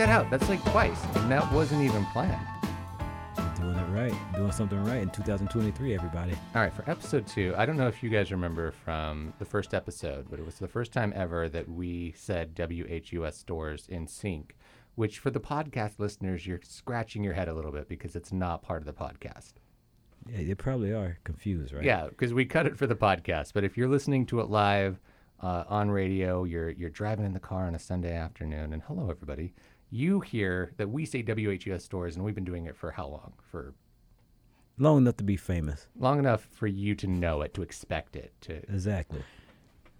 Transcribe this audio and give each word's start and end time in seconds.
that 0.00 0.08
out. 0.08 0.30
That's 0.30 0.48
like 0.48 0.64
twice, 0.70 0.98
and 1.16 1.30
that 1.30 1.52
wasn't 1.52 1.82
even 1.82 2.06
planned. 2.06 2.46
Doing 3.56 3.76
it 3.76 3.90
right. 3.90 4.34
Doing 4.34 4.50
something 4.50 4.82
right 4.82 5.02
in 5.02 5.10
2023, 5.10 5.94
everybody. 5.94 6.32
All 6.54 6.62
right, 6.62 6.72
for 6.72 6.88
episode 6.88 7.26
two, 7.26 7.52
I 7.58 7.66
don't 7.66 7.76
know 7.76 7.86
if 7.86 8.02
you 8.02 8.08
guys 8.08 8.32
remember 8.32 8.70
from 8.70 9.34
the 9.38 9.44
first 9.44 9.74
episode, 9.74 10.28
but 10.30 10.38
it 10.38 10.46
was 10.46 10.54
the 10.54 10.68
first 10.68 10.94
time 10.94 11.12
ever 11.14 11.50
that 11.50 11.68
we 11.68 12.14
said 12.16 12.54
WHUS 12.54 13.36
Storrs 13.36 13.88
in 13.90 14.06
sync, 14.06 14.56
which 14.94 15.18
for 15.18 15.28
the 15.28 15.38
podcast 15.38 15.98
listeners, 15.98 16.46
you're 16.46 16.60
scratching 16.62 17.22
your 17.22 17.34
head 17.34 17.48
a 17.48 17.54
little 17.54 17.70
bit 17.70 17.86
because 17.86 18.16
it's 18.16 18.32
not 18.32 18.62
part 18.62 18.80
of 18.80 18.86
the 18.86 18.94
podcast. 18.94 19.52
Yeah, 20.30 20.40
you 20.40 20.56
probably 20.56 20.92
are 20.92 21.18
confused, 21.24 21.74
right? 21.74 21.84
Yeah, 21.84 22.06
because 22.08 22.32
we 22.32 22.46
cut 22.46 22.66
it 22.66 22.78
for 22.78 22.86
the 22.86 22.96
podcast. 22.96 23.52
But 23.52 23.64
if 23.64 23.76
you're 23.76 23.88
listening 23.88 24.24
to 24.26 24.40
it 24.40 24.48
live 24.48 24.98
uh, 25.42 25.64
on 25.68 25.90
radio, 25.90 26.44
you're 26.44 26.70
you're 26.70 26.88
driving 26.88 27.26
in 27.26 27.34
the 27.34 27.40
car 27.40 27.66
on 27.66 27.74
a 27.74 27.78
Sunday 27.78 28.14
afternoon, 28.14 28.72
and 28.72 28.82
hello 28.82 29.10
everybody, 29.10 29.52
you 29.90 30.20
hear 30.20 30.72
that 30.76 30.88
we 30.88 31.04
say 31.04 31.22
WHUS 31.22 31.84
Storrs, 31.84 32.16
and 32.16 32.24
we've 32.24 32.34
been 32.34 32.44
doing 32.44 32.66
it 32.66 32.76
for 32.76 32.90
how 32.92 33.06
long? 33.08 33.32
For 33.50 33.74
Long 34.78 34.98
enough 34.98 35.16
to 35.18 35.24
be 35.24 35.36
famous. 35.36 35.88
long 35.98 36.18
enough 36.18 36.42
for 36.42 36.66
you 36.66 36.94
to 36.94 37.06
know 37.06 37.42
it, 37.42 37.52
to 37.54 37.62
expect 37.62 38.16
it, 38.16 38.32
to 38.42 38.54
Exactly. 38.72 39.22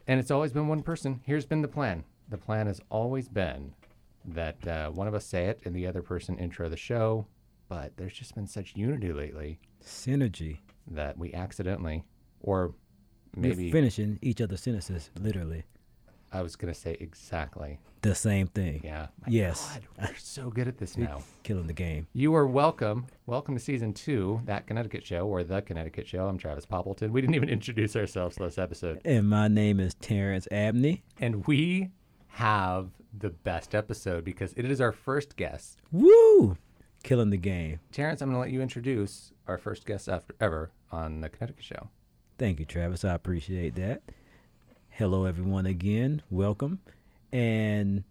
And 0.07 0.19
it's 0.19 0.31
always 0.31 0.53
been 0.53 0.69
one 0.69 0.83
person. 0.83 1.21
Here's 1.25 1.45
been 1.45 1.61
the 1.63 1.69
plan. 1.69 2.05
The 2.31 2.39
plan 2.39 2.67
has 2.67 2.81
always 2.89 3.29
been 3.29 3.75
that 4.25 4.67
uh, 4.67 4.91
one 4.91 5.07
of 5.07 5.15
us 5.15 5.27
say 5.27 5.47
it 5.47 5.61
and 5.65 5.75
the 5.75 5.87
other 5.87 6.03
person 6.03 6.39
intro 6.39 6.69
the 6.69 6.77
show. 6.77 7.27
But 7.69 7.97
there's 7.97 8.15
just 8.15 8.35
been 8.35 8.47
such 8.47 8.75
unity 8.75 9.13
lately 9.13 9.61
Synergy. 9.85 10.59
that 10.91 11.17
we 11.19 11.33
accidentally, 11.35 12.05
or 12.41 12.75
You're 13.37 13.55
maybe 13.55 13.71
finishing 13.71 14.19
each 14.23 14.41
other's 14.41 14.63
sentences, 14.63 15.11
literally. 15.21 15.65
I 16.33 16.43
was 16.43 16.57
going 16.57 16.73
to 16.73 16.79
say 16.79 16.97
exactly. 17.01 17.79
The 18.03 18.15
same 18.15 18.47
thing. 18.47 18.81
Yeah. 18.83 19.09
My 19.21 19.29
Yes. 19.29 19.79
God, 19.99 20.09
we're 20.09 20.17
so 20.17 20.49
good 20.49 20.67
at 20.69 20.79
this 20.79 20.97
now. 20.97 21.23
Killing 21.43 21.67
the 21.67 21.75
game. 21.75 22.07
You 22.15 22.35
are 22.35 22.47
welcome. 22.47 23.07
Welcome 23.27 23.55
to 23.57 23.61
season 23.61 23.93
two, 23.93 24.41
That 24.47 24.67
Connecticut 24.67 25.05
Show, 25.05 25.27
or 25.27 25.45
The 25.45 25.61
Connecticut 25.61 26.09
Show. 26.09 26.27
I'm 26.27 26.39
Travis 26.39 26.65
Poppleton. 26.65 27.11
We 27.11 27.21
didn't 27.21 27.35
even 27.37 27.51
introduce 27.51 27.97
ourselves 27.97 28.41
last 28.41 28.59
episode. 28.59 29.03
And 29.05 29.29
my 29.29 29.49
name 29.49 29.81
is 29.81 29.93
Terrence 29.95 30.49
Abney. 30.51 31.03
And 31.21 31.47
we 31.47 31.91
have 32.29 32.89
the 33.17 33.29
best 33.31 33.75
episode 33.75 34.25
because 34.25 34.55
it 34.57 34.65
is 34.71 34.81
our 34.81 34.93
first 34.93 35.37
guest 35.37 35.83
Woo! 35.93 36.57
Killing 37.03 37.29
the 37.31 37.37
game. 37.37 37.81
Terrence, 37.93 38.23
I'm 38.23 38.29
going 38.29 38.37
to 38.37 38.41
let 38.41 38.51
you 38.51 38.63
introduce 38.63 39.33
our 39.47 39.59
first 39.59 39.85
guest 39.85 40.09
after, 40.09 40.35
ever 40.41 40.71
on 40.91 41.21
the 41.21 41.29
Connecticut 41.29 41.65
Show. 41.65 41.89
Thank 42.39 42.61
you, 42.61 42.65
Travis. 42.65 43.05
I 43.05 43.13
appreciate 43.15 43.75
that. 43.75 44.01
Hello, 44.89 45.27
everyone, 45.27 45.67
again. 45.67 46.23
Welcome. 46.31 46.81
And 47.33 48.05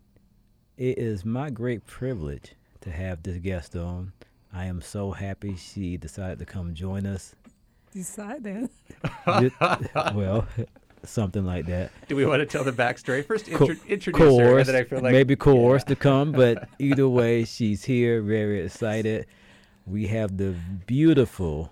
it 0.77 0.97
is 0.97 1.25
my 1.25 1.49
great 1.49 1.85
privilege 1.85 2.53
to 2.81 2.91
have 2.91 3.23
this 3.23 3.37
guest 3.37 3.75
on. 3.75 4.13
I 4.53 4.65
am 4.65 4.81
so 4.81 5.11
happy 5.11 5.55
she 5.55 5.97
decided 5.97 6.39
to 6.39 6.45
come 6.45 6.73
join 6.73 7.05
us. 7.05 7.35
Decided. 7.93 8.69
Ju- 9.39 9.51
well, 10.15 10.47
something 11.03 11.45
like 11.45 11.65
that. 11.67 11.91
Do 12.07 12.15
we 12.15 12.25
want 12.25 12.39
to 12.41 12.45
tell 12.45 12.63
the 12.63 12.71
backstory 12.71 13.25
first? 13.25 13.45
Co- 13.51 13.65
Intro- 13.69 13.87
introduce 13.87 14.21
her, 14.21 14.27
and 14.29 14.39
coerced, 14.39 14.67
then 14.71 14.75
I 14.75 14.83
feel 14.85 15.01
like 15.01 15.11
maybe 15.11 15.35
coerced 15.35 15.87
to 15.87 15.95
come, 15.95 16.31
but 16.31 16.67
either 16.79 17.07
way, 17.07 17.43
she's 17.45 17.83
here, 17.83 18.21
very 18.21 18.61
excited. 18.65 19.25
We 19.85 20.07
have 20.07 20.37
the 20.37 20.55
beautiful 20.87 21.71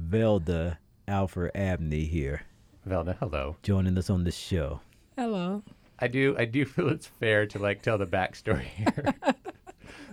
Velda 0.00 0.78
Alfred 1.08 1.52
Abney 1.54 2.04
here 2.04 2.42
Velda, 2.88 3.16
hello. 3.18 3.56
joining 3.62 3.96
us 3.98 4.10
on 4.10 4.24
the 4.24 4.30
show. 4.32 4.80
Hello. 5.16 5.62
I 5.98 6.08
do, 6.08 6.34
I 6.38 6.44
do 6.44 6.64
feel 6.64 6.88
it's 6.88 7.06
fair 7.06 7.46
to 7.46 7.58
like 7.58 7.82
tell 7.82 7.98
the 7.98 8.06
backstory 8.06 8.62
here. 8.64 9.14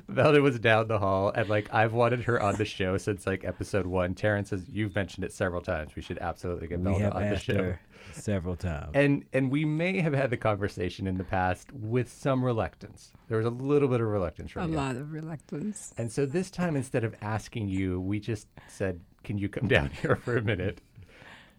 Velda 0.09 0.41
was 0.41 0.59
down 0.59 0.87
the 0.87 0.99
hall, 0.99 1.31
and 1.33 1.47
like 1.47 1.73
I've 1.73 1.93
wanted 1.93 2.23
her 2.23 2.41
on 2.41 2.55
the 2.55 2.65
show 2.65 2.97
since 2.97 3.25
like 3.25 3.45
episode 3.45 3.85
one. 3.85 4.13
Terrence 4.13 4.49
has, 4.49 4.67
you've 4.67 4.93
mentioned 4.93 5.23
it 5.23 5.31
several 5.31 5.61
times. 5.61 5.95
We 5.95 6.01
should 6.01 6.17
absolutely 6.19 6.67
get 6.67 6.79
we 6.79 6.91
Velda 6.91 7.15
on 7.15 7.29
the 7.29 7.37
show. 7.37 7.75
several 8.13 8.55
times. 8.55 8.91
And 8.93 9.23
and 9.31 9.49
we 9.49 9.63
may 9.63 10.01
have 10.01 10.13
had 10.13 10.29
the 10.29 10.37
conversation 10.37 11.07
in 11.07 11.17
the 11.17 11.23
past 11.23 11.71
with 11.71 12.11
some 12.11 12.43
reluctance. 12.43 13.11
There 13.29 13.37
was 13.37 13.45
a 13.45 13.51
little 13.51 13.87
bit 13.87 14.01
of 14.01 14.07
reluctance 14.07 14.51
A 14.51 14.53
from 14.53 14.71
you. 14.71 14.77
A 14.77 14.79
lot 14.79 14.95
of 14.97 15.13
reluctance. 15.13 15.93
And 15.97 16.11
so 16.11 16.25
this 16.25 16.51
time, 16.51 16.75
instead 16.75 17.03
of 17.03 17.15
asking 17.21 17.69
you, 17.69 18.01
we 18.01 18.19
just 18.19 18.47
said, 18.67 18.99
"Can 19.23 19.37
you 19.37 19.47
come 19.47 19.67
down 19.67 19.89
here 20.01 20.15
for 20.17 20.35
a 20.35 20.41
minute?" 20.41 20.81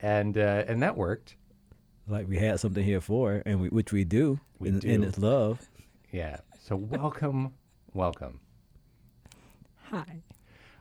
And 0.01 0.37
uh, 0.37 0.65
and 0.67 0.83
that 0.83 0.97
worked. 0.97 1.37
Like 2.09 2.29
we 2.29 2.39
had 2.39 2.61
something 2.61 2.85
here 2.85 3.01
for, 3.01 3.43
and 3.47 3.61
we, 3.61 3.69
which 3.69 3.93
we 3.93 4.05
do, 4.05 4.41
We 4.59 4.69
in, 4.69 4.81
in 4.81 5.01
do. 5.03 5.07
its 5.09 5.19
love. 5.19 5.69
Yeah. 6.11 6.39
So 6.61 6.77
welcome, 6.77 7.53
welcome. 7.95 8.41
Hi. 9.91 10.23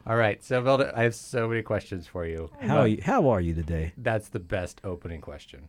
All 0.08 0.16
right. 0.16 0.44
So 0.44 0.62
Velda, 0.62 0.96
I 0.96 1.04
have 1.04 1.16
so 1.16 1.48
many 1.48 1.62
questions 1.62 2.08
for 2.08 2.26
you. 2.26 2.50
How 2.60 2.80
are 2.80 2.88
you? 2.88 3.00
How 3.04 3.30
are 3.30 3.40
you 3.42 3.54
today? 3.54 3.94
That's 3.98 4.30
the 4.30 4.40
best 4.40 4.82
opening 4.84 5.22
question. 5.22 5.68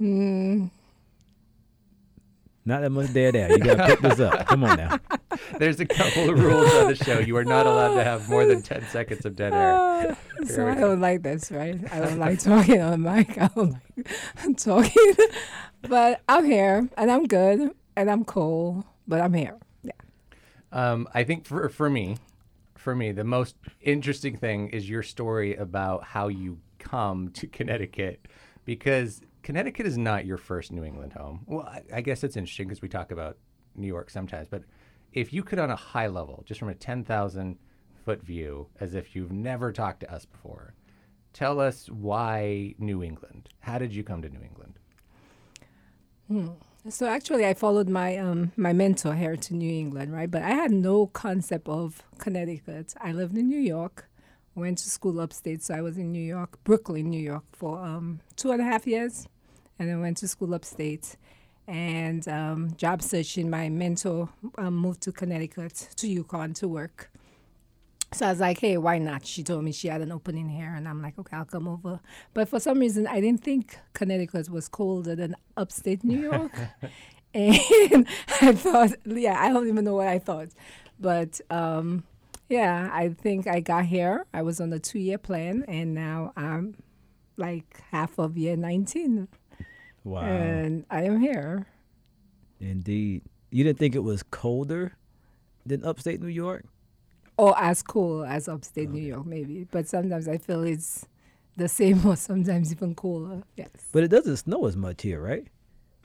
Mm, 0.00 0.70
Not 2.64 2.82
that 2.82 2.90
much 2.90 3.12
dead 3.12 3.34
air. 3.36 3.50
You 3.50 3.58
gotta 3.58 3.86
pick 3.86 4.00
this 4.00 4.20
up. 4.20 4.46
Come 4.46 4.64
on 4.64 4.76
now. 4.76 4.98
There's 5.58 5.80
a 5.80 5.86
couple 5.86 6.28
of 6.28 6.38
rules 6.38 6.72
on 6.74 6.88
the 6.88 6.94
show. 6.94 7.18
You 7.18 7.36
are 7.36 7.44
not 7.44 7.66
allowed 7.66 7.94
to 7.94 8.04
have 8.04 8.28
more 8.28 8.44
than 8.44 8.60
ten 8.62 8.86
seconds 8.88 9.24
of 9.24 9.34
dead 9.34 9.54
air. 9.54 9.72
uh, 9.74 10.14
so 10.46 10.68
I 10.68 10.74
don't 10.74 11.00
like 11.00 11.22
this, 11.22 11.50
right? 11.50 11.80
I 11.90 12.00
don't 12.00 12.18
like 12.18 12.38
talking 12.40 12.80
on 12.80 12.90
the 13.02 13.10
mic. 13.10 13.38
I 13.38 13.48
don't 13.48 13.72
like 13.96 14.56
talking. 14.58 15.14
but 15.82 16.20
I'm 16.28 16.44
here, 16.44 16.88
and 16.98 17.10
I'm 17.10 17.26
good, 17.26 17.70
and 17.96 18.10
I'm 18.10 18.24
cool, 18.24 18.84
but 19.08 19.22
I'm 19.22 19.32
here. 19.32 19.56
Yeah. 19.82 19.92
Um, 20.70 21.08
I 21.14 21.24
think 21.24 21.46
for 21.46 21.68
for 21.70 21.88
me, 21.88 22.18
for 22.76 22.94
me, 22.94 23.12
the 23.12 23.24
most 23.24 23.56
interesting 23.80 24.36
thing 24.36 24.68
is 24.68 24.88
your 24.88 25.02
story 25.02 25.56
about 25.56 26.04
how 26.04 26.28
you 26.28 26.58
come 26.78 27.30
to 27.30 27.46
Connecticut, 27.46 28.28
because 28.66 29.22
Connecticut 29.42 29.86
is 29.86 29.96
not 29.96 30.26
your 30.26 30.36
first 30.36 30.72
New 30.72 30.84
England 30.84 31.12
home. 31.14 31.44
Well, 31.46 31.66
I, 31.66 31.82
I 31.94 32.00
guess 32.00 32.24
it's 32.24 32.36
interesting 32.36 32.68
because 32.68 32.82
we 32.82 32.88
talk 32.88 33.10
about 33.10 33.38
New 33.74 33.86
York 33.86 34.10
sometimes, 34.10 34.48
but 34.48 34.64
if 35.12 35.32
you 35.32 35.42
could, 35.42 35.58
on 35.58 35.70
a 35.70 35.76
high 35.76 36.06
level, 36.06 36.42
just 36.46 36.60
from 36.60 36.68
a 36.68 36.74
ten 36.74 37.04
thousand 37.04 37.58
foot 38.04 38.22
view, 38.22 38.68
as 38.80 38.94
if 38.94 39.14
you've 39.16 39.32
never 39.32 39.72
talked 39.72 40.00
to 40.00 40.12
us 40.12 40.24
before, 40.24 40.74
tell 41.32 41.60
us 41.60 41.88
why 41.88 42.74
New 42.78 43.02
England. 43.02 43.48
How 43.60 43.78
did 43.78 43.94
you 43.94 44.04
come 44.04 44.22
to 44.22 44.28
New 44.28 44.40
England? 44.40 44.74
So 46.88 47.06
actually, 47.06 47.44
I 47.44 47.54
followed 47.54 47.88
my 47.88 48.16
um, 48.16 48.52
my 48.56 48.72
mentor 48.72 49.14
here 49.14 49.36
to 49.36 49.54
New 49.54 49.70
England, 49.70 50.12
right? 50.12 50.30
But 50.30 50.42
I 50.42 50.50
had 50.50 50.70
no 50.70 51.06
concept 51.08 51.68
of 51.68 52.02
Connecticut. 52.18 52.94
I 53.00 53.12
lived 53.12 53.36
in 53.36 53.48
New 53.48 53.58
York, 53.58 54.08
went 54.54 54.78
to 54.78 54.90
school 54.90 55.20
upstate, 55.20 55.62
so 55.62 55.74
I 55.74 55.80
was 55.80 55.98
in 55.98 56.12
New 56.12 56.22
York, 56.22 56.62
Brooklyn, 56.64 57.10
New 57.10 57.20
York, 57.20 57.44
for 57.52 57.78
um, 57.80 58.20
two 58.36 58.50
and 58.50 58.60
a 58.60 58.64
half 58.64 58.86
years, 58.86 59.26
and 59.78 59.88
then 59.88 60.00
went 60.00 60.18
to 60.18 60.28
school 60.28 60.54
upstate. 60.54 61.16
And 61.66 62.26
um, 62.26 62.74
job 62.76 63.00
searching, 63.00 63.48
my 63.48 63.68
mentor 63.68 64.28
um, 64.58 64.76
moved 64.76 65.02
to 65.02 65.12
Connecticut, 65.12 65.90
to 65.96 66.24
UConn, 66.24 66.54
to 66.56 66.68
work. 66.68 67.10
So 68.12 68.26
I 68.26 68.30
was 68.30 68.40
like, 68.40 68.58
hey, 68.58 68.76
why 68.76 68.98
not? 68.98 69.24
She 69.24 69.44
told 69.44 69.62
me 69.62 69.70
she 69.70 69.86
had 69.86 70.00
an 70.00 70.10
opening 70.10 70.48
here, 70.48 70.74
and 70.74 70.88
I'm 70.88 71.00
like, 71.00 71.16
okay, 71.16 71.36
I'll 71.36 71.44
come 71.44 71.68
over. 71.68 72.00
But 72.34 72.48
for 72.48 72.58
some 72.58 72.80
reason, 72.80 73.06
I 73.06 73.20
didn't 73.20 73.44
think 73.44 73.78
Connecticut 73.92 74.50
was 74.50 74.68
colder 74.68 75.14
than 75.14 75.36
upstate 75.56 76.02
New 76.02 76.18
York. 76.18 76.52
and 77.34 78.06
I 78.40 78.52
thought, 78.52 78.90
yeah, 79.06 79.40
I 79.40 79.50
don't 79.50 79.68
even 79.68 79.84
know 79.84 79.94
what 79.94 80.08
I 80.08 80.18
thought. 80.18 80.48
But 80.98 81.40
um, 81.50 82.02
yeah, 82.50 82.90
I 82.92 83.10
think 83.10 83.46
I 83.46 83.60
got 83.60 83.86
here. 83.86 84.26
I 84.34 84.42
was 84.42 84.60
on 84.60 84.72
a 84.72 84.78
two 84.78 84.98
year 84.98 85.18
plan, 85.18 85.64
and 85.68 85.94
now 85.94 86.32
I'm 86.36 86.74
like 87.36 87.80
half 87.90 88.18
of 88.18 88.36
year 88.36 88.56
19. 88.56 89.28
Wow. 90.04 90.22
And 90.22 90.84
I 90.90 91.04
am 91.04 91.20
here. 91.20 91.66
Indeed. 92.58 93.22
You 93.50 93.64
didn't 93.64 93.78
think 93.78 93.94
it 93.94 94.02
was 94.02 94.22
colder 94.22 94.96
than 95.64 95.84
upstate 95.84 96.20
New 96.20 96.28
York? 96.28 96.64
Or 97.36 97.58
as 97.58 97.82
cool 97.82 98.24
as 98.24 98.48
upstate 98.48 98.90
New 98.90 99.00
York, 99.02 99.24
maybe. 99.26 99.66
But 99.70 99.88
sometimes 99.88 100.28
I 100.28 100.36
feel 100.38 100.62
it's 100.64 101.06
the 101.56 101.68
same 101.68 102.04
or 102.06 102.16
sometimes 102.16 102.72
even 102.72 102.94
cooler. 102.94 103.42
Yes. 103.56 103.70
But 103.92 104.02
it 104.04 104.08
doesn't 104.08 104.38
snow 104.38 104.66
as 104.66 104.76
much 104.76 105.02
here, 105.02 105.20
right? 105.20 105.46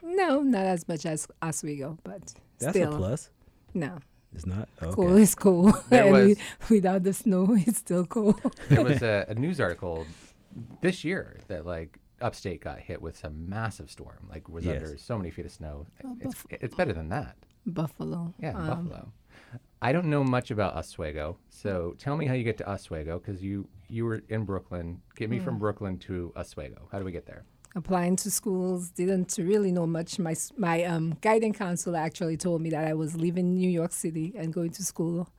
No, 0.03 0.41
not 0.41 0.63
as 0.63 0.87
much 0.87 1.05
as 1.05 1.27
Oswego, 1.41 1.97
but 2.03 2.33
That's 2.59 2.77
still. 2.77 2.93
a 2.93 2.97
plus. 2.97 3.29
No, 3.73 3.97
It's 4.35 4.45
not. 4.45 4.67
Okay. 4.81 4.91
cool 4.93 5.15
is 5.17 5.33
cool. 5.35 5.71
There 5.89 6.03
and 6.03 6.11
was- 6.29 6.37
without 6.69 7.03
the 7.03 7.13
snow, 7.13 7.47
it's 7.67 7.79
still 7.79 8.05
cool. 8.05 8.39
there 8.69 8.83
was 8.83 9.01
a, 9.01 9.25
a 9.29 9.35
news 9.35 9.59
article 9.59 10.05
this 10.81 11.03
year 11.03 11.39
that 11.47 11.65
like 11.65 11.97
upstate 12.21 12.61
got 12.61 12.79
hit 12.79 13.01
with 13.01 13.17
some 13.17 13.49
massive 13.49 13.89
storm, 13.89 14.27
like 14.29 14.47
was 14.49 14.65
Yes. 14.65 14.75
under 14.83 14.97
so 14.97 15.17
many 15.17 15.31
feet 15.31 15.45
of 15.45 15.51
snow. 15.51 15.85
Oh, 16.03 16.17
It's, 16.21 16.43
it's 16.49 16.75
better 16.75 16.93
than 16.93 17.09
that. 17.09 17.35
Buffalo. 17.65 18.33
Yeah, 18.39 18.53
um, 18.57 18.67
Buffalo. 18.67 19.11
I 19.81 19.91
don't 19.91 20.05
know 20.05 20.23
much 20.23 20.49
about 20.51 20.75
Oswego, 20.75 21.37
so 21.49 21.95
tell 21.99 22.15
me 22.17 22.25
how 22.25 22.33
you 22.33 22.43
get 22.43 22.57
to 22.59 22.69
Oswego 22.69 23.19
because 23.19 23.43
you 23.43 23.67
you 23.89 24.05
were 24.05 24.23
in 24.29 24.43
Brooklyn. 24.45 25.01
Get 25.15 25.29
me 25.29 25.37
Hmm. 25.37 25.43
from 25.45 25.59
Brooklyn 25.59 25.97
to 25.99 26.31
Oswego. 26.35 26.87
How 26.91 26.99
do 26.99 27.05
we 27.05 27.11
get 27.11 27.25
there? 27.27 27.43
Applying 27.75 28.15
to 28.17 28.31
schools. 28.31 28.89
Didn't 28.89 29.35
really 29.37 29.71
know 29.71 29.85
much. 29.87 30.17
My 30.19 30.35
my 30.57 30.83
um, 30.83 31.17
guiding 31.21 31.53
counselor 31.53 31.99
actually 31.99 32.37
told 32.37 32.61
me 32.61 32.69
that 32.71 32.85
I 32.87 32.93
was 32.93 33.15
leaving 33.15 33.55
New 33.55 33.69
York 33.69 33.91
City 33.91 34.33
and 34.37 34.53
going 34.53 34.71
to 34.71 34.83
school 34.83 35.29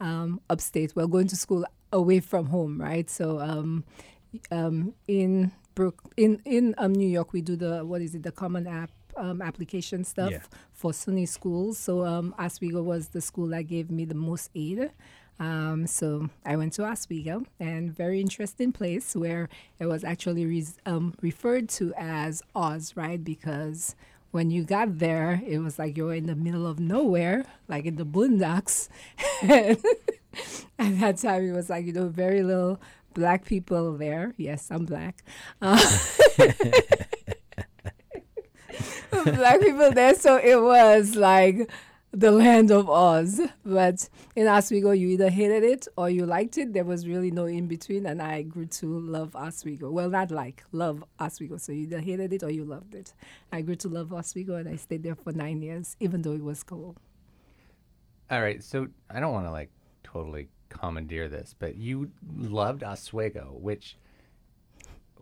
um, 0.00 0.40
upstate. 0.50 0.94
Well, 0.96 1.06
going 1.08 1.28
to 1.28 1.36
school 1.36 1.64
away 1.92 2.20
from 2.20 2.46
home, 2.46 2.80
right? 2.80 3.08
So 3.08 3.38
um, 3.40 3.84
um, 4.50 4.94
in 5.08 5.52
Brook 5.74 6.02
in 6.16 6.40
in 6.44 6.74
um, 6.78 6.92
New 6.92 7.08
York, 7.08 7.32
we 7.32 7.40
do 7.40 7.56
the 7.56 7.84
what 7.84 8.00
is 8.02 8.14
it? 8.14 8.22
The 8.22 8.32
Common 8.32 8.66
App 8.66 8.90
um, 9.16 9.40
application 9.40 10.04
stuff 10.04 10.30
Yeah. 10.32 10.40
for 10.72 10.92
SUNY 10.92 11.26
schools. 11.28 11.78
So 11.78 12.04
um, 12.04 12.34
Oswego 12.38 12.82
was 12.82 13.08
the 13.08 13.20
school 13.20 13.48
that 13.48 13.62
gave 13.62 13.90
me 13.90 14.04
the 14.04 14.14
most 14.14 14.50
aid. 14.54 14.90
Um, 15.38 15.86
so 15.86 16.30
I 16.44 16.56
went 16.56 16.72
to 16.74 16.84
Oswego, 16.84 17.44
and 17.60 17.94
very 17.94 18.20
interesting 18.20 18.72
place 18.72 19.14
where 19.14 19.48
it 19.78 19.86
was 19.86 20.02
actually 20.04 20.46
res- 20.46 20.78
um, 20.86 21.14
referred 21.20 21.68
to 21.70 21.92
as 21.96 22.42
Oz, 22.54 22.94
right? 22.96 23.22
Because 23.22 23.94
when 24.30 24.50
you 24.50 24.64
got 24.64 24.98
there, 24.98 25.42
it 25.46 25.58
was 25.58 25.78
like 25.78 25.96
you 25.96 26.04
were 26.04 26.14
in 26.14 26.26
the 26.26 26.34
middle 26.34 26.66
of 26.66 26.78
nowhere, 26.80 27.44
like 27.68 27.84
in 27.84 27.96
the 27.96 28.06
boondocks. 28.06 28.88
and 29.42 29.78
at 30.78 31.00
that 31.00 31.18
time, 31.18 31.46
it 31.48 31.52
was 31.52 31.68
like 31.68 31.86
you 31.86 31.92
know 31.92 32.08
very 32.08 32.42
little 32.42 32.80
black 33.14 33.44
people 33.44 33.96
there. 33.96 34.34
Yes, 34.36 34.68
I'm 34.70 34.84
black. 34.84 35.22
Uh, 35.60 35.76
black 39.24 39.60
people 39.60 39.92
there, 39.92 40.14
so 40.14 40.36
it 40.36 40.60
was 40.60 41.16
like 41.16 41.70
the 42.16 42.32
land 42.32 42.70
of 42.70 42.88
Oz. 42.88 43.42
But 43.64 44.08
in 44.34 44.48
Oswego, 44.48 44.92
you 44.92 45.08
either 45.08 45.28
hated 45.28 45.62
it 45.62 45.86
or 45.96 46.08
you 46.08 46.24
liked 46.24 46.56
it. 46.56 46.72
There 46.72 46.84
was 46.84 47.06
really 47.06 47.30
no 47.30 47.44
in 47.44 47.66
between, 47.66 48.06
and 48.06 48.22
I 48.22 48.42
grew 48.42 48.66
to 48.66 48.98
love 48.98 49.36
Oswego. 49.36 49.90
Well, 49.90 50.08
not 50.08 50.30
like 50.30 50.64
love 50.72 51.04
Oswego. 51.20 51.58
So 51.58 51.72
you 51.72 51.82
either 51.82 52.00
hated 52.00 52.32
it 52.32 52.42
or 52.42 52.50
you 52.50 52.64
loved 52.64 52.94
it. 52.94 53.12
I 53.52 53.60
grew 53.60 53.76
to 53.76 53.88
love 53.88 54.12
Oswego, 54.12 54.56
and 54.56 54.68
I 54.68 54.76
stayed 54.76 55.02
there 55.02 55.14
for 55.14 55.32
nine 55.32 55.60
years, 55.60 55.94
even 56.00 56.22
though 56.22 56.32
it 56.32 56.42
was 56.42 56.62
cold. 56.62 56.98
All 58.30 58.40
right, 58.40 58.64
so 58.64 58.88
I 59.10 59.20
don't 59.20 59.32
want 59.34 59.46
to 59.46 59.52
like 59.52 59.70
totally 60.02 60.48
commandeer 60.70 61.28
this, 61.28 61.54
but 61.56 61.76
you 61.76 62.10
loved 62.36 62.82
Oswego, 62.82 63.56
which 63.60 63.96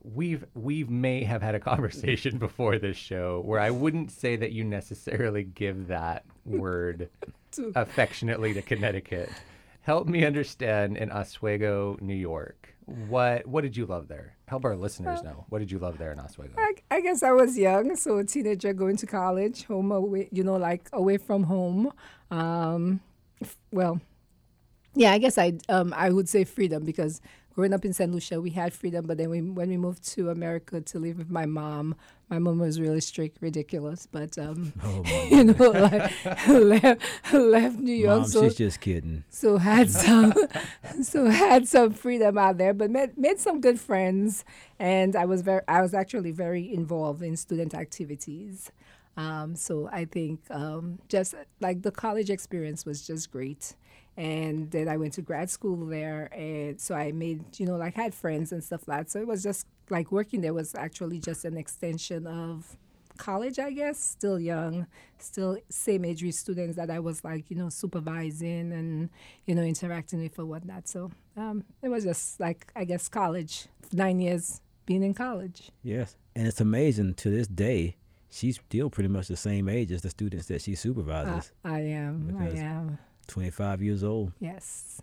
we've 0.04 0.44
we've 0.54 0.90
may 0.90 1.24
have 1.24 1.42
had 1.42 1.54
a 1.54 1.60
conversation 1.60 2.38
before 2.46 2.78
this 2.78 2.96
show 2.96 3.42
where 3.44 3.58
I 3.58 3.70
wouldn't 3.70 4.10
say 4.10 4.36
that 4.36 4.52
you 4.52 4.62
necessarily 4.64 5.42
give 5.42 5.88
that 5.88 6.24
word 6.44 7.08
affectionately 7.74 8.54
to 8.54 8.62
Connecticut. 8.62 9.30
Help 9.80 10.06
me 10.06 10.24
understand 10.24 10.96
in 10.96 11.10
Oswego, 11.10 11.96
New 12.00 12.14
York. 12.14 12.74
What 13.08 13.46
what 13.46 13.62
did 13.62 13.76
you 13.76 13.86
love 13.86 14.08
there? 14.08 14.36
Help 14.46 14.66
our 14.66 14.76
listeners 14.76 15.22
know. 15.22 15.46
What 15.48 15.60
did 15.60 15.70
you 15.70 15.78
love 15.78 15.96
there 15.96 16.12
in 16.12 16.20
Oswego? 16.20 16.52
I, 16.58 16.74
I 16.90 17.00
guess 17.00 17.22
I 17.22 17.32
was 17.32 17.56
young, 17.56 17.96
so 17.96 18.18
a 18.18 18.24
teenager 18.24 18.74
going 18.74 18.96
to 18.98 19.06
college, 19.06 19.64
home 19.64 19.90
away, 19.90 20.28
you 20.30 20.44
know, 20.44 20.56
like 20.56 20.90
away 20.92 21.16
from 21.16 21.44
home. 21.44 21.92
Um, 22.30 23.00
f- 23.40 23.56
well, 23.72 24.00
yeah, 24.94 25.12
I 25.12 25.18
guess 25.18 25.38
I 25.38 25.54
um 25.70 25.94
I 25.96 26.10
would 26.10 26.28
say 26.28 26.44
freedom 26.44 26.84
because 26.84 27.22
growing 27.54 27.72
up 27.72 27.84
in 27.84 27.92
St. 27.92 28.10
Lucia, 28.12 28.40
we 28.40 28.50
had 28.50 28.72
freedom, 28.72 29.06
but 29.06 29.16
then 29.16 29.30
we, 29.30 29.40
when 29.40 29.68
we 29.68 29.76
moved 29.76 30.06
to 30.12 30.30
America 30.30 30.80
to 30.80 30.98
live 30.98 31.18
with 31.18 31.30
my 31.30 31.46
mom, 31.46 31.94
my 32.28 32.38
mom 32.38 32.58
was 32.58 32.80
really 32.80 33.00
strict, 33.00 33.38
ridiculous, 33.40 34.08
but 34.10 34.36
um, 34.38 34.72
Oh, 34.82 35.02
you 35.30 35.44
know, 35.44 35.70
like 35.70 36.12
left, 36.48 37.32
left 37.32 37.78
New 37.78 37.92
York, 37.94 38.20
Mom, 38.20 38.28
so 38.28 38.42
she's 38.44 38.56
just 38.56 38.80
kidding. 38.80 39.24
so 39.28 39.58
had 39.58 39.90
some 39.90 40.34
so 41.02 41.26
had 41.26 41.68
some 41.68 41.92
freedom 41.92 42.38
out 42.38 42.58
there 42.58 42.74
but 42.74 42.90
made, 42.90 43.16
made 43.16 43.38
some 43.38 43.60
good 43.60 43.78
friends 43.78 44.44
and 44.78 45.14
i 45.16 45.24
was 45.24 45.42
very 45.42 45.60
i 45.68 45.80
was 45.80 45.94
actually 45.94 46.30
very 46.30 46.72
involved 46.72 47.22
in 47.22 47.36
student 47.36 47.74
activities 47.74 48.70
um, 49.16 49.54
so 49.54 49.88
i 49.92 50.04
think 50.04 50.40
um, 50.50 50.98
just 51.08 51.34
like 51.60 51.82
the 51.82 51.90
college 51.90 52.30
experience 52.30 52.84
was 52.84 53.06
just 53.06 53.30
great 53.30 53.74
and 54.16 54.70
then 54.70 54.88
i 54.88 54.96
went 54.96 55.12
to 55.12 55.22
grad 55.22 55.50
school 55.50 55.86
there 55.86 56.28
and 56.32 56.80
so 56.80 56.94
i 56.94 57.10
made 57.12 57.42
you 57.58 57.66
know 57.66 57.76
like 57.76 57.98
I 57.98 58.02
had 58.02 58.14
friends 58.14 58.52
and 58.52 58.62
stuff 58.62 58.86
like 58.86 58.98
that 58.98 59.10
so 59.10 59.20
it 59.20 59.26
was 59.26 59.42
just 59.42 59.66
like 59.90 60.12
working 60.12 60.40
there 60.40 60.54
was 60.54 60.74
actually 60.74 61.18
just 61.18 61.44
an 61.44 61.56
extension 61.56 62.26
of 62.26 62.76
college, 63.16 63.58
I 63.58 63.70
guess, 63.70 63.98
still 63.98 64.38
young, 64.38 64.86
still 65.18 65.58
same 65.68 66.04
age 66.04 66.22
with 66.22 66.34
students 66.34 66.76
that 66.76 66.90
I 66.90 66.98
was 66.98 67.24
like, 67.24 67.50
you 67.50 67.56
know, 67.56 67.68
supervising 67.68 68.72
and, 68.72 69.10
you 69.46 69.54
know, 69.54 69.62
interacting 69.62 70.20
with 70.20 70.38
or 70.38 70.46
whatnot. 70.46 70.88
So 70.88 71.10
um, 71.36 71.64
it 71.82 71.88
was 71.88 72.04
just 72.04 72.40
like, 72.40 72.70
I 72.74 72.84
guess, 72.84 73.08
college, 73.08 73.66
nine 73.92 74.20
years 74.20 74.60
being 74.86 75.02
in 75.02 75.14
college. 75.14 75.70
Yes. 75.82 76.16
And 76.36 76.46
it's 76.46 76.60
amazing 76.60 77.14
to 77.14 77.30
this 77.30 77.46
day, 77.46 77.96
she's 78.30 78.56
still 78.56 78.90
pretty 78.90 79.08
much 79.08 79.28
the 79.28 79.36
same 79.36 79.68
age 79.68 79.92
as 79.92 80.02
the 80.02 80.10
students 80.10 80.46
that 80.46 80.62
she 80.62 80.74
supervises. 80.74 81.52
I 81.64 81.80
am, 81.80 82.36
I 82.38 82.48
am, 82.48 82.98
25 83.24 83.82
years 83.82 84.04
old. 84.04 84.32
yes. 84.40 85.00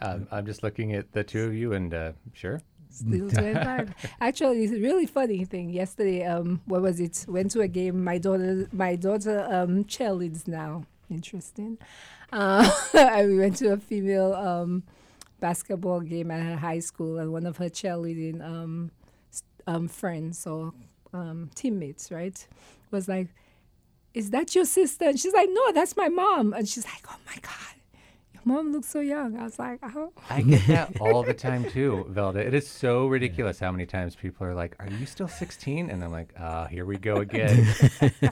Um, 0.00 0.28
I'm 0.30 0.46
just 0.46 0.62
looking 0.62 0.94
at 0.94 1.10
the 1.10 1.24
two 1.24 1.44
of 1.44 1.54
you, 1.54 1.72
and 1.72 1.92
uh, 1.92 2.12
sure, 2.32 2.60
Still 2.90 3.28
25. 3.30 3.94
Actually, 4.20 4.64
it's 4.64 4.72
a 4.72 4.80
really 4.80 5.06
funny 5.06 5.44
thing. 5.44 5.70
Yesterday, 5.70 6.24
um, 6.24 6.60
what 6.66 6.82
was 6.82 7.00
it? 7.00 7.24
Went 7.28 7.50
to 7.52 7.60
a 7.60 7.68
game. 7.68 8.02
My 8.02 8.18
daughter, 8.18 8.68
my 8.72 8.96
daughter, 8.96 9.46
um, 9.50 9.84
cheerleads 9.84 10.48
now. 10.48 10.84
Interesting. 11.10 11.78
Uh, 12.32 12.70
and 12.94 13.28
we 13.28 13.38
went 13.38 13.56
to 13.56 13.72
a 13.72 13.76
female 13.76 14.34
um, 14.34 14.82
basketball 15.40 16.00
game 16.00 16.30
at 16.30 16.42
her 16.42 16.56
high 16.56 16.80
school, 16.80 17.18
and 17.18 17.32
one 17.32 17.46
of 17.46 17.56
her 17.58 17.68
cheerleading 17.68 18.42
um, 18.42 18.90
um, 19.66 19.88
friends 19.88 20.46
or 20.46 20.72
um, 21.12 21.50
teammates, 21.54 22.10
right, 22.10 22.46
was 22.90 23.08
like, 23.08 23.28
"Is 24.18 24.30
that 24.30 24.54
your 24.54 24.64
sister?" 24.64 25.06
And 25.10 25.18
she's 25.20 25.32
like, 25.32 25.48
"No, 25.52 25.72
that's 25.72 25.96
my 25.96 26.08
mom." 26.08 26.52
And 26.52 26.68
she's 26.68 26.84
like, 26.84 27.04
"Oh 27.08 27.20
my 27.26 27.38
god." 27.40 27.74
Your 28.34 28.42
mom 28.44 28.72
looks 28.72 28.88
so 28.88 29.00
young. 29.00 29.36
I 29.36 29.42
was 29.42 29.58
like, 29.58 29.80
oh, 29.82 30.12
I 30.30 30.42
get 30.42 30.66
that 30.68 31.00
all 31.00 31.22
the 31.24 31.34
time 31.34 31.68
too, 31.68 32.06
Velda. 32.10 32.36
It 32.36 32.54
is 32.54 32.68
so 32.68 33.08
ridiculous 33.08 33.58
how 33.58 33.72
many 33.72 33.84
times 33.84 34.14
people 34.14 34.46
are 34.46 34.54
like, 34.54 34.76
"Are 34.78 34.88
you 34.88 35.06
still 35.06 35.28
16?" 35.28 35.90
And 35.90 36.04
I'm 36.04 36.12
like, 36.12 36.32
"Ah, 36.38 36.66
here 36.66 36.84
we 36.84 36.98
go 36.98 37.16
again. 37.16 37.50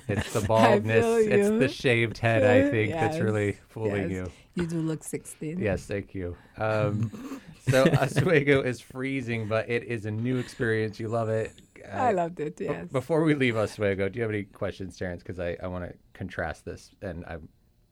it's 0.08 0.32
the 0.32 0.44
baldness, 0.48 1.26
it's 1.26 1.48
the 1.48 1.68
shaved 1.68 2.18
head. 2.18 2.44
I 2.44 2.70
think 2.70 2.92
that's 2.92 3.18
really 3.18 3.58
fooling 3.68 4.10
yes. 4.10 4.12
you." 4.12 4.32
you 4.56 4.66
do 4.66 4.80
look 4.80 5.04
16. 5.04 5.58
Yes, 5.58 5.84
thank 5.84 6.14
you. 6.14 6.36
Um, 6.56 7.40
so 7.68 7.84
Oswego 8.00 8.62
is 8.62 8.80
freezing, 8.80 9.48
but 9.48 9.68
it 9.68 9.84
is 9.84 10.06
a 10.06 10.10
new 10.10 10.38
experience. 10.38 10.98
You 10.98 11.08
love 11.08 11.28
it. 11.28 11.52
I 11.84 12.10
Uh, 12.10 12.12
loved 12.14 12.40
it, 12.40 12.56
Be- 12.56 12.64
yes. 12.64 12.88
Before 12.90 13.22
we 13.22 13.34
leave 13.34 13.56
Oswego, 13.56 14.08
do 14.08 14.16
you 14.18 14.22
have 14.22 14.30
any 14.30 14.44
questions, 14.44 14.96
Terrence? 14.96 15.22
Because 15.22 15.38
I, 15.40 15.56
I 15.62 15.66
want 15.66 15.84
to 15.88 15.94
contrast 16.14 16.64
this, 16.64 16.90
and 17.02 17.24
I, 17.24 17.36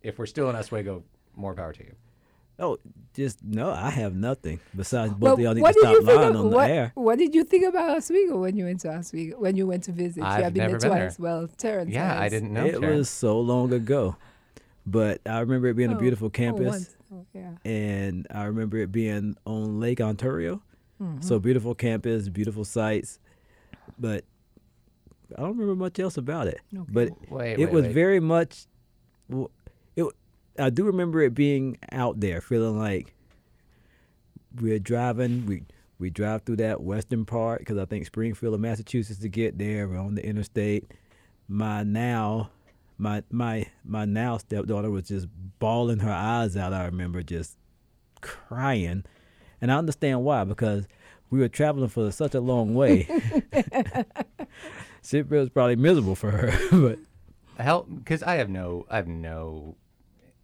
if 0.02 0.18
we're 0.18 0.26
still 0.26 0.48
in 0.50 0.56
Oswego, 0.56 1.02
more 1.36 1.54
power 1.54 1.72
to 1.72 1.84
you. 1.84 1.94
Oh, 2.58 2.78
just 3.14 3.42
no, 3.42 3.70
I 3.72 3.90
have 3.90 4.14
nothing 4.14 4.60
besides 4.76 5.12
both 5.12 5.20
Well, 5.22 5.32
of 5.34 5.40
y'all 5.40 5.54
need 5.54 5.62
what 5.62 5.72
to 5.74 5.80
did 5.80 5.88
you 5.90 5.96
stop 5.96 6.06
think 6.06 6.18
lying 6.20 6.30
of, 6.34 6.36
on 6.44 6.50
the 6.50 6.56
what, 6.56 6.70
air. 6.70 6.92
what 6.94 7.18
did 7.18 7.34
you 7.34 7.42
think 7.42 7.64
about 7.64 7.96
Oswego 7.96 8.38
when 8.38 8.56
you 8.56 8.64
went 8.64 8.78
to 8.80 8.94
Oswego, 8.96 9.40
when 9.40 9.56
you 9.56 9.66
went 9.66 9.82
to 9.84 9.92
visit? 9.92 10.22
I've 10.22 10.44
have 10.44 10.54
been 10.54 10.60
never 10.62 10.78
there 10.78 10.90
been 10.90 10.98
there. 10.98 11.06
twice. 11.08 11.18
Well, 11.18 11.48
Terrence 11.56 11.90
Yeah, 11.92 12.16
I 12.20 12.28
didn't 12.28 12.52
know. 12.52 12.64
it 12.64 12.78
Terrence. 12.80 12.96
was 12.98 13.10
so 13.10 13.40
long 13.40 13.72
ago, 13.72 14.14
but 14.86 15.20
I 15.26 15.40
remember 15.40 15.66
it 15.66 15.74
being 15.74 15.90
a 15.90 15.96
Oh, 15.96 15.98
beautiful 15.98 16.28
oh, 16.28 16.30
campus, 16.30 16.66
once. 16.66 16.96
Oh, 17.12 17.26
yeah. 17.34 17.54
and 17.64 18.24
I 18.30 18.44
remember 18.44 18.76
it 18.78 18.92
being 18.92 19.36
on 19.46 19.80
Lake 19.80 20.00
Ontario. 20.00 20.62
Mm-hmm. 21.02 21.22
So 21.22 21.40
beautiful 21.40 21.74
campus, 21.74 22.28
beautiful 22.28 22.64
sights, 22.64 23.18
but 23.98 24.24
I 25.36 25.40
don't 25.40 25.56
remember 25.56 25.74
much 25.76 25.98
else 25.98 26.16
about 26.16 26.46
it. 26.46 26.60
Okay. 26.74 26.84
But 26.88 27.30
Wait, 27.30 27.52
it 27.52 27.58
wait, 27.58 27.70
was 27.72 27.84
wait. 27.84 27.92
very 27.94 28.20
much. 28.20 28.66
It. 29.96 30.06
I 30.58 30.70
do 30.70 30.84
remember 30.84 31.20
it 31.22 31.34
being 31.34 31.78
out 31.90 32.20
there, 32.20 32.40
feeling 32.40 32.78
like 32.78 33.14
we're 34.60 34.78
driving. 34.78 35.46
We 35.46 35.62
we 35.98 36.10
drive 36.10 36.42
through 36.42 36.56
that 36.56 36.82
western 36.82 37.24
part 37.24 37.60
because 37.60 37.78
I 37.78 37.84
think 37.86 38.06
Springfield, 38.06 38.54
of 38.54 38.60
Massachusetts, 38.60 39.20
to 39.20 39.28
get 39.28 39.58
there. 39.58 39.88
We're 39.88 39.98
on 39.98 40.14
the 40.14 40.24
interstate. 40.24 40.90
My 41.48 41.82
now, 41.82 42.50
my 42.98 43.22
my 43.30 43.66
my 43.84 44.04
now 44.04 44.38
stepdaughter 44.38 44.90
was 44.90 45.08
just 45.08 45.26
bawling 45.58 46.00
her 46.00 46.12
eyes 46.12 46.56
out. 46.56 46.72
I 46.72 46.84
remember 46.84 47.22
just 47.22 47.56
crying, 48.20 49.04
and 49.60 49.72
I 49.72 49.76
understand 49.76 50.22
why 50.22 50.44
because 50.44 50.86
we 51.34 51.40
were 51.40 51.48
traveling 51.48 51.88
for 51.88 52.12
such 52.12 52.32
a 52.36 52.40
long 52.40 52.76
way. 52.76 53.08
Shit 55.04 55.28
was 55.28 55.50
probably 55.50 55.74
miserable 55.74 56.14
for 56.14 56.30
her, 56.30 56.52
but 56.70 56.98
help 57.60 57.88
because 57.92 58.22
I 58.22 58.36
have 58.36 58.48
no 58.48 58.86
I 58.88 58.96
have 58.96 59.08
no 59.08 59.74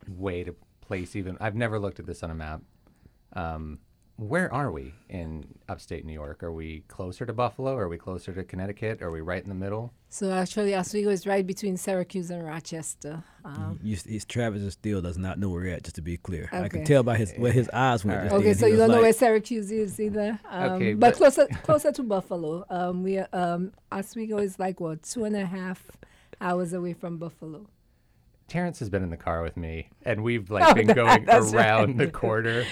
way 0.08 0.42
to 0.42 0.56
place 0.80 1.14
even 1.14 1.36
I've 1.40 1.54
never 1.54 1.78
looked 1.78 2.00
at 2.00 2.06
this 2.06 2.24
on 2.24 2.32
a 2.32 2.34
map. 2.34 2.62
Um, 3.34 3.78
where 4.20 4.52
are 4.52 4.70
we 4.70 4.92
in 5.08 5.46
upstate 5.68 6.04
New 6.04 6.12
York? 6.12 6.42
Are 6.42 6.52
we 6.52 6.80
closer 6.88 7.24
to 7.24 7.32
Buffalo? 7.32 7.74
Are 7.76 7.88
we 7.88 7.96
closer 7.96 8.34
to 8.34 8.44
Connecticut? 8.44 9.00
Are 9.00 9.10
we 9.10 9.22
right 9.22 9.42
in 9.42 9.48
the 9.48 9.54
middle? 9.54 9.94
So 10.10 10.30
actually, 10.30 10.74
Oswego 10.76 11.08
is 11.08 11.26
right 11.26 11.46
between 11.46 11.78
Syracuse 11.78 12.30
and 12.30 12.44
Rochester. 12.44 13.24
Um, 13.46 13.80
You, 13.82 13.96
his 14.04 14.26
Travis 14.26 14.72
still 14.74 15.00
does 15.00 15.16
not 15.16 15.38
know 15.38 15.48
where 15.48 15.62
we're 15.62 15.74
at. 15.74 15.84
Just 15.84 15.96
to 15.96 16.02
be 16.02 16.18
clear, 16.18 16.50
I 16.52 16.68
can 16.68 16.84
tell 16.84 17.02
by 17.02 17.16
his 17.16 17.32
where 17.38 17.52
his 17.52 17.70
eyes 17.70 18.04
went. 18.04 18.20
Right. 18.24 18.32
okay, 18.32 18.44
then. 18.44 18.54
so 18.56 18.66
He 18.66 18.72
you 18.72 18.78
don't 18.78 18.90
know 18.90 19.00
where 19.00 19.12
Syracuse 19.14 19.70
is 19.70 19.98
either. 19.98 20.38
Um, 20.50 20.72
Okay, 20.72 20.92
but 20.94 21.10
but- 21.12 21.16
closer 21.16 21.46
closer 21.62 21.90
to 21.92 22.02
Buffalo. 22.02 22.66
Um, 22.68 23.02
we 23.02 23.18
are, 23.18 23.28
um, 23.32 23.72
Oswego 23.90 24.36
is 24.38 24.58
like 24.58 24.80
what 24.80 25.02
two 25.02 25.24
and 25.24 25.34
a 25.34 25.46
half 25.46 25.90
hours 26.42 26.72
away 26.74 26.92
from 26.92 27.16
Buffalo. 27.16 27.66
Terrence 28.50 28.78
has 28.80 28.90
been 28.90 29.02
in 29.02 29.08
the 29.10 29.16
car 29.16 29.42
with 29.42 29.56
me, 29.56 29.88
and 30.04 30.22
we've 30.22 30.50
like 30.50 30.74
been 30.74 30.88
going 30.88 31.24
Oh, 31.30 31.50
around 31.52 31.88
right. 31.90 31.98
the 31.98 32.10
corner. 32.24 32.64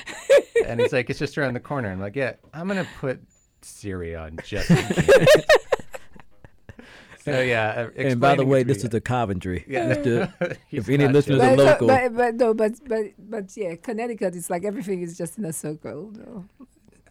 and 0.66 0.80
he's 0.80 0.92
like, 0.92 1.08
"It's 1.08 1.18
just 1.18 1.38
around 1.38 1.54
the 1.54 1.61
corner." 1.61 1.88
I'm 1.90 2.00
like, 2.00 2.16
"Yeah, 2.16 2.35
I'm 2.52 2.66
gonna 2.68 2.87
put 3.00 3.20
Siri 3.62 4.14
on 4.16 4.38
just." 4.44 4.68
In 4.70 4.76
case. 4.76 5.28
so 7.20 7.40
yeah. 7.40 7.88
uh, 7.97 8.02
And 8.02 8.20
by 8.20 8.35
the 8.35 8.44
way, 8.44 8.62
this 8.64 8.82
is 8.85 8.90
the 8.90 9.00
Coventry. 9.00 9.64
Yeah. 9.68 9.94
Just 9.94 10.04
to- 10.04 10.56
if 10.70 10.88
any 10.88 11.06
listeners 11.08 11.40
are 11.40 11.56
local. 11.56 11.87
but, 11.88 12.14
but 12.16 12.35
no, 12.35 12.54
but 12.54 12.73
but 12.87 13.04
but 13.18 13.56
yeah, 13.56 13.76
Connecticut 13.76 14.35
is 14.35 14.50
like 14.50 14.64
everything 14.64 15.02
is 15.02 15.16
just 15.16 15.38
in 15.38 15.44
a 15.44 15.52
circle. 15.52 16.12
No. 16.16 16.44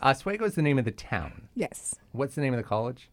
Oswego 0.02 0.46
is 0.46 0.56
the 0.56 0.62
name 0.62 0.78
of 0.78 0.86
the 0.86 0.92
town. 0.92 1.48
Yes, 1.56 1.96
What's 2.12 2.36
the 2.36 2.42
name 2.42 2.54
of 2.54 2.58
the 2.58 2.64
college? 2.68 3.10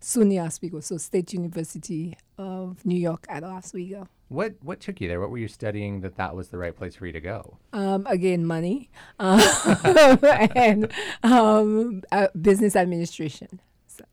SUNY 0.00 0.38
Oswego, 0.44 0.80
so 0.80 0.96
State 0.96 1.32
University 1.32 2.16
of 2.38 2.84
New 2.86 2.98
York 2.98 3.26
at 3.28 3.42
Oswego. 3.44 4.08
What 4.28 4.54
What 4.62 4.80
took 4.80 5.00
you 5.00 5.08
there? 5.08 5.20
What 5.20 5.30
were 5.30 5.38
you 5.38 5.48
studying 5.48 6.00
that 6.02 6.16
that 6.16 6.36
was 6.36 6.48
the 6.48 6.58
right 6.58 6.76
place 6.76 6.94
for 6.94 7.06
you 7.06 7.12
to 7.12 7.20
go? 7.20 7.58
Um, 7.72 8.06
again, 8.06 8.44
money 8.46 8.90
um, 9.18 9.40
and 10.54 10.92
um, 11.22 12.02
uh, 12.12 12.28
business 12.40 12.76
administration. 12.76 13.60
So 13.86 14.04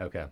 Okay. 0.00 0.26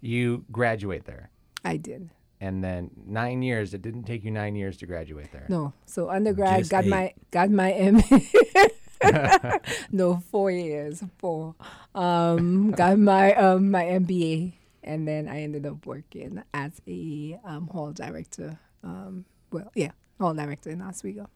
You 0.00 0.44
graduate 0.50 1.04
there, 1.04 1.28
I 1.64 1.76
did. 1.76 2.08
and 2.40 2.64
then 2.64 2.90
nine 3.06 3.42
years. 3.42 3.74
It 3.74 3.82
didn't 3.82 4.04
take 4.04 4.24
you 4.24 4.30
nine 4.30 4.56
years 4.56 4.78
to 4.78 4.86
graduate 4.86 5.30
there. 5.30 5.44
No, 5.50 5.74
so 5.84 6.08
undergrad 6.08 6.60
Just 6.60 6.70
got 6.70 6.84
eight. 6.84 6.90
my 6.90 7.14
got 7.30 7.50
my 7.50 7.70
M. 7.72 8.02
no, 9.92 10.22
four 10.30 10.50
years, 10.50 11.02
four. 11.18 11.54
Um, 11.94 12.70
got 12.72 12.98
my 12.98 13.34
um 13.34 13.70
my 13.70 13.84
MBA, 13.84 14.52
and 14.84 15.06
then 15.08 15.28
I 15.28 15.42
ended 15.42 15.66
up 15.66 15.86
working 15.86 16.42
as 16.54 16.80
a 16.86 17.38
um, 17.44 17.68
hall 17.68 17.92
director. 17.92 18.58
Um, 18.84 19.24
well, 19.52 19.70
yeah, 19.74 19.90
hall 20.18 20.34
director 20.34 20.70
in 20.70 20.82
Oswego. 20.82 21.28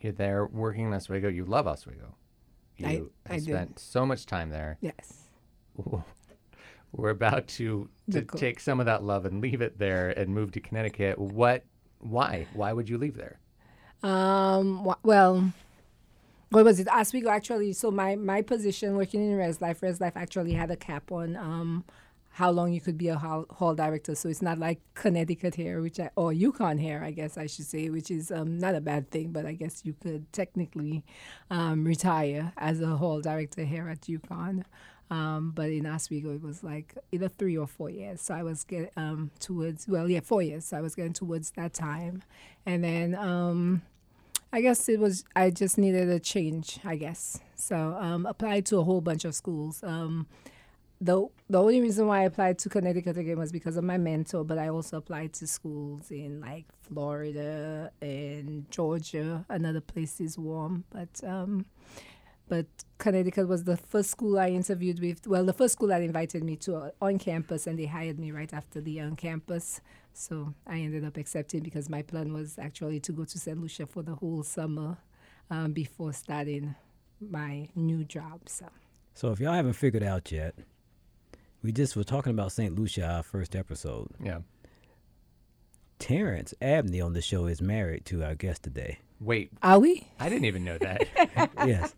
You're 0.00 0.12
there 0.12 0.46
working 0.46 0.86
in 0.86 0.94
Oswego. 0.94 1.28
You 1.28 1.44
love 1.44 1.66
Oswego. 1.66 2.14
You 2.76 3.12
I- 3.28 3.34
I 3.34 3.38
spent 3.38 3.78
so 3.78 4.04
much 4.04 4.26
time 4.26 4.50
there. 4.50 4.78
Yes. 4.80 5.28
We're 6.92 7.10
about 7.10 7.48
to, 7.48 7.88
to 8.10 8.20
The 8.20 8.22
co- 8.22 8.36
take 8.38 8.60
some 8.60 8.78
of 8.80 8.86
that 8.86 9.02
love 9.02 9.24
and 9.24 9.40
leave 9.40 9.62
it 9.62 9.78
there 9.78 10.10
and 10.10 10.28
move 10.34 10.52
to 10.52 10.60
Connecticut. 10.60 11.18
What? 11.18 11.64
Why? 12.00 12.46
Why 12.52 12.72
would 12.72 12.88
you 12.88 12.98
leave 12.98 13.16
there? 13.16 13.38
Um. 14.02 14.84
wh- 14.84 15.02
Well, 15.04 15.52
what 16.52 16.64
was 16.64 16.78
it? 16.80 16.88
Oswego 16.88 17.30
actually. 17.30 17.72
So 17.72 17.90
my 17.90 18.16
my 18.16 18.42
position 18.42 18.96
working 18.96 19.22
in 19.30 19.36
Res 19.36 19.60
Life, 19.60 19.82
Res 19.82 20.00
Life 20.00 20.16
actually 20.16 20.52
had 20.52 20.70
a 20.70 20.76
cap 20.76 21.10
on 21.10 21.36
um 21.36 21.84
how 22.34 22.50
long 22.50 22.72
you 22.72 22.80
could 22.80 22.96
be 22.96 23.08
a 23.08 23.16
hall, 23.16 23.44
hall 23.50 23.74
director. 23.74 24.14
So 24.14 24.28
it's 24.28 24.40
not 24.40 24.58
like 24.58 24.80
Connecticut 24.94 25.54
here, 25.54 25.82
which 25.82 26.00
I 26.00 26.10
or 26.16 26.32
UConn 26.32 26.80
here, 26.80 27.02
I 27.04 27.10
guess 27.10 27.36
I 27.36 27.46
should 27.46 27.66
say, 27.66 27.90
which 27.90 28.10
is 28.10 28.30
um 28.30 28.58
not 28.58 28.74
a 28.74 28.80
bad 28.80 29.10
thing, 29.10 29.32
but 29.32 29.46
I 29.46 29.52
guess 29.52 29.82
you 29.84 29.94
could 29.94 30.32
technically 30.32 31.04
um 31.50 31.84
retire 31.84 32.52
as 32.58 32.80
a 32.80 32.96
hall 32.96 33.20
director 33.20 33.64
here 33.64 33.88
at 33.88 34.02
UConn. 34.02 34.64
Um, 35.10 35.52
but 35.54 35.68
in 35.68 35.86
Oswego, 35.86 36.34
it 36.34 36.42
was 36.42 36.64
like 36.64 36.96
either 37.12 37.28
three 37.28 37.56
or 37.58 37.66
four 37.66 37.90
years. 37.90 38.22
So 38.22 38.32
I 38.32 38.42
was 38.42 38.64
getting 38.64 38.88
um, 38.96 39.30
towards, 39.40 39.86
well, 39.86 40.08
yeah, 40.08 40.20
four 40.20 40.40
years. 40.40 40.64
So 40.64 40.78
I 40.78 40.80
was 40.80 40.94
getting 40.94 41.12
towards 41.12 41.50
that 41.50 41.74
time. 41.74 42.22
And 42.64 42.82
then 42.82 43.14
um, 43.14 43.82
I 44.52 44.60
guess 44.60 44.88
it 44.88 45.00
was 45.00 45.24
I 45.34 45.50
just 45.50 45.78
needed 45.78 46.08
a 46.10 46.20
change, 46.20 46.78
I 46.84 46.96
guess. 46.96 47.40
So 47.54 47.96
um, 47.98 48.26
applied 48.26 48.66
to 48.66 48.78
a 48.78 48.84
whole 48.84 49.00
bunch 49.00 49.24
of 49.24 49.34
schools. 49.34 49.82
Um, 49.82 50.26
the 51.00 51.26
the 51.48 51.60
only 51.60 51.80
reason 51.80 52.06
why 52.06 52.20
I 52.20 52.24
applied 52.24 52.58
to 52.60 52.68
Connecticut 52.68 53.16
again 53.16 53.38
was 53.38 53.50
because 53.50 53.76
of 53.76 53.84
my 53.84 53.96
mentor, 53.96 54.44
but 54.44 54.58
I 54.58 54.68
also 54.68 54.98
applied 54.98 55.32
to 55.34 55.46
schools 55.46 56.10
in 56.10 56.40
like 56.40 56.66
Florida 56.82 57.90
and 58.00 58.70
Georgia 58.70 59.44
and 59.48 59.66
other 59.66 59.80
places 59.80 60.38
warm. 60.38 60.84
But 60.90 61.20
um, 61.26 61.64
but 62.48 62.66
Connecticut 62.98 63.48
was 63.48 63.64
the 63.64 63.78
first 63.78 64.10
school 64.10 64.38
I 64.38 64.50
interviewed 64.50 65.00
with. 65.00 65.26
Well, 65.26 65.44
the 65.44 65.54
first 65.54 65.72
school 65.72 65.88
that 65.88 66.02
invited 66.02 66.44
me 66.44 66.56
to 66.56 66.76
uh, 66.76 66.90
on 67.00 67.18
campus, 67.18 67.66
and 67.66 67.78
they 67.78 67.86
hired 67.86 68.18
me 68.18 68.30
right 68.30 68.52
after 68.52 68.80
the 68.80 69.00
on 69.00 69.16
campus. 69.16 69.80
So 70.14 70.54
I 70.66 70.78
ended 70.80 71.04
up 71.04 71.16
accepting 71.16 71.62
because 71.62 71.88
my 71.88 72.02
plan 72.02 72.32
was 72.32 72.58
actually 72.58 73.00
to 73.00 73.12
go 73.12 73.24
to 73.24 73.38
St. 73.38 73.58
Lucia 73.60 73.86
for 73.86 74.02
the 74.02 74.14
whole 74.14 74.42
summer 74.42 74.98
um, 75.50 75.72
before 75.72 76.12
starting 76.12 76.74
my 77.20 77.68
new 77.74 78.04
job. 78.04 78.48
So 78.48 78.66
So 79.14 79.30
if 79.32 79.40
y'all 79.40 79.52
haven't 79.52 79.74
figured 79.74 80.02
out 80.02 80.30
yet, 80.32 80.54
we 81.62 81.72
just 81.72 81.96
were 81.96 82.04
talking 82.04 82.30
about 82.30 82.52
St. 82.52 82.74
Lucia, 82.78 83.06
our 83.06 83.22
first 83.22 83.54
episode. 83.54 84.08
Yeah. 84.22 84.40
Terrence 85.98 86.52
Abney 86.60 87.00
on 87.00 87.12
the 87.12 87.22
show 87.22 87.46
is 87.46 87.62
married 87.62 88.04
to 88.06 88.24
our 88.24 88.34
guest 88.34 88.64
today. 88.64 88.98
Wait, 89.20 89.52
are 89.62 89.78
we? 89.78 90.08
I 90.18 90.28
didn't 90.28 90.46
even 90.46 90.64
know 90.64 90.78
that. 90.78 91.50
Yes. 91.66 91.94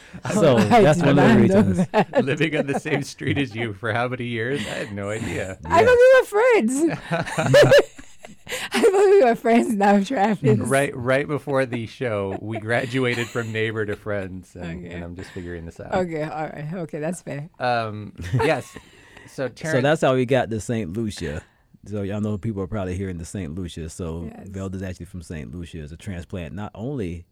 so 0.34 0.56
I 0.58 0.82
that's 0.82 0.98
did 0.98 1.06
one 1.06 1.18
of 1.18 1.24
the 1.28 1.34
know 1.34 1.40
reasons. 1.40 1.86
Living 2.26 2.56
on 2.56 2.66
the 2.66 2.78
same 2.78 3.02
street 3.02 3.38
as 3.38 3.54
you 3.54 3.72
for 3.74 3.92
how 3.92 4.08
many 4.08 4.26
years? 4.26 4.60
I 4.60 4.70
had 4.70 4.92
no 4.92 5.10
idea. 5.10 5.58
I 5.64 5.84
thought 5.84 5.96
we 5.96 6.20
were 6.20 6.26
friends. 6.26 6.98
I 8.72 8.80
thought 8.82 9.10
we 9.10 9.22
were 9.24 9.34
friends 9.34 9.74
now, 9.74 10.02
Travis. 10.02 10.58
Right, 10.58 10.94
right 10.96 11.26
before 11.26 11.64
the 11.66 11.86
show, 11.86 12.36
we 12.40 12.58
graduated 12.58 13.28
from 13.28 13.52
neighbor 13.52 13.86
to 13.86 13.96
friends, 13.96 14.54
and, 14.54 14.84
Okay. 14.84 14.94
and 14.94 15.04
I'm 15.04 15.16
just 15.16 15.30
figuring 15.30 15.64
this 15.64 15.80
out. 15.80 15.94
Okay, 15.94 16.22
all 16.22 16.46
right. 16.46 16.68
Okay, 16.74 16.98
that's 16.98 17.22
fair. 17.22 17.48
Um, 17.58 18.14
yes. 18.34 18.76
So 19.28 19.48
Terrence, 19.48 19.78
So 19.78 19.80
that's 19.82 20.00
how 20.02 20.14
we 20.14 20.26
got 20.26 20.50
to 20.50 20.60
St. 20.60 20.92
Lucia. 20.96 21.42
So 21.86 22.02
y'all 22.02 22.20
know 22.20 22.36
people 22.38 22.62
are 22.62 22.66
probably 22.68 22.96
hearing 22.96 23.18
the 23.18 23.24
St. 23.24 23.54
Lucia. 23.54 23.88
So 23.88 24.30
Yes. 24.36 24.48
Velda's 24.48 24.82
actually 24.82 25.06
from 25.06 25.22
St. 25.22 25.50
Lucia. 25.54 25.82
It's 25.82 25.92
a 25.92 25.96
transplant 25.96 26.54
not 26.54 26.70
only 26.74 27.24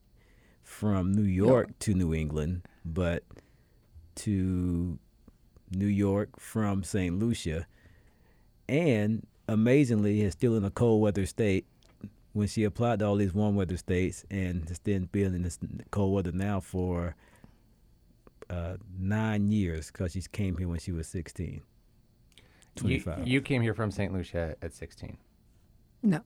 from 0.63 1.13
New 1.13 1.23
York 1.23 1.79
to 1.81 1.95
New 1.95 2.15
England, 2.15 2.63
but 2.85 3.25
to 4.17 4.99
New 5.71 5.87
York 5.87 6.39
from 6.39 6.83
St. 6.83 7.19
Lucia. 7.19 7.67
And 8.69 9.27
amazingly, 9.49 10.23
is 10.23 10.33
still 10.33 10.57
in 10.57 10.65
a 10.65 10.71
cold 10.71 11.01
weather 11.03 11.27
state 11.27 11.67
when 12.33 12.47
she 12.47 12.63
applied 12.65 13.01
to 13.01 13.07
all 13.07 13.17
these 13.17 13.35
warm 13.35 13.57
weather 13.57 13.77
states 13.77 14.25
and 14.31 14.69
has 14.69 14.79
been 14.79 15.07
being 15.11 15.35
in 15.35 15.43
this 15.43 15.59
cold 15.91 16.15
weather 16.15 16.33
now 16.33 16.61
for 16.61 17.17
uh, 18.49 18.77
nine 18.99 19.51
years 19.51 19.89
because 19.91 20.13
she 20.13 20.23
came 20.33 20.57
here 20.57 20.69
when 20.69 20.79
she 20.79 20.93
was 20.93 21.09
16. 21.09 21.55
you, 22.35 22.43
25. 22.77 23.27
you 23.27 23.41
came 23.41 23.63
here 23.63 23.75
from 23.75 23.91
St. 23.91 24.13
Lucia 24.13 24.55
at 24.63 24.73
16. 24.73 25.17
No. 26.03 26.21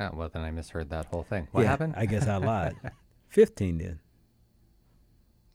Oh, 0.00 0.10
well, 0.12 0.28
then 0.28 0.42
I 0.42 0.50
misheard 0.50 0.90
that 0.90 1.06
whole 1.06 1.22
thing. 1.22 1.48
What 1.52 1.62
Yeah, 1.62 1.68
happened? 1.68 1.94
I 1.96 2.06
guess 2.06 2.26
I 2.26 2.36
lied. 2.36 2.76
15 3.34 3.78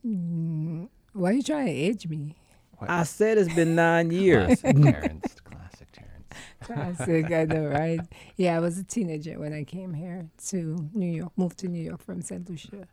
then. 0.04 0.90
Why 1.14 1.30
are 1.30 1.34
you 1.34 1.42
trying 1.42 1.68
to 1.68 1.72
age 1.72 2.08
me? 2.08 2.36
I 2.82 3.04
said 3.04 3.38
it's 3.38 3.54
been 3.54 3.74
nine 3.76 4.12
years. 4.12 4.60
Classic 4.62 4.82
Terrence. 4.84 5.36
Classic 5.44 5.92
Terrence. 5.92 6.28
Classic, 6.62 7.32
I 7.32 7.46
know, 7.46 7.66
right? 7.68 8.02
Yeah, 8.36 8.58
I 8.58 8.60
was 8.60 8.78
a 8.78 8.84
teenager 8.84 9.40
when 9.40 9.54
I 9.54 9.64
came 9.64 9.94
here 9.94 10.30
to 10.48 10.90
New 10.94 11.08
York, 11.08 11.32
moved 11.38 11.58
to 11.60 11.68
New 11.70 11.82
York 11.82 12.02
from 12.04 12.22
St. 12.22 12.48
Lucia. 12.50 12.88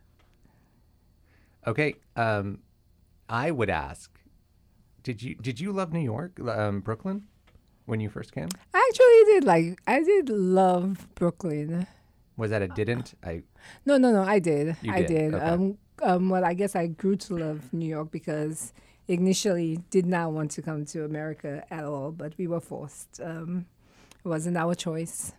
Okay. 1.65 1.95
Um, 2.15 2.59
I 3.29 3.51
would 3.51 3.69
ask, 3.69 4.09
did 5.03 5.21
you 5.21 5.35
did 5.35 5.59
you 5.59 5.73
love 5.73 5.91
New 5.91 5.99
York, 5.99 6.39
um, 6.39 6.79
Brooklyn, 6.79 7.23
when 7.85 7.99
you 7.99 8.09
first 8.09 8.31
came? 8.31 8.47
I 8.73 8.89
actually 8.89 9.33
did 9.33 9.43
like, 9.43 9.79
I 9.85 10.01
did 10.01 10.29
love 10.29 11.07
Brooklyn. 11.15 11.87
Was 12.37 12.51
that 12.51 12.61
a 12.61 12.67
didn't? 12.67 13.15
I 13.23 13.43
No, 13.85 13.97
no, 13.97 14.11
no, 14.11 14.21
I 14.23 14.39
did. 14.39 14.77
You 14.81 14.93
I 14.93 15.01
did, 15.01 15.07
did. 15.07 15.33
okay. 15.33 15.45
Um, 15.45 15.77
um, 16.03 16.29
well, 16.29 16.45
I 16.45 16.53
guess 16.53 16.75
I 16.75 16.87
grew 16.87 17.15
to 17.15 17.37
love 17.37 17.73
New 17.73 17.87
York 17.87 18.11
because 18.11 18.71
initially 19.07 19.77
did 19.89 20.05
not 20.05 20.31
want 20.31 20.51
to 20.51 20.61
come 20.61 20.85
to 20.85 21.03
America 21.03 21.63
at 21.71 21.83
all, 21.83 22.11
but 22.11 22.33
we 22.37 22.47
were 22.47 22.59
forced. 22.59 23.19
Um, 23.23 23.65
it 24.23 24.27
wasn't 24.27 24.57
our 24.57 24.75
choice. 24.75 25.33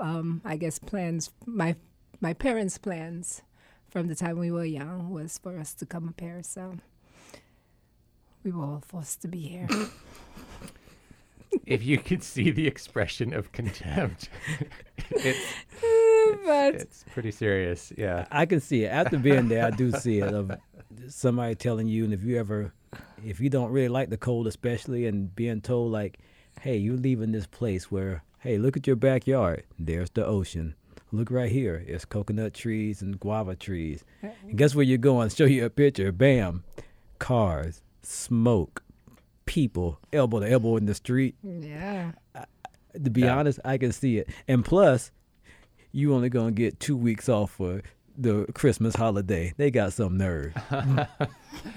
Um, 0.00 0.40
I 0.44 0.56
guess 0.56 0.78
plans, 0.78 1.30
my 1.46 1.76
my 2.20 2.32
parents' 2.32 2.78
plans 2.78 3.42
from 3.88 4.08
the 4.08 4.14
time 4.14 4.38
we 4.38 4.50
were 4.50 4.64
young 4.64 5.10
was 5.10 5.38
for 5.38 5.58
us 5.58 5.74
to 5.74 5.86
come 5.86 6.08
up 6.08 6.20
here. 6.20 6.42
So 6.42 6.76
we 8.42 8.50
were 8.50 8.64
all 8.64 8.82
forced 8.86 9.22
to 9.22 9.28
be 9.28 9.40
here. 9.40 9.68
if 11.66 11.84
you 11.84 11.98
could 11.98 12.22
see 12.22 12.50
the 12.50 12.66
expression 12.66 13.32
of 13.34 13.52
contempt, 13.52 14.28
it's 15.10 15.46
but 16.46 16.74
it's 16.76 17.04
pretty 17.12 17.30
serious. 17.30 17.92
Yeah. 17.96 18.26
I 18.30 18.46
can 18.46 18.60
see 18.60 18.84
it. 18.84 18.88
After 18.88 19.18
being 19.18 19.48
there, 19.48 19.66
I 19.66 19.70
do 19.70 19.90
see 19.92 20.20
it. 20.20 20.32
Of 20.32 20.52
somebody 21.08 21.54
telling 21.54 21.88
you, 21.88 22.04
and 22.04 22.12
if 22.14 22.22
you 22.24 22.38
ever, 22.38 22.72
if 23.24 23.40
you 23.40 23.50
don't 23.50 23.70
really 23.70 23.88
like 23.88 24.08
the 24.08 24.16
cold, 24.16 24.46
especially, 24.46 25.06
and 25.06 25.34
being 25.36 25.60
told 25.60 25.92
like, 25.92 26.18
hey, 26.60 26.76
you're 26.76 26.96
leaving 26.96 27.32
this 27.32 27.46
place 27.46 27.90
where, 27.90 28.22
hey, 28.38 28.56
look 28.58 28.76
at 28.76 28.86
your 28.86 28.96
backyard. 28.96 29.64
There's 29.78 30.10
the 30.10 30.24
ocean. 30.24 30.74
Look 31.12 31.30
right 31.30 31.50
here. 31.50 31.84
It's 31.86 32.04
coconut 32.04 32.54
trees 32.54 33.02
and 33.02 33.18
guava 33.20 33.54
trees. 33.56 34.04
And 34.22 34.56
guess 34.56 34.74
where 34.74 34.84
you're 34.84 34.98
going? 34.98 35.28
Show 35.28 35.44
you 35.44 35.64
a 35.64 35.70
picture. 35.70 36.10
Bam, 36.12 36.64
cars, 37.18 37.82
smoke, 38.02 38.82
people, 39.44 40.00
elbow 40.12 40.40
to 40.40 40.50
elbow 40.50 40.76
in 40.76 40.86
the 40.86 40.94
street. 40.94 41.36
Yeah. 41.44 42.12
To 42.92 43.10
be 43.10 43.20
Yeah. 43.22 43.36
honest, 43.38 43.60
I 43.64 43.78
can 43.78 43.92
see 43.92 44.18
it. 44.18 44.28
And 44.48 44.64
plus, 44.64 45.12
you 45.96 46.14
only 46.14 46.28
gonna 46.28 46.52
get 46.52 46.78
two 46.78 46.96
weeks 46.96 47.26
off 47.28 47.52
for 47.52 47.80
the 48.18 48.46
Christmas 48.54 48.94
holiday. 48.96 49.52
They 49.56 49.70
got 49.70 49.92
some 49.92 50.16
nerve. 50.16 50.54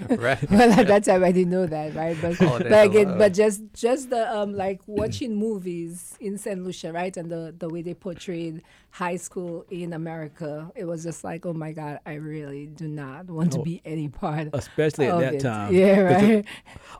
right. 0.08 0.50
well, 0.50 0.72
at 0.80 0.86
that 0.86 1.04
time 1.04 1.24
I 1.24 1.32
didn't 1.32 1.50
know 1.50 1.66
that, 1.66 1.94
right? 1.94 2.16
But 2.20 2.38
but 2.38 2.84
again, 2.86 3.16
but 3.18 3.32
just 3.34 3.62
just 3.74 4.10
the 4.10 4.30
um 4.34 4.54
like 4.54 4.80
watching 4.86 5.36
movies 5.36 6.16
in 6.20 6.38
Saint 6.38 6.64
Lucia, 6.64 6.92
right, 6.92 7.14
and 7.16 7.30
the 7.30 7.54
the 7.58 7.68
way 7.68 7.82
they 7.82 7.94
portrayed 7.94 8.62
high 8.90 9.16
school 9.16 9.64
in 9.70 9.92
America, 9.92 10.70
it 10.74 10.84
was 10.84 11.02
just 11.04 11.24
like, 11.24 11.46
oh 11.46 11.52
my 11.52 11.72
God, 11.72 12.00
I 12.06 12.14
really 12.14 12.66
do 12.66 12.88
not 12.88 13.26
want 13.30 13.52
to 13.52 13.60
Oh. 13.60 13.62
be 13.62 13.80
any 13.84 14.08
part 14.08 14.48
Especially 14.52 15.06
at 15.08 15.18
that 15.20 15.34
it. 15.34 15.40
time. 15.40 15.74
Yeah, 15.74 16.00
right. 16.00 16.44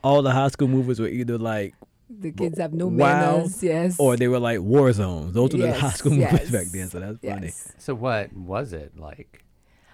all 0.03 0.21
the 0.21 0.31
high 0.31 0.47
school 0.49 0.67
movies 0.67 0.99
were 0.99 1.07
either 1.07 1.37
like 1.37 1.73
The 2.19 2.31
kids 2.31 2.59
have 2.59 2.73
no 2.73 2.87
Wow, 2.87 3.37
manners. 3.37 3.63
Yes. 3.63 3.95
or 3.99 4.17
they 4.17 4.27
were 4.27 4.39
like 4.39 4.59
war 4.59 4.91
zones. 4.93 5.33
Those 5.33 5.53
were 5.53 5.59
the 5.59 5.73
high 5.73 5.87
Yes, 5.87 5.97
school 5.99 6.11
movies 6.13 6.51
back 6.51 6.67
then, 6.67 6.89
so 6.89 6.99
that's 6.99 7.19
funny. 7.19 7.47
yes. 7.47 7.71
So 7.77 7.95
what 7.95 8.33
was 8.33 8.73
it 8.73 8.97
like? 8.97 9.43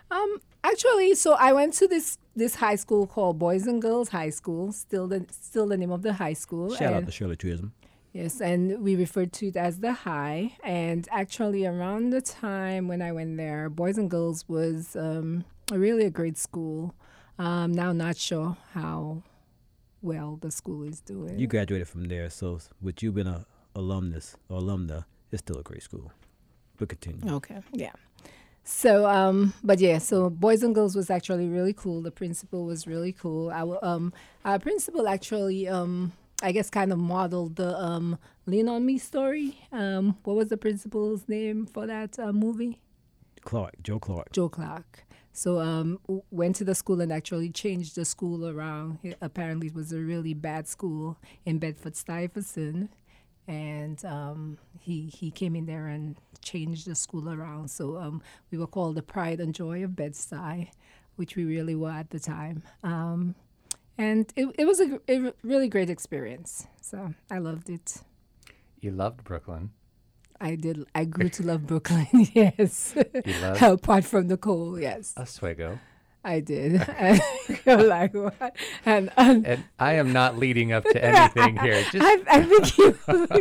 Um, 0.09 0.37
actually, 0.63 1.15
so 1.15 1.33
I 1.33 1.53
went 1.53 1.73
to 1.75 1.87
this 1.87 2.17
this 2.35 2.55
high 2.55 2.75
school 2.75 3.07
called 3.07 3.37
Boys 3.39 3.67
and 3.67 3.81
Girls 3.81 4.09
High 4.09 4.29
School. 4.29 4.71
Still 4.71 5.07
the 5.07 5.25
still 5.31 5.67
the 5.67 5.77
name 5.77 5.91
of 5.91 6.01
the 6.01 6.13
high 6.13 6.33
school. 6.33 6.73
Shout 6.73 6.93
out 6.93 7.05
to 7.05 7.11
Shirley 7.11 7.35
Chisholm. 7.35 7.73
Yes, 8.13 8.41
and 8.41 8.81
we 8.81 8.95
referred 8.95 9.31
to 9.33 9.47
it 9.47 9.57
as 9.57 9.79
the 9.79 9.93
high. 9.93 10.53
And 10.63 11.07
actually, 11.11 11.65
around 11.65 12.09
the 12.11 12.21
time 12.21 12.87
when 12.87 13.01
I 13.01 13.11
went 13.11 13.37
there, 13.37 13.69
Boys 13.69 13.97
and 13.97 14.09
Girls 14.09 14.47
was 14.47 14.95
um, 14.95 15.43
really 15.71 16.05
a 16.05 16.09
great 16.09 16.37
school. 16.37 16.95
Um, 17.37 17.73
now, 17.73 17.91
not 17.91 18.17
sure 18.17 18.57
how 18.73 19.21
well 20.01 20.37
the 20.41 20.51
school 20.51 20.83
is 20.83 21.01
doing. 21.01 21.39
You 21.39 21.47
graduated 21.47 21.87
from 21.87 22.05
there, 22.05 22.29
so 22.29 22.59
with 22.81 23.01
you 23.03 23.11
being 23.11 23.27
a 23.27 23.45
alumnus 23.75 24.35
or 24.49 24.59
alumna, 24.59 25.05
it's 25.31 25.41
still 25.41 25.57
a 25.57 25.63
great 25.63 25.83
school. 25.83 26.11
But 26.77 26.89
continue. 26.89 27.33
Okay, 27.35 27.59
yeah. 27.71 27.93
So, 28.63 29.07
um, 29.07 29.53
but 29.63 29.79
yeah, 29.79 29.97
so 29.97 30.29
Boys 30.29 30.61
and 30.61 30.75
Girls 30.75 30.93
was 30.93 31.09
actually 31.09 31.47
really 31.47 31.73
cool. 31.73 32.01
The 32.01 32.11
principal 32.11 32.65
was 32.65 32.85
really 32.85 33.13
cool. 33.13 33.49
Our 33.49 33.83
um, 33.83 34.11
our 34.43 34.59
principal 34.59 35.07
actually, 35.07 35.69
um, 35.69 36.11
I 36.43 36.51
guess, 36.51 36.69
kind 36.69 36.91
of 36.91 36.99
modeled 36.99 37.55
the 37.55 37.77
um, 37.79 38.19
"Lean 38.45 38.67
on 38.67 38.85
Me" 38.85 38.97
story. 38.97 39.57
Um, 39.71 40.17
what 40.23 40.35
was 40.35 40.49
the 40.49 40.57
principal's 40.57 41.29
name 41.29 41.65
for 41.65 41.87
that 41.87 42.19
uh, 42.19 42.33
movie? 42.33 42.79
Clark, 43.41 43.75
Joe 43.81 43.99
Clark. 43.99 44.33
Joe 44.33 44.49
Clark. 44.49 45.06
So 45.37 45.59
um, 45.59 45.99
went 46.31 46.55
to 46.55 46.63
the 46.63 46.73
school 46.73 46.99
and 46.99 47.13
actually 47.13 47.51
changed 47.51 47.93
the 47.93 48.05
school 48.05 48.47
around. 48.47 48.97
It, 49.03 49.19
apparently, 49.21 49.67
it 49.67 49.75
was 49.75 49.93
a 49.93 49.99
really 49.99 50.33
bad 50.33 50.67
school 50.67 51.15
in 51.45 51.59
Bedford 51.59 51.95
Stuyvesant, 51.95 52.89
and 53.47 54.03
um, 54.03 54.57
he 54.79 55.11
he 55.15 55.29
came 55.29 55.55
in 55.55 55.67
there 55.67 55.89
and 55.89 56.17
changed 56.41 56.87
the 56.87 56.95
school 56.95 57.29
around. 57.29 57.69
So 57.69 57.97
um, 57.97 58.23
we 58.49 58.57
were 58.57 58.65
called 58.65 58.95
the 58.95 59.03
Pride 59.03 59.39
and 59.39 59.53
Joy 59.53 59.83
of 59.83 59.95
Bed 59.95 60.13
Stuy, 60.13 60.71
which 61.17 61.35
we 61.35 61.45
really 61.45 61.75
were 61.75 61.91
at 61.91 62.09
the 62.09 62.19
time. 62.19 62.63
Um, 62.81 63.35
and 63.95 64.33
it, 64.35 64.47
it 64.57 64.65
was 64.65 64.79
a, 64.79 64.99
a 65.07 65.33
really 65.43 65.67
great 65.69 65.91
experience. 65.91 66.65
So 66.81 67.13
I 67.29 67.37
loved 67.37 67.69
it. 67.69 68.01
You 68.81 68.89
loved 68.89 69.23
Brooklyn. 69.23 69.69
I 70.39 70.55
did. 70.55 70.85
I 70.93 71.05
grew 71.05 71.29
to 71.29 71.43
love 71.43 71.67
Brooklyn. 71.67 72.07
yes. 72.33 72.95
Apart 73.61 74.05
from 74.05 74.27
the 74.27 74.37
cold, 74.37 74.81
yes. 74.81 75.13
Oswego. 75.17 75.79
I 76.23 76.41
did. 76.41 76.85
Like 77.65 78.13
what? 78.13 78.55
And, 78.85 79.11
and 79.15 79.47
And 79.47 79.63
I 79.79 79.93
am 79.93 80.11
not 80.11 80.37
leading 80.37 80.73
up 80.73 80.83
to 80.83 81.03
anything 81.03 81.55
here. 81.57 81.81
Just 81.83 81.97
I, 82.01 82.19
I 82.29 82.43
think 82.43 82.77
you. 82.77 82.97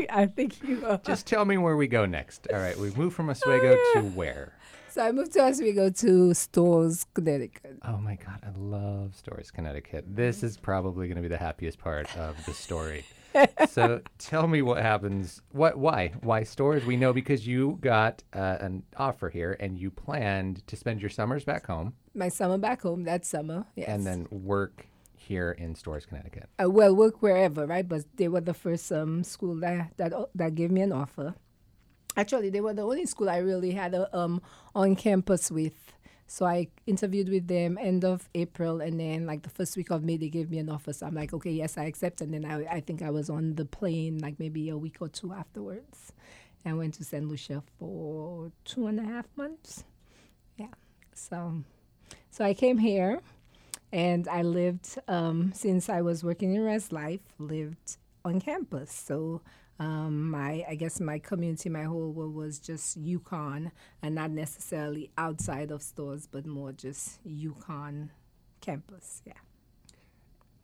I 0.08 0.26
think 0.26 0.62
you. 0.62 0.86
Are. 0.86 1.00
just 1.04 1.26
tell 1.26 1.44
me 1.44 1.58
where 1.58 1.76
we 1.76 1.88
go 1.88 2.06
next. 2.06 2.46
All 2.52 2.60
right, 2.60 2.76
we 2.78 2.90
move 2.90 3.12
from 3.12 3.28
oh, 3.28 3.32
Oswego 3.32 3.76
to 3.94 4.02
where? 4.14 4.52
So 4.88 5.02
I 5.02 5.10
moved 5.10 5.32
to 5.32 5.40
Oswego 5.42 5.90
to 5.90 6.32
Storrs, 6.32 7.06
Connecticut. 7.12 7.78
Oh 7.84 7.98
my 7.98 8.14
God, 8.16 8.40
I 8.42 8.56
love 8.56 9.16
Storrs, 9.16 9.50
Connecticut. 9.50 10.04
This 10.08 10.42
is 10.44 10.56
probably 10.56 11.08
going 11.08 11.16
to 11.16 11.22
be 11.22 11.28
the 11.28 11.36
happiest 11.36 11.78
part 11.78 12.16
of 12.16 12.36
the 12.46 12.54
story. 12.54 13.04
So 13.68 14.00
tell 14.18 14.46
me 14.48 14.62
what 14.62 14.82
happens. 14.82 15.42
What? 15.52 15.76
Why? 15.78 16.12
Why 16.22 16.42
Storrs? 16.44 16.84
We 16.84 16.96
know 16.96 17.12
because 17.12 17.46
you 17.46 17.78
got 17.80 18.22
uh, 18.34 18.56
an 18.60 18.82
offer 18.96 19.28
here 19.28 19.56
and 19.60 19.78
you 19.78 19.90
planned 19.90 20.66
to 20.66 20.76
spend 20.76 21.00
your 21.00 21.10
summers 21.10 21.44
back 21.44 21.66
home 21.66 21.94
My 22.14 22.28
summer 22.28 22.58
back 22.58 22.82
home 22.82 23.04
that 23.04 23.24
summer. 23.24 23.66
Yes. 23.76 23.88
and 23.88 24.06
then 24.06 24.26
work 24.30 24.86
here 25.14 25.50
in 25.58 25.74
Storrs, 25.74 26.06
Connecticut. 26.06 26.48
uh, 26.62 26.70
well 26.70 26.94
work 26.94 27.20
wherever, 27.22 27.66
right? 27.66 27.86
But 27.88 28.04
they 28.16 28.28
were 28.28 28.40
the 28.40 28.54
first 28.54 28.90
um, 28.92 29.24
school 29.24 29.56
that 29.60 29.92
that 29.96 30.12
that 30.34 30.54
gave 30.54 30.70
me 30.70 30.80
an 30.82 30.92
offer. 30.92 31.34
Actually, 32.16 32.48
they 32.48 32.62
were 32.62 32.72
the 32.72 32.82
only 32.82 33.04
school 33.06 33.28
I 33.28 33.38
really 33.38 33.72
had 33.72 33.92
a 33.94 34.16
um, 34.16 34.40
on 34.74 34.96
campus 34.96 35.50
with. 35.50 35.92
So 36.26 36.44
I 36.44 36.68
interviewed 36.86 37.28
with 37.28 37.46
them 37.46 37.78
end 37.80 38.04
of 38.04 38.28
April, 38.34 38.80
and 38.80 38.98
then 38.98 39.26
like 39.26 39.42
the 39.42 39.50
first 39.50 39.76
week 39.76 39.90
of 39.90 40.02
May, 40.02 40.16
they 40.16 40.28
gave 40.28 40.50
me 40.50 40.58
an 40.58 40.68
offer. 40.68 40.92
So 40.92 41.06
I'm 41.06 41.14
like, 41.14 41.32
okay, 41.32 41.52
yes, 41.52 41.78
I 41.78 41.84
accept. 41.84 42.20
And 42.20 42.34
then 42.34 42.44
I, 42.44 42.64
I 42.66 42.80
think 42.80 43.00
I 43.00 43.10
was 43.10 43.30
on 43.30 43.54
the 43.54 43.64
plane 43.64 44.18
like 44.18 44.38
maybe 44.38 44.68
a 44.68 44.76
week 44.76 44.96
or 45.00 45.08
two 45.08 45.32
afterwards, 45.32 46.12
and 46.64 46.78
went 46.78 46.94
to 46.94 47.04
Saint 47.04 47.28
Lucia 47.28 47.62
for 47.78 48.50
two 48.64 48.86
and 48.88 48.98
a 48.98 49.04
half 49.04 49.26
months. 49.36 49.84
Yeah. 50.56 50.74
So, 51.14 51.62
so 52.30 52.44
I 52.44 52.54
came 52.54 52.78
here, 52.78 53.20
and 53.92 54.26
I 54.26 54.42
lived 54.42 54.98
um, 55.06 55.52
since 55.54 55.88
I 55.88 56.02
was 56.02 56.24
working 56.24 56.54
in 56.54 56.62
Res 56.62 56.90
Life. 56.90 57.20
Lived 57.38 57.98
on 58.24 58.40
campus, 58.40 58.92
so 58.92 59.42
um, 59.78 60.30
my 60.30 60.64
I 60.68 60.74
guess 60.74 61.00
my 61.00 61.18
community, 61.18 61.68
my 61.68 61.84
whole 61.84 62.12
world 62.12 62.34
was 62.34 62.58
just 62.58 63.02
UConn, 63.02 63.70
and 64.02 64.14
not 64.14 64.30
necessarily 64.30 65.10
outside 65.18 65.70
of 65.70 65.82
Storrs, 65.82 66.26
but 66.26 66.46
more 66.46 66.72
just 66.72 67.26
UConn 67.26 68.10
campus. 68.60 69.22
Yeah. 69.26 69.34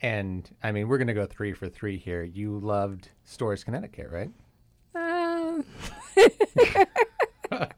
And 0.01 0.51
I 0.63 0.73
mean, 0.73 0.89
we're 0.89 0.99
going 0.99 1.09
to 1.09 1.15
go 1.15 1.27
three 1.27 1.53
for 1.53 1.69
three 1.69 1.97
here. 1.97 2.25
You 2.25 2.59
loved 2.59 3.11
Storrs, 3.25 3.63
Connecticut, 3.65 4.11
right? 4.11 4.31
Um, 4.95 5.65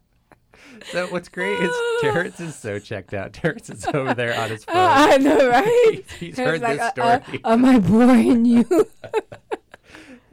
So 0.90 1.07
what's 1.09 1.29
great 1.29 1.59
is 1.61 1.70
Terrence 2.01 2.40
is 2.40 2.55
so 2.55 2.79
checked 2.79 3.14
out. 3.14 3.33
Terrence 3.33 3.70
is 3.70 3.87
over 3.87 4.14
there 4.14 4.38
on 4.38 4.51
his 4.51 4.64
phone. 4.64 4.77
I 4.77 5.16
know, 5.16 5.49
right? 5.49 6.05
He's, 6.18 6.37
he's 6.37 6.38
heard 6.38 6.61
like, 6.61 6.79
this 6.79 6.92
uh, 6.99 7.03
uh, 7.03 7.23
story. 7.23 7.40
am 7.44 7.64
I 7.64 7.79
boring 7.79 8.44
you? 8.44 8.87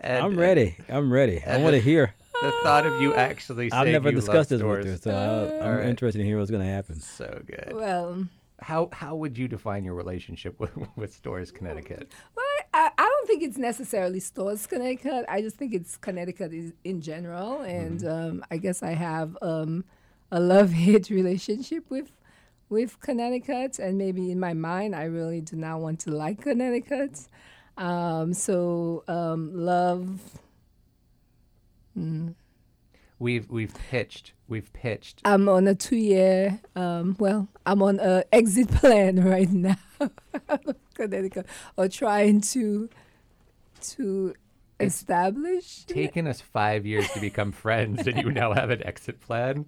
And 0.02 0.24
I'm 0.26 0.38
ready. 0.38 0.78
I'm 0.90 1.12
ready. 1.14 1.44
I 1.44 1.58
want 1.58 1.76
to 1.76 1.82
hear. 1.92 2.14
The 2.42 2.52
thought 2.64 2.88
of 2.88 3.00
you 3.00 3.14
actually 3.14 3.72
I've 3.72 3.88
never 3.88 4.10
you 4.10 4.16
discussed 4.16 4.50
love 4.50 4.60
this 4.60 4.64
with 4.64 4.82
Storrs, 4.82 4.86
her, 4.86 4.98
so 4.98 5.12
I, 5.12 5.64
I'm 5.64 5.74
Alright. 5.74 5.90
interested 5.90 6.20
in 6.22 6.26
hearing 6.26 6.40
what's 6.40 6.50
going 6.50 6.66
to 6.66 6.72
happen. 6.72 7.00
So 7.00 7.40
good. 7.46 7.72
well, 7.76 8.26
How 8.60 8.90
how 8.94 9.16
would 9.16 9.38
you 9.38 9.48
define 9.48 9.84
your 9.84 9.94
relationship 9.94 10.60
with, 10.60 10.72
with 10.96 11.14
Storrs, 11.14 11.52
Connecticut? 11.52 12.12
Well, 12.36 12.46
I, 12.74 12.90
I 12.98 13.04
don't 13.04 13.28
think 13.28 13.44
it's 13.44 13.60
necessarily 13.60 14.20
Storrs 14.20 14.66
Connecticut. 14.66 15.26
I 15.30 15.42
just 15.42 15.58
think 15.58 15.72
it's 15.76 15.98
Connecticut 15.98 16.52
is, 16.52 16.74
in 16.84 17.02
general, 17.02 17.62
and 17.62 18.04
um, 18.08 18.44
I 18.50 18.58
guess 18.58 18.82
I 18.82 18.94
have 18.94 19.38
um, 19.44 19.86
a 20.32 20.40
love 20.40 20.72
hate 20.84 21.12
relationship 21.12 21.92
with 21.92 22.12
with 22.70 23.00
Connecticut, 23.02 23.78
and 23.78 24.00
maybe 24.00 24.32
in 24.32 24.40
my 24.40 24.54
mind, 24.54 24.96
I 24.96 25.04
really 25.04 25.42
do 25.42 25.58
not 25.58 25.80
want 25.80 26.00
to 26.02 26.10
like 26.12 26.42
Connecticut. 26.42 27.20
Um, 27.82 28.34
so 28.34 29.04
um, 29.08 29.52
love. 29.54 30.20
We've 33.18 33.50
we've 33.50 33.74
pitched 33.74 34.34
we've 34.48 34.72
pitched 34.72 35.22
I'm 35.26 35.50
on 35.50 35.68
a 35.68 35.76
two 35.76 35.96
year. 35.98 36.60
Um, 36.76 37.16
well, 37.20 37.48
I'm 37.66 37.82
on 37.82 38.00
a 38.00 38.24
exit 38.32 38.70
plan 38.70 39.24
right 39.28 39.52
now, 39.52 39.78
Connecticut, 40.94 41.48
or 41.76 41.88
trying 41.88 42.42
to 42.42 42.90
to 43.82 44.36
It's 44.82 44.96
establish. 44.96 45.86
taken 45.86 46.28
us 46.28 46.42
five 46.42 46.86
years 46.86 47.10
to 47.12 47.20
become 47.20 47.52
friends, 47.52 48.08
and 48.08 48.18
you 48.18 48.32
now 48.32 48.54
have 48.54 48.70
an 48.70 48.86
exit 48.86 49.20
plan. 49.22 49.66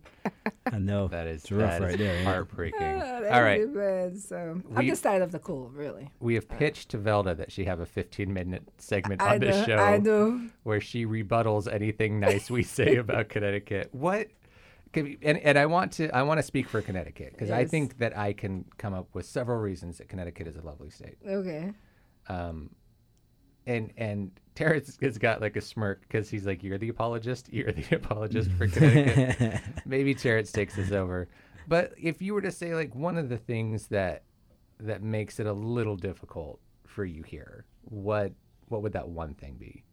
I 0.71 0.79
know. 0.79 1.07
That 1.07 1.27
is 1.27 1.43
It's 1.43 1.51
rough 1.51 1.71
that 1.71 1.81
is 1.81 1.89
right 1.89 1.97
there, 1.97 2.23
heartbreaking. 2.23 2.81
All 2.81 3.41
right, 3.41 3.61
exit 3.61 3.73
plan, 3.73 4.17
so 4.17 4.61
I'm 4.75 4.87
just 4.87 5.03
tired 5.03 5.21
of 5.21 5.31
the 5.31 5.39
cold, 5.39 5.73
really. 5.75 6.09
we 6.19 6.35
have 6.35 6.47
pitched 6.47 6.89
to 6.89 6.97
Velda 6.97 7.35
that 7.37 7.51
she 7.51 7.65
have 7.65 7.79
a 7.79 7.85
15 7.85 8.33
minute 8.33 8.63
segment 8.77 9.21
I 9.21 9.35
on 9.35 9.39
this 9.39 9.65
show 9.65 9.77
I 9.77 9.97
know. 9.97 10.41
where 10.63 10.81
she 10.81 11.05
rebuttals 11.05 11.71
anything 11.71 12.19
nice 12.19 12.49
we 12.49 12.63
say 12.63 12.95
about 12.97 13.29
Connecticut. 13.29 13.89
What 13.91 14.27
and, 14.95 15.17
and 15.39 15.57
I 15.57 15.65
want 15.65 15.91
to 15.93 16.09
I 16.15 16.21
want 16.23 16.37
to 16.37 16.43
speak 16.43 16.69
for 16.69 16.81
Connecticut 16.81 17.31
because 17.31 17.49
I 17.49 17.65
think 17.65 17.97
that 17.97 18.15
I 18.17 18.33
can 18.33 18.65
come 18.77 18.93
up 18.93 19.07
with 19.13 19.25
several 19.25 19.57
reasons 19.59 19.97
that 19.97 20.07
Connecticut 20.07 20.47
is 20.47 20.55
a 20.55 20.61
lovely 20.61 20.89
state. 20.91 21.17
Okay. 21.27 21.71
Um, 22.29 22.69
and 23.65 23.91
and 23.97 24.31
Terrence 24.55 24.97
has 25.01 25.17
got 25.17 25.41
like 25.41 25.55
a 25.55 25.61
smirk 25.61 26.01
because 26.01 26.29
he's 26.29 26.45
like, 26.45 26.63
"You're 26.63 26.77
the 26.77 26.89
apologist. 26.89 27.51
You're 27.51 27.71
the 27.71 27.95
apologist 27.95 28.51
for 28.51 28.67
Connecticut." 28.67 29.61
Maybe 29.85 30.13
Terrence 30.13 30.51
takes 30.51 30.75
this 30.75 30.91
over, 30.91 31.27
but 31.67 31.93
if 31.97 32.21
you 32.21 32.33
were 32.33 32.41
to 32.41 32.51
say 32.51 32.75
like 32.75 32.93
one 32.95 33.17
of 33.17 33.29
the 33.29 33.37
things 33.37 33.87
that 33.87 34.23
that 34.79 35.01
makes 35.01 35.39
it 35.39 35.47
a 35.47 35.53
little 35.53 35.95
difficult 35.95 36.59
for 36.85 37.05
you 37.05 37.23
here, 37.23 37.65
what 37.81 38.33
what 38.67 38.81
would 38.81 38.93
that 38.93 39.09
one 39.09 39.33
thing 39.33 39.55
be? 39.59 39.83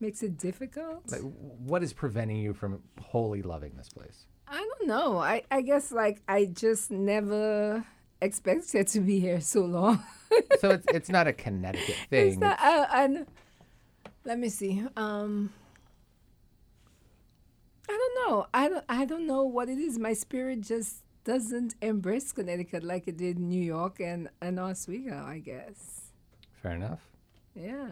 Makes 0.00 0.22
it 0.22 0.38
difficult. 0.38 1.10
Like, 1.10 1.22
what 1.22 1.82
is 1.82 1.92
preventing 1.92 2.36
you 2.36 2.54
from 2.54 2.82
wholly 3.00 3.42
loving 3.42 3.74
this 3.76 3.88
place? 3.88 4.26
I 4.46 4.56
don't 4.56 4.86
know. 4.86 5.18
I, 5.18 5.42
I 5.50 5.60
guess 5.62 5.90
like 5.90 6.22
I 6.28 6.46
just 6.46 6.90
never 6.90 7.84
expected 8.20 8.86
to 8.88 9.00
be 9.00 9.20
here 9.20 9.40
so 9.40 9.62
long. 9.62 10.02
so 10.60 10.70
it's 10.70 10.86
it's 10.92 11.08
not 11.08 11.26
a 11.26 11.32
Connecticut 11.32 11.96
thing. 12.10 12.28
It's 12.28 12.36
not, 12.38 12.58
uh, 12.60 12.86
and 12.92 13.26
let 14.24 14.38
me 14.38 14.48
see. 14.48 14.84
Um, 14.96 15.52
I 17.88 17.92
don't 17.92 18.30
know. 18.30 18.46
I 18.52 18.68
don't. 18.68 18.84
I 18.88 19.04
don't 19.04 19.26
know 19.26 19.42
what 19.42 19.68
it 19.68 19.78
is. 19.78 19.98
My 19.98 20.12
spirit 20.12 20.60
just 20.60 21.02
doesn't 21.24 21.74
embrace 21.80 22.32
Connecticut 22.32 22.82
like 22.82 23.08
it 23.08 23.16
did 23.16 23.38
New 23.38 23.62
York 23.62 24.00
and 24.00 24.28
and 24.40 24.58
Oswego. 24.58 25.24
I 25.26 25.38
guess. 25.38 26.12
Fair 26.62 26.72
enough. 26.72 27.00
Yeah. 27.54 27.88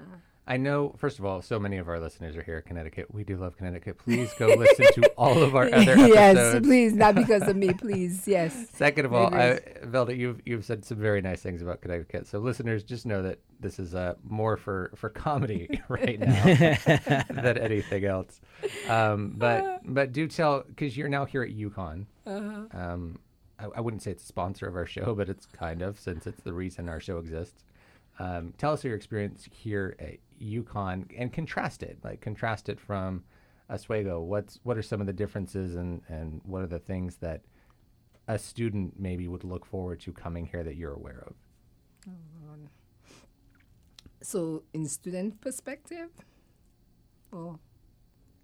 I 0.49 0.59
know, 0.59 0.95
first 0.97 1.19
of 1.19 1.25
all, 1.25 1.43
so 1.43 1.59
many 1.59 1.77
of 1.79 1.89
our 1.89 1.99
listeners 1.99 2.37
are 2.37 2.43
here 2.43 2.59
at 2.59 2.67
Connecticut. 2.67 3.13
We 3.13 3.25
do 3.25 3.37
love 3.37 3.57
Connecticut. 3.57 3.99
Please 3.99 4.33
go 4.39 4.47
listen 4.57 4.87
to 4.95 5.11
all 5.19 5.43
of 5.43 5.57
our 5.57 5.67
other 5.67 5.93
episodes. 5.93 6.15
yes, 6.15 6.61
please, 6.63 6.93
not 6.95 7.17
because 7.17 7.43
of 7.49 7.57
me, 7.57 7.73
please. 7.79 8.29
Yes. 8.29 8.69
Second 8.71 9.07
of 9.07 9.13
all, 9.13 9.35
I, 9.35 9.59
Velda, 9.85 10.17
you've 10.17 10.41
you've 10.47 10.65
said 10.65 10.85
some 10.85 10.99
very 10.99 11.21
nice 11.21 11.43
things 11.43 11.63
about 11.63 11.81
Connecticut. 11.81 12.29
So 12.29 12.39
listeners, 12.39 12.85
just 12.85 13.07
know 13.07 13.23
that 13.23 13.41
this 13.59 13.81
is 13.81 13.97
uh, 13.97 14.15
more 14.23 14.57
for 14.57 14.93
for 14.95 15.09
comedy 15.09 15.81
right 15.89 16.21
now 16.21 16.45
than 16.45 17.59
anything 17.59 18.05
else. 18.05 18.41
Um, 18.89 19.35
but 19.37 19.81
but 19.85 20.13
do 20.13 20.29
tell 20.29 20.63
because 20.63 20.97
you're 20.97 21.09
now 21.09 21.25
here 21.25 21.43
at 21.43 21.51
UConn. 21.51 22.07
Uh-huh. 22.25 22.67
Um, 22.73 23.19
I, 23.59 23.67
I 23.77 23.81
wouldn't 23.81 24.03
say 24.03 24.13
it's 24.13 24.23
a 24.23 24.27
sponsor 24.27 24.67
of 24.67 24.77
our 24.77 24.87
show, 24.87 25.15
but 25.15 25.29
it's 25.29 25.47
kind 25.47 25.83
of 25.83 25.99
since 25.99 26.27
it's 26.27 26.43
the 26.43 26.53
reason 26.53 26.89
our 26.89 27.01
show 27.01 27.19
exists. 27.19 27.65
Um, 28.19 28.55
tell 28.57 28.73
us 28.73 28.83
your 28.83 28.95
experience 28.95 29.49
here 29.53 29.97
at 29.99 30.17
UConn 30.41 31.07
and 31.17 31.33
contrast 31.33 31.83
it, 31.83 31.99
like 32.03 32.21
contrast 32.21 32.69
it 32.69 32.81
from 32.81 33.25
Oswego. 33.71 34.21
What's 34.21 34.59
what 34.63 34.79
are 34.79 34.83
some 34.83 35.01
of 35.01 35.07
the 35.07 35.13
differences 35.13 35.75
and 35.75 36.03
and 36.09 36.41
what 36.45 36.63
are 36.63 36.67
the 36.67 36.79
things 36.79 37.17
that 37.17 37.43
a 38.29 38.39
student 38.39 38.99
maybe 38.99 39.29
would 39.29 39.45
look 39.45 39.65
forward 39.65 40.01
to 40.01 40.13
coming 40.13 40.47
here 40.47 40.63
that 40.65 40.77
you're 40.77 40.95
aware 40.95 41.25
of? 41.27 41.35
So, 44.23 44.65
in 44.73 44.87
student 44.87 45.41
perspective, 45.41 46.09
well, 47.31 47.61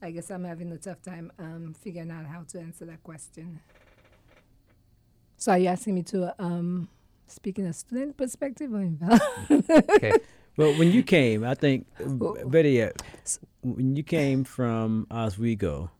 I 0.00 0.12
guess 0.12 0.30
I'm 0.30 0.44
having 0.44 0.70
a 0.70 0.76
tough 0.76 1.02
time 1.02 1.32
um, 1.40 1.74
figuring 1.80 2.10
out 2.10 2.26
how 2.26 2.44
to 2.50 2.60
answer 2.60 2.84
that 2.84 3.02
question. 3.02 3.58
So, 5.38 5.50
are 5.50 5.58
you 5.58 5.66
asking 5.66 5.96
me 5.96 6.02
to 6.04 6.40
um, 6.40 6.88
speak 7.26 7.58
in 7.58 7.66
a 7.66 7.72
student 7.72 8.16
perspective 8.16 8.72
or 8.72 8.90
Okay, 9.70 10.12
Well, 10.56 10.74
when 10.78 10.92
you 10.92 11.02
came, 11.02 11.44
I 11.44 11.54
think 11.54 11.86
uh, 11.98 12.44
better 12.44 12.68
yet, 12.68 13.00
when 13.62 13.96
you 13.96 14.02
came 14.02 14.44
from 14.44 15.06
Oswego 15.10 15.90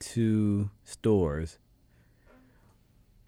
to 0.00 0.70
Storrs, 0.84 1.58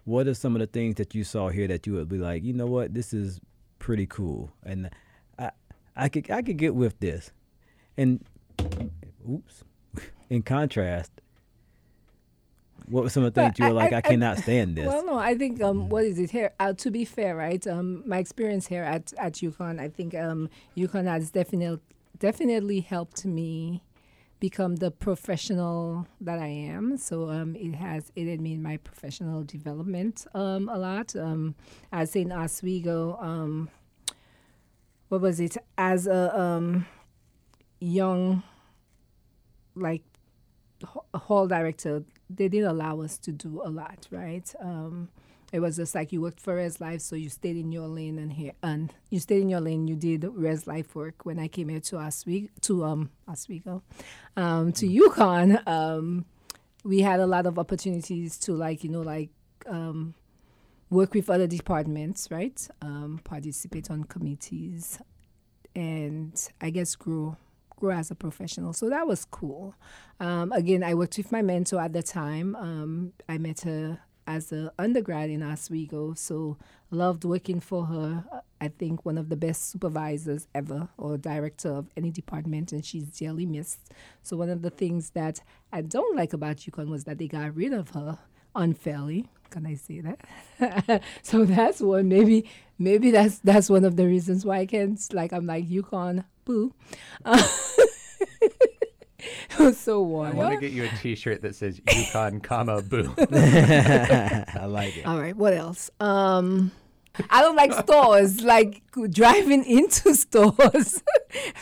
what 0.05 0.27
are 0.27 0.35
some 0.35 0.57
of 0.57 0.61
the 0.61 0.67
things 0.67 0.95
that 0.95 1.15
you 1.15 1.23
saw 1.23 1.51
here 1.51 1.69
that 1.69 1.87
you 1.87 1.93
would 1.95 2.09
be 2.09 2.17
like, 2.17 2.43
you 2.43 2.55
know 2.55 2.67
what, 2.67 2.95
this 2.95 3.13
is 3.13 3.41
pretty 3.79 4.07
cool, 4.07 4.51
and 4.65 4.89
I, 5.39 5.51
I 5.95 6.09
could, 6.09 6.31
I 6.31 6.41
could 6.41 6.57
get 6.57 6.75
with 6.75 6.99
this, 7.01 7.31
and 7.99 8.25
oops, 9.31 9.65
in 10.31 10.43
contrast, 10.43 11.11
what 12.91 13.05
were 13.05 13.11
some 13.11 13.23
of 13.25 13.33
the 13.35 13.41
But 13.41 13.57
things 13.57 13.59
you 13.59 13.75
were 13.75 13.81
I- 13.81 13.85
like, 13.85 13.93
I- 13.93 13.99
I, 13.99 14.01
cannot 14.01 14.39
stand 14.39 14.77
this? 14.77 14.87
Well, 14.87 15.05
no, 15.07 15.17
I 15.19 15.35
think 15.35 15.63
um, 15.63 15.89
what 15.89 16.05
is 16.05 16.19
it 16.19 16.31
here? 16.31 16.53
Uh, 16.59 16.73
to 16.75 16.91
be 16.91 17.05
fair, 17.05 17.37
right? 17.37 17.65
Um, 17.67 18.03
my 18.07 18.19
experience 18.19 18.67
here 18.67 18.83
at 18.85 19.13
at 19.19 19.35
UConn, 19.35 19.81
I 19.81 19.89
think 19.89 20.15
um, 20.15 20.49
UConn 20.77 21.07
has 21.07 21.31
definitely 21.31 21.81
definitely 22.19 22.81
helped 22.81 23.25
me 23.25 23.83
become 24.41 24.77
the 24.77 24.91
professional 24.91 26.07
that 26.21 26.39
I 26.39 26.47
am. 26.49 26.97
So 26.97 27.29
um, 27.31 27.55
it 27.57 27.75
has 27.75 28.11
aided 28.17 28.41
me 28.41 28.55
in 28.55 28.63
my 28.63 28.79
professional 28.79 29.43
development 29.45 30.27
um, 30.35 30.69
a 30.69 30.79
lot. 30.79 31.15
Um, 31.15 31.55
as 31.93 32.17
in 32.17 32.33
Oswego, 32.33 33.19
um, 33.21 33.69
what 35.09 35.21
was 35.21 35.41
it? 35.41 35.57
As 35.77 36.07
a 36.07 36.39
um, 36.39 36.87
young, 37.81 38.43
like 39.75 40.03
hall 41.15 41.47
director, 41.47 42.03
they 42.35 42.49
did 42.49 42.65
allow 42.65 43.01
us 43.01 43.19
to 43.19 43.33
do 43.33 43.63
a 43.65 43.71
lot, 43.71 44.07
right? 44.11 44.53
Um, 44.61 45.09
it 45.53 45.61
was 45.61 45.77
just 45.77 45.95
like 45.95 46.13
you 46.13 46.21
worked 46.21 46.41
for 46.41 46.55
Res 46.55 46.81
Life, 46.81 47.01
so 47.01 47.17
you 47.17 47.29
stayed 47.29 47.57
in 47.57 47.73
your 47.73 47.89
lane 47.89 48.19
and 48.19 48.33
here, 48.33 48.53
and 48.63 48.93
you 49.11 49.19
stayed 49.19 49.43
in 49.43 49.49
your 49.49 49.61
lane. 49.61 49.89
You 49.89 49.97
did 49.97 50.25
Res 50.25 50.67
Life 50.67 50.95
work. 50.95 51.27
When 51.27 51.39
I 51.41 51.49
came 51.49 51.69
here 51.69 51.81
to 51.81 51.99
Oswego, 51.99 52.49
to 52.63 52.85
um 52.85 53.11
Oswego, 53.29 53.83
um, 54.37 54.73
to 54.75 54.87
UConn, 54.87 55.67
um, 55.67 56.25
we 56.85 57.01
had 57.01 57.19
a 57.19 57.27
lot 57.27 57.47
of 57.47 57.59
opportunities 57.59 58.39
to 58.39 58.53
like 58.53 58.85
you 58.85 58.91
know 58.91 59.03
like 59.03 59.31
um, 59.67 60.15
work 60.89 61.15
with 61.15 61.29
other 61.29 61.49
departments, 61.49 62.31
right? 62.31 62.69
Um, 62.81 63.21
participate 63.25 63.91
on 63.91 64.05
committees, 64.05 65.01
and 65.75 66.33
I 66.61 66.71
guess 66.71 66.95
grow 66.95 67.37
grow 67.81 67.97
as 67.97 68.11
a 68.11 68.15
professional. 68.15 68.73
So 68.73 68.89
that 68.91 69.07
was 69.07 69.25
cool. 69.25 69.75
Um, 70.21 70.53
again, 70.53 70.85
I 70.85 70.95
worked 70.95 71.17
with 71.17 71.33
my 71.33 71.43
mentor 71.43 71.81
at 71.81 71.93
the 71.93 72.03
time. 72.03 72.55
Um, 72.55 73.13
I 73.29 73.39
met 73.39 73.63
her 73.63 73.99
as 74.27 74.53
an 74.53 74.71
undergrad 74.79 75.29
in 75.29 75.43
Oswego, 75.43 76.15
so 76.15 76.57
loved 76.91 77.25
working 77.25 77.59
for 77.59 77.87
her. 77.87 78.25
I 78.61 78.69
think 78.69 79.05
one 79.05 79.19
of 79.19 79.29
the 79.29 79.37
best 79.37 79.71
supervisors 79.71 80.47
ever, 80.55 80.89
or 80.97 81.17
director 81.17 81.71
of 81.71 81.89
any 81.97 82.11
department, 82.11 82.71
and 82.73 82.85
she's 82.85 83.09
dearly 83.09 83.47
missed. 83.47 83.81
So 84.23 84.37
one 84.37 84.51
of 84.51 84.63
the 84.63 84.71
things 84.71 85.11
that 85.11 85.41
I 85.73 85.81
don't 85.81 86.17
like 86.17 86.33
about 86.33 86.59
UConn 86.59 86.91
was 86.91 87.05
that 87.05 87.19
they 87.19 87.27
got 87.27 87.57
rid 87.57 87.73
of 87.73 87.91
her 87.91 88.19
unfairly. 88.55 89.29
Can 89.51 89.67
I 89.67 89.75
say 89.75 90.01
that? 90.01 91.03
so 91.23 91.45
that's 91.45 91.81
one. 91.81 92.09
Maybe 92.09 92.49
maybe 92.79 93.11
that's 93.11 93.39
that's 93.39 93.69
one 93.69 93.85
of 93.85 93.97
the 93.97 94.07
reasons 94.07 94.47
why 94.47 94.59
I 94.59 94.67
can't 94.67 95.01
like 95.13 95.33
I'm 95.33 95.47
like 95.47 95.69
UConn 95.69 96.25
boo. 96.45 96.73
it 97.27 97.91
was 99.59 99.79
so 99.79 100.03
warm. 100.03 100.33
I 100.33 100.35
want 100.35 100.55
to 100.55 100.61
get 100.61 100.73
you 100.73 100.85
a 100.85 100.89
T-shirt 101.01 101.43
that 101.43 101.55
says 101.55 101.81
UConn, 101.81 102.43
comma 102.43 102.83
boo. 102.83 103.15
I 103.19 104.67
like 104.67 104.97
it. 104.97 105.07
All 105.07 105.21
right, 105.21 105.37
what 105.37 105.53
else? 105.53 105.91
Um, 106.01 106.73
I 107.29 107.43
don't 107.43 107.57
like 107.57 107.73
Storrs, 107.73 108.43
like 108.43 108.83
driving 109.11 109.65
into 109.65 110.15
Storrs. 110.25 111.03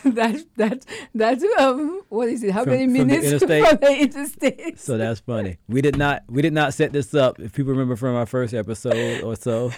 that 0.04 0.44
that 0.56 0.84
that 1.14 1.42
um, 1.58 2.02
what 2.10 2.28
is 2.28 2.42
it? 2.44 2.50
How 2.52 2.64
From- 2.64 2.72
many 2.74 2.84
from 2.84 2.92
the 2.92 3.04
minutes 3.04 3.38
from 3.44 3.48
the 3.80 3.96
interstate? 4.00 4.78
So 4.78 4.98
that's 4.98 5.20
funny. 5.20 5.58
We 5.68 5.80
did 5.80 5.96
not 5.96 6.22
we 6.28 6.42
did 6.42 6.52
not 6.52 6.74
set 6.74 6.92
this 6.92 7.14
up. 7.14 7.40
If 7.40 7.54
people 7.54 7.72
remember 7.72 7.96
from 7.96 8.14
our 8.14 8.26
first 8.26 8.54
episode 8.54 9.22
or 9.22 9.36
so, 9.36 9.72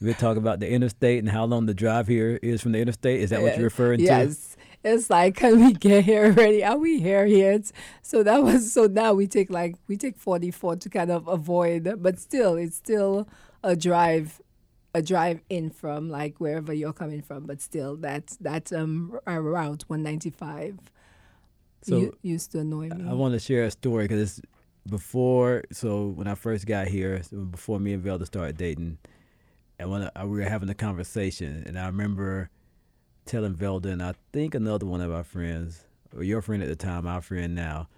we 0.00 0.08
were 0.08 0.14
talking 0.14 0.42
about 0.42 0.60
the 0.60 0.70
interstate 0.70 1.18
and 1.18 1.28
how 1.28 1.44
long 1.44 1.66
the 1.66 1.74
drive 1.74 2.06
here 2.06 2.38
is 2.42 2.60
from 2.60 2.72
the 2.72 2.78
interstate. 2.80 3.20
Is 3.20 3.30
that 3.30 3.42
what 3.42 3.54
you're 3.56 3.64
referring 3.64 3.98
to? 3.98 4.04
Yes. 4.04 4.56
It's 4.86 5.08
like, 5.08 5.36
can 5.36 5.64
we 5.64 5.72
get 5.72 6.04
here 6.04 6.26
already? 6.26 6.62
Are 6.62 6.76
we 6.76 7.00
here 7.00 7.24
yet? 7.24 7.72
So 8.02 8.22
that 8.22 8.42
was 8.42 8.70
so 8.70 8.84
now 8.86 9.14
we 9.14 9.26
take 9.26 9.48
like 9.50 9.76
we 9.88 9.96
take 9.96 10.18
forty 10.18 10.50
four 10.50 10.76
to 10.76 10.90
kind 10.90 11.10
of 11.10 11.26
avoid, 11.26 11.90
but 12.02 12.18
still 12.20 12.56
it's 12.56 12.76
still 12.76 13.26
a 13.62 13.74
drive 13.74 14.42
a 14.94 15.02
drive 15.02 15.40
in 15.50 15.70
from 15.70 16.08
like 16.08 16.38
wherever 16.38 16.72
you're 16.72 16.92
coming 16.92 17.20
from, 17.20 17.44
but 17.44 17.60
still 17.60 17.96
that's 17.96 18.36
that's 18.36 18.72
um 18.72 19.18
route 19.26 19.84
one 19.88 20.02
ninety 20.02 20.30
five. 20.30 20.78
So 21.82 22.14
used 22.22 22.52
to 22.52 22.60
annoy 22.60 22.88
me. 22.88 23.04
I 23.08 23.12
want 23.12 23.34
to 23.34 23.40
share 23.40 23.64
a 23.64 23.70
story 23.70 24.04
because 24.04 24.38
it's 24.38 24.40
before. 24.88 25.64
So 25.72 26.06
when 26.06 26.26
I 26.26 26.34
first 26.34 26.66
got 26.66 26.86
here, 26.86 27.22
so 27.22 27.38
before 27.38 27.78
me 27.78 27.92
and 27.92 28.02
Velda 28.02 28.24
started 28.24 28.56
dating, 28.56 28.98
and 29.78 29.90
when 29.90 30.10
I, 30.14 30.24
we 30.24 30.38
were 30.38 30.48
having 30.48 30.70
a 30.70 30.74
conversation, 30.74 31.64
and 31.66 31.78
I 31.78 31.86
remember 31.86 32.48
telling 33.26 33.54
Velda 33.54 33.86
and 33.86 34.02
I 34.02 34.14
think 34.32 34.54
another 34.54 34.86
one 34.86 35.00
of 35.00 35.12
our 35.12 35.24
friends, 35.24 35.84
or 36.16 36.22
your 36.22 36.40
friend 36.40 36.62
at 36.62 36.68
the 36.68 36.76
time, 36.76 37.06
our 37.06 37.20
friend 37.20 37.54
now. 37.54 37.88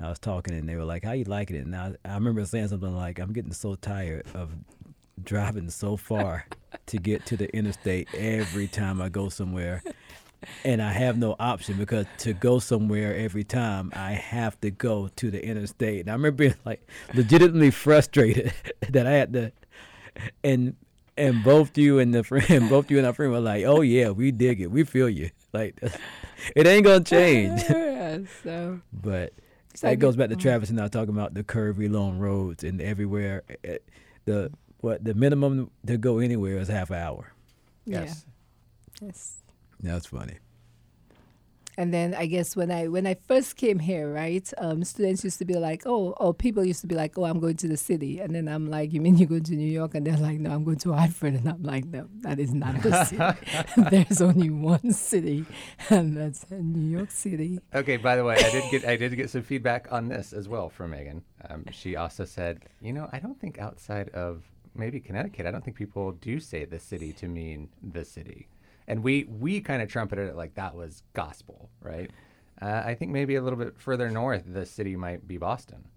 I 0.00 0.08
was 0.08 0.18
talking 0.18 0.52
and 0.52 0.68
they 0.68 0.74
were 0.74 0.84
like, 0.84 1.04
"How 1.04 1.12
you 1.12 1.22
liking 1.22 1.54
it?" 1.54 1.64
And 1.64 1.76
I, 1.76 1.94
I 2.04 2.14
remember 2.14 2.44
saying 2.44 2.68
something 2.68 2.96
like, 2.96 3.20
"I'm 3.20 3.32
getting 3.32 3.52
so 3.52 3.76
tired 3.76 4.26
of 4.34 4.50
driving 5.22 5.70
so 5.70 5.96
far 5.96 6.46
to 6.86 6.98
get 6.98 7.24
to 7.26 7.36
the 7.36 7.54
interstate 7.56 8.08
every 8.14 8.68
time 8.68 9.00
I 9.02 9.08
go 9.08 9.28
somewhere." 9.28 9.82
and 10.64 10.82
I 10.82 10.90
have 10.92 11.16
no 11.16 11.36
option 11.38 11.76
because 11.78 12.04
to 12.18 12.32
go 12.32 12.58
somewhere 12.58 13.14
every 13.14 13.44
time 13.44 13.92
I 13.94 14.12
have 14.12 14.60
to 14.62 14.72
go 14.72 15.08
to 15.14 15.30
the 15.30 15.44
interstate. 15.44 16.00
And 16.00 16.08
I 16.10 16.14
remember 16.14 16.36
being 16.36 16.54
like 16.64 16.84
legitimately 17.14 17.70
frustrated 17.70 18.52
that 18.90 19.06
I 19.06 19.12
had 19.12 19.32
to, 19.34 19.52
and 20.42 20.74
and 21.16 21.44
both 21.44 21.78
you 21.78 21.98
and 22.00 22.12
the 22.12 22.24
friend, 22.24 22.68
both 22.70 22.90
you 22.90 22.98
and 22.98 23.06
our 23.06 23.12
friend 23.12 23.30
were 23.30 23.38
like, 23.40 23.64
"Oh 23.64 23.82
yeah, 23.82 24.10
we 24.10 24.32
dig 24.32 24.60
it, 24.60 24.70
we 24.70 24.82
feel 24.82 25.08
you." 25.08 25.30
Like 25.52 25.78
it 26.56 26.66
ain't 26.66 26.84
gonna 26.84 27.04
change. 27.04 27.62
yeah, 27.70 28.18
so 28.42 28.80
but 28.92 29.32
So 29.74 29.86
that 29.86 29.96
goes 30.00 30.16
back 30.16 30.30
to 30.30 30.36
Travis 30.36 30.70
and 30.70 30.80
I 30.80 30.88
talking 30.88 31.14
about 31.14 31.34
the 31.34 31.44
curvy 31.44 31.88
long 31.88 32.18
roads 32.18 32.64
and 32.64 32.80
everywhere. 32.82 33.44
eh, 33.62 33.78
The 34.24 34.50
what 34.82 35.02
the 35.02 35.14
minimum 35.14 35.70
to 35.86 35.96
go 35.96 36.18
anywhere 36.18 36.58
is 36.58 36.68
half 36.68 36.90
an 36.90 36.96
hour. 36.96 37.32
Yes. 37.86 38.26
yeah, 39.00 39.06
yes. 39.08 39.38
That's 39.80 40.06
funny. 40.06 40.38
And 41.78 41.92
then 41.92 42.14
I 42.14 42.26
guess 42.26 42.54
when 42.54 42.70
I 42.70 42.88
when 42.88 43.06
I 43.06 43.14
first 43.14 43.56
came 43.56 43.78
here, 43.78 44.12
right, 44.12 44.46
um, 44.58 44.84
students 44.84 45.24
used 45.24 45.38
to 45.38 45.46
be 45.46 45.54
like, 45.54 45.84
oh, 45.86 46.10
or 46.18 46.34
people 46.34 46.62
used 46.62 46.82
to 46.82 46.86
be 46.86 46.94
like, 46.94 47.16
oh, 47.16 47.24
I'm 47.24 47.40
going 47.40 47.56
to 47.56 47.68
the 47.68 47.78
city, 47.78 48.20
and 48.20 48.34
then 48.34 48.46
I'm 48.46 48.70
like, 48.70 48.92
you 48.92 49.00
mean 49.00 49.16
you're 49.16 49.28
going 49.28 49.44
to 49.44 49.54
New 49.54 49.72
York? 49.72 49.94
And 49.94 50.06
they're 50.06 50.18
like, 50.18 50.38
no, 50.38 50.50
I'm 50.50 50.64
going 50.64 50.76
to 50.80 50.92
Hartford, 50.92 51.32
and 51.32 51.48
I'm 51.48 51.62
like, 51.62 51.86
no, 51.86 52.08
that 52.20 52.38
is 52.38 52.52
not 52.52 52.82
the 52.82 53.04
city. 53.06 53.80
There's 53.90 54.20
only 54.20 54.50
one 54.50 54.92
city, 54.92 55.46
and 55.88 56.14
that's 56.14 56.44
New 56.50 56.94
York 56.94 57.10
City. 57.10 57.58
Okay. 57.74 57.96
By 57.96 58.16
the 58.16 58.24
way, 58.24 58.36
I 58.36 58.50
did 58.50 58.70
get 58.70 58.84
I 58.84 58.96
did 58.96 59.16
get 59.16 59.30
some 59.30 59.42
feedback 59.42 59.88
on 59.90 60.08
this 60.08 60.34
as 60.34 60.48
well 60.48 60.68
from 60.68 60.90
Megan. 60.90 61.24
Um, 61.48 61.64
she 61.70 61.96
also 61.96 62.26
said, 62.26 62.66
you 62.82 62.92
know, 62.92 63.08
I 63.12 63.18
don't 63.18 63.40
think 63.40 63.58
outside 63.58 64.10
of 64.10 64.44
maybe 64.74 65.00
Connecticut, 65.00 65.46
I 65.46 65.50
don't 65.50 65.64
think 65.64 65.76
people 65.76 66.12
do 66.12 66.40
say 66.40 66.64
the 66.64 66.78
city 66.78 67.12
to 67.14 67.28
mean 67.28 67.68
the 67.82 68.04
city, 68.04 68.48
and 68.86 69.02
we 69.02 69.24
we 69.24 69.60
kind 69.60 69.82
of 69.82 69.88
trumpeted 69.88 70.28
it 70.28 70.36
like 70.36 70.54
that 70.54 70.74
was 70.74 71.02
gospel, 71.12 71.70
right? 71.80 72.10
Uh, 72.60 72.82
I 72.84 72.94
think 72.94 73.10
maybe 73.10 73.34
a 73.34 73.42
little 73.42 73.58
bit 73.58 73.80
further 73.80 74.10
north, 74.10 74.44
the 74.46 74.64
city 74.64 74.94
might 74.94 75.26
be 75.26 75.36
Boston. 75.36 75.88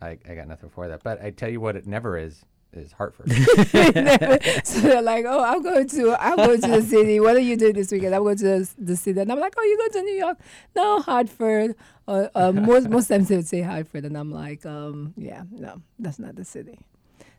I, 0.00 0.18
I 0.28 0.34
got 0.34 0.46
nothing 0.46 0.70
for 0.70 0.88
that, 0.88 1.02
but 1.02 1.22
I 1.22 1.30
tell 1.30 1.48
you 1.48 1.60
what, 1.60 1.76
it 1.76 1.86
never 1.86 2.18
is 2.18 2.44
is 2.76 2.92
Hartford. 2.92 3.30
so 4.64 4.80
they're 4.80 5.02
like, 5.02 5.24
oh, 5.26 5.42
I'm 5.42 5.62
going 5.62 5.88
to 5.88 6.16
I'm 6.20 6.36
going 6.36 6.60
to 6.60 6.68
the 6.68 6.82
city. 6.82 7.20
What 7.20 7.36
are 7.36 7.40
you 7.40 7.56
doing 7.56 7.74
this 7.74 7.90
weekend? 7.90 8.14
I'm 8.14 8.22
going 8.22 8.36
to 8.38 8.44
the, 8.44 8.70
the 8.78 8.96
city, 8.96 9.20
and 9.20 9.30
I'm 9.30 9.40
like, 9.40 9.54
oh, 9.56 9.62
you 9.62 9.76
going 9.78 9.92
to 9.92 10.02
New 10.02 10.16
York? 10.18 10.38
No, 10.74 11.00
Hartford. 11.00 11.76
Uh, 12.06 12.28
uh, 12.34 12.52
most 12.52 12.88
most 12.88 13.08
times 13.08 13.28
they 13.28 13.36
would 13.36 13.48
say 13.48 13.62
Hartford, 13.62 14.04
and 14.04 14.16
I'm 14.16 14.30
like, 14.30 14.66
um, 14.66 15.14
yeah, 15.16 15.44
no, 15.50 15.80
that's 15.98 16.18
not 16.18 16.36
the 16.36 16.44
city. 16.44 16.78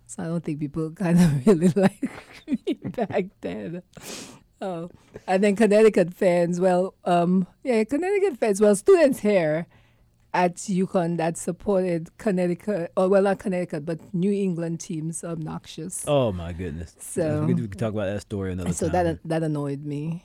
So 0.07 0.23
I 0.23 0.27
don't 0.27 0.43
think 0.43 0.59
people 0.59 0.91
kind 0.91 1.19
of 1.19 1.47
really 1.47 1.69
like 1.69 2.09
me 2.47 2.73
back 2.83 3.25
then. 3.41 3.81
Oh, 4.61 4.89
and 5.27 5.43
then 5.43 5.55
Connecticut 5.55 6.13
fans. 6.13 6.59
Well, 6.59 6.93
um, 7.05 7.47
yeah, 7.63 7.83
Connecticut 7.83 8.37
fans. 8.39 8.61
Well, 8.61 8.75
students 8.75 9.19
here 9.19 9.67
at 10.33 10.55
UConn 10.55 11.17
that 11.17 11.37
supported 11.37 12.09
Connecticut, 12.17 12.91
or 12.97 13.07
well, 13.09 13.23
not 13.23 13.39
Connecticut, 13.39 13.85
but 13.85 13.99
New 14.13 14.31
England 14.31 14.79
teams 14.79 15.23
obnoxious. 15.23 16.03
Oh 16.07 16.31
my 16.31 16.53
goodness. 16.53 16.95
So- 16.99 17.41
we, 17.45 17.53
can, 17.53 17.61
we 17.63 17.67
can 17.67 17.79
talk 17.79 17.93
about 17.93 18.05
that 18.05 18.21
story 18.21 18.51
another 18.53 18.73
so 18.73 18.87
time. 18.89 18.93
So 18.93 19.03
that 19.03 19.19
that 19.25 19.43
annoyed 19.43 19.83
me. 19.85 20.23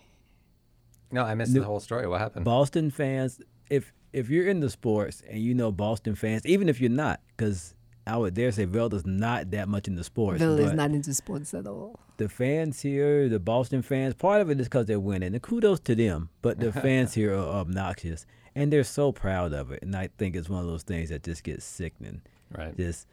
no, 1.11 1.25
I 1.25 1.35
missed 1.35 1.53
No. 1.53 1.61
the 1.61 1.67
whole 1.67 1.81
story. 1.81 2.07
What 2.07 2.21
happened? 2.21 2.45
Boston 2.45 2.91
fans, 2.91 3.41
if 3.69 3.93
if 4.13 4.29
you're 4.31 4.49
into 4.49 4.69
sports 4.71 5.23
and 5.29 5.41
you 5.41 5.55
know 5.55 5.71
Boston 5.73 6.15
fans, 6.15 6.45
even 6.47 6.69
if 6.69 6.81
you're 6.81 6.91
not, 6.91 7.21
because 7.37 7.75
I 8.07 8.17
would 8.17 8.35
dare 8.35 8.51
say 8.53 8.67
Velda's 8.67 9.07
not 9.07 9.51
that 9.53 9.69
much 9.69 9.87
into 9.89 10.03
sports. 10.05 10.39
Bill 10.41 10.59
is 10.59 10.73
not 10.73 10.91
into 10.91 11.13
sports 11.15 11.55
at 11.55 11.67
all. 11.67 12.01
the 12.17 12.29
fans 12.29 12.81
here, 12.81 13.29
the 13.29 13.39
Boston 13.39 13.83
fans, 13.83 14.15
part 14.15 14.41
of 14.41 14.51
it 14.51 14.59
is 14.61 14.67
because 14.67 14.87
they're 14.87 14.99
winning. 15.01 15.33
And 15.35 15.43
kudos 15.43 15.81
to 15.81 15.95
them. 15.95 16.31
But 16.43 16.59
the 16.59 16.73
fans 16.87 17.15
here 17.15 17.35
are 17.35 17.61
obnoxious, 17.61 18.27
and 18.55 18.73
they're 18.73 18.85
so 18.85 19.13
proud 19.13 19.53
of 19.53 19.71
it. 19.71 19.83
And 19.83 19.95
I 19.95 20.09
think 20.19 20.35
it's 20.35 20.49
one 20.49 20.61
of 20.61 20.67
those 20.67 20.83
things 20.83 21.11
that 21.11 21.23
just 21.23 21.45
gets 21.45 21.65
sickening. 21.65 22.23
Right. 22.57 22.77
Just 22.77 23.07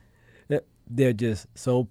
they're- 0.47 0.63
they're 0.89 1.13
just 1.13 1.47
so 1.53 1.89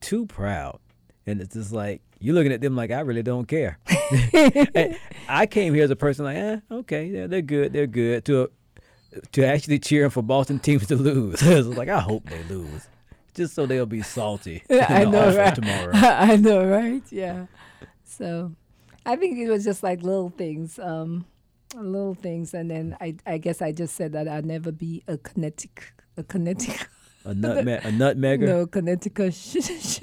too 0.00 0.24
proud, 0.26 0.80
and 1.26 1.40
it's 1.40 1.54
just 1.54 1.70
like 1.72 2.00
you're 2.18 2.34
looking 2.34 2.52
at 2.52 2.60
them 2.60 2.74
like 2.76 2.90
I 2.90 3.00
really 3.00 3.22
don't 3.22 3.46
care. 3.46 3.78
I 5.28 5.46
came 5.48 5.74
here 5.74 5.84
as 5.84 5.90
a 5.90 5.96
person 5.96 6.24
like, 6.24 6.36
eh, 6.36 6.60
okay, 6.70 7.06
yeah, 7.06 7.26
they're 7.26 7.42
good, 7.42 7.72
they're 7.72 7.86
good. 7.86 8.24
To 8.26 8.50
to 9.32 9.44
actually 9.44 9.78
cheering 9.78 10.10
for 10.10 10.22
Boston 10.22 10.58
teams 10.58 10.86
to 10.88 10.96
lose, 10.96 11.42
it's 11.42 11.68
like 11.68 11.88
I 11.88 12.00
hope 12.00 12.28
they 12.28 12.42
lose, 12.44 12.88
just 13.34 13.54
so 13.54 13.66
they'll 13.66 13.86
be 13.86 14.02
salty. 14.02 14.62
I 14.70 15.04
know, 15.04 15.34
right? 15.36 15.54
Tomorrow. 15.54 15.92
I 15.94 16.36
know, 16.36 16.64
right? 16.66 17.02
Yeah. 17.10 17.46
So, 18.04 18.52
I 19.06 19.16
think 19.16 19.38
it 19.38 19.48
was 19.48 19.64
just 19.64 19.82
like 19.82 20.02
little 20.02 20.30
things, 20.30 20.78
um, 20.78 21.24
little 21.74 22.14
things, 22.14 22.54
and 22.54 22.70
then 22.70 22.96
I, 23.00 23.16
I 23.26 23.38
guess 23.38 23.62
I 23.62 23.72
just 23.72 23.94
said 23.94 24.12
that 24.12 24.28
I'd 24.28 24.46
never 24.46 24.72
be 24.72 25.02
a 25.08 25.16
kinetic, 25.18 25.92
a 26.16 26.22
kinetic, 26.22 26.88
A 27.24 27.34
nutmeg, 27.34 27.84
a 27.84 27.90
nutmegger, 27.92 28.46
no 28.46 28.66
Connecticut. 28.66 29.34
Sh- 29.34 29.58
sh- 29.60 30.00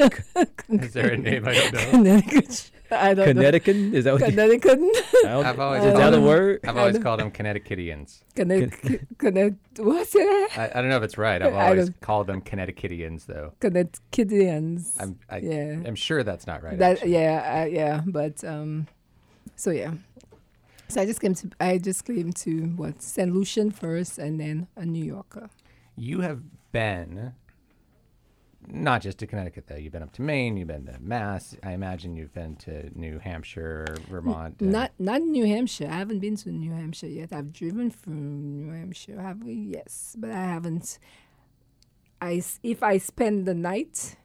Is 0.70 0.94
there 0.94 1.14
a 1.14 1.18
name 1.18 1.48
I 1.48 1.54
don't 1.54 1.74
know? 1.74 1.90
Connecticut. 1.92 2.72
I 2.92 3.14
don't 3.16 3.26
Connecticut. 3.26 3.76
Is 3.76 4.04
that 4.06 4.14
what? 4.14 4.22
You, 4.22 4.28
Connecticut. 4.28 4.80
I 4.80 5.28
don't- 5.30 5.46
I've 5.46 5.60
always 5.60 5.84
is 5.84 5.92
called 5.92 6.02
that 6.04 6.08
a 6.10 6.12
them- 6.12 6.24
word? 6.26 6.60
I've 6.64 6.78
always 6.78 7.00
called 7.00 7.20
them 7.20 7.32
Connecticutians. 7.32 8.22
Connecticut. 8.36 9.08
Connect. 9.18 9.56
What's 9.80 10.14
it? 10.16 10.58
I, 10.58 10.66
I 10.76 10.82
don't 10.82 10.90
know 10.90 10.98
if 10.98 11.04
it's 11.04 11.18
right. 11.18 11.42
I've 11.42 11.56
always 11.56 11.90
called 12.02 12.28
them 12.28 12.40
Connecticutians, 12.42 13.26
though. 13.26 13.54
Connecticutians. 13.60 14.96
I'm 15.00 15.20
I, 15.30 15.38
yeah. 15.40 15.80
I'm 15.86 15.96
sure 15.96 16.24
that's 16.24 16.48
not 16.48 16.64
right. 16.64 16.78
that 16.78 16.98
actually. 16.98 17.14
yeah 17.14 17.62
uh, 17.64 17.66
yeah 17.66 18.02
but 18.06 18.44
um 18.44 18.88
so 19.56 19.72
yeah 19.72 19.92
so 20.88 21.02
i 21.02 21.06
just 21.06 21.20
came 21.20 21.34
to 21.34 21.50
i 21.60 21.78
just 21.78 22.06
came 22.06 22.32
to 22.32 22.68
what 22.76 23.02
st 23.02 23.34
lucian 23.34 23.72
first 23.72 24.18
and 24.18 24.40
then 24.40 24.68
a 24.76 24.86
new 24.86 25.04
yorker 25.04 25.50
You 25.96 26.22
have 26.22 26.42
been 26.72 27.34
not 28.70 29.02
just 29.02 29.20
to 29.20 29.28
Connecticut, 29.28 29.68
though. 29.68 29.76
You've 29.78 29.94
been 29.94 30.04
up 30.04 30.12
to 30.14 30.22
Maine. 30.22 30.58
You've 30.58 30.68
been 30.68 30.86
to 30.88 31.00
Mass. 31.00 31.56
I 31.64 31.72
imagine 31.72 32.18
you've 32.18 32.34
been 32.34 32.58
to 32.58 32.90
New 33.00 33.18
Hampshire, 33.20 33.96
Vermont. 34.10 34.60
and- 34.60 34.72
not 34.74 34.92
not 35.00 35.22
new 35.22 35.46
hampshire 35.46 35.88
i 35.90 35.98
haven't 35.98 36.20
been 36.20 36.36
to 36.36 36.50
new 36.52 36.72
hampshire 36.72 37.08
yet 37.08 37.32
i've 37.32 37.54
driven 37.54 37.90
from 37.90 38.42
new 38.66 38.72
hampshire 38.74 39.22
have 39.22 39.42
we 39.44 39.54
yes 39.54 40.16
but 40.20 40.32
i 40.32 40.44
haven't 40.44 41.00
i 42.22 42.42
if 42.64 42.84
i 42.84 42.98
spend 42.98 43.46
the 43.46 43.54
night 43.54 44.18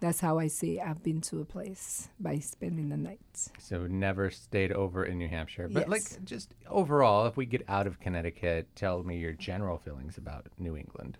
that's 0.00 0.20
how 0.20 0.38
i 0.38 0.46
say 0.48 0.80
i've 0.80 1.02
been 1.02 1.20
to 1.20 1.40
a 1.40 1.44
place 1.44 2.08
by 2.18 2.38
spending 2.38 2.88
the 2.88 2.96
night 2.96 3.20
So 3.58 3.86
never 3.86 4.30
stayed 4.30 4.72
over 4.72 5.04
in 5.04 5.18
New 5.18 5.28
Hampshire. 5.28 5.68
But 5.68 5.80
Yes. 5.82 5.88
like 5.88 6.24
just 6.24 6.54
overall, 6.68 7.26
if 7.26 7.36
we 7.36 7.46
get 7.46 7.62
out 7.68 7.86
of 7.86 8.00
Connecticut, 8.00 8.66
tell 8.74 9.02
me 9.04 9.18
your 9.18 9.32
general 9.32 9.78
feelings 9.78 10.18
about 10.18 10.46
New 10.58 10.76
England. 10.76 11.16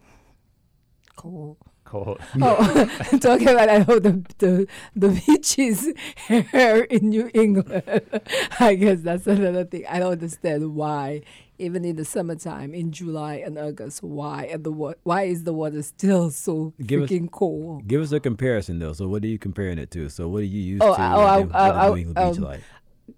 Cool 1.21 1.59
Cold. 1.85 2.21
Oh, 2.41 2.85
talking 3.21 3.49
about 3.49 3.69
I 3.69 3.79
know 3.79 3.99
the 3.99 4.23
the 4.39 4.67
the 4.95 5.09
beaches 5.27 5.89
here 6.29 6.87
in 6.89 7.09
New 7.09 7.29
England. 7.35 7.83
I 8.61 8.75
guess 8.77 9.01
that's 9.01 9.27
another 9.27 9.65
thing. 9.65 9.87
I 9.89 9.99
don't 9.99 10.13
understand 10.13 10.77
why, 10.77 11.23
even 11.59 11.85
in 11.85 11.97
the 11.97 12.05
summertime, 12.05 12.75
in 12.75 12.93
July 12.93 13.37
and 13.45 13.59
August, 13.59 14.05
why 14.05 14.45
and 14.53 14.63
the 14.63 14.71
wa- 14.71 14.95
why 15.03 15.23
is 15.25 15.43
the 15.43 15.53
water 15.53 15.83
still 15.83 16.31
so 16.31 16.75
Give 16.87 17.03
us- 17.03 17.11
freaking 17.11 17.29
cold? 17.31 17.89
Give 17.89 18.03
us 18.03 18.13
a 18.13 18.21
comparison 18.21 18.79
though. 18.79 18.93
So 18.93 19.09
what 19.09 19.25
are 19.25 19.29
you 19.29 19.39
comparing 19.39 19.79
it 19.79 19.91
to? 19.93 20.09
So 20.11 20.29
what 20.29 20.43
are 20.43 20.53
you 20.57 20.61
used 20.79 20.83
Oh, 20.85 20.95
to? 20.95 21.01
I- 21.01 21.15
oh, 21.15 21.51
I- 21.53 21.69
I- 21.71 21.89
what 21.91 21.97
New 21.97 22.03
England 22.07 22.15
beach 22.35 22.39
um, 22.39 22.45
like? 22.45 22.61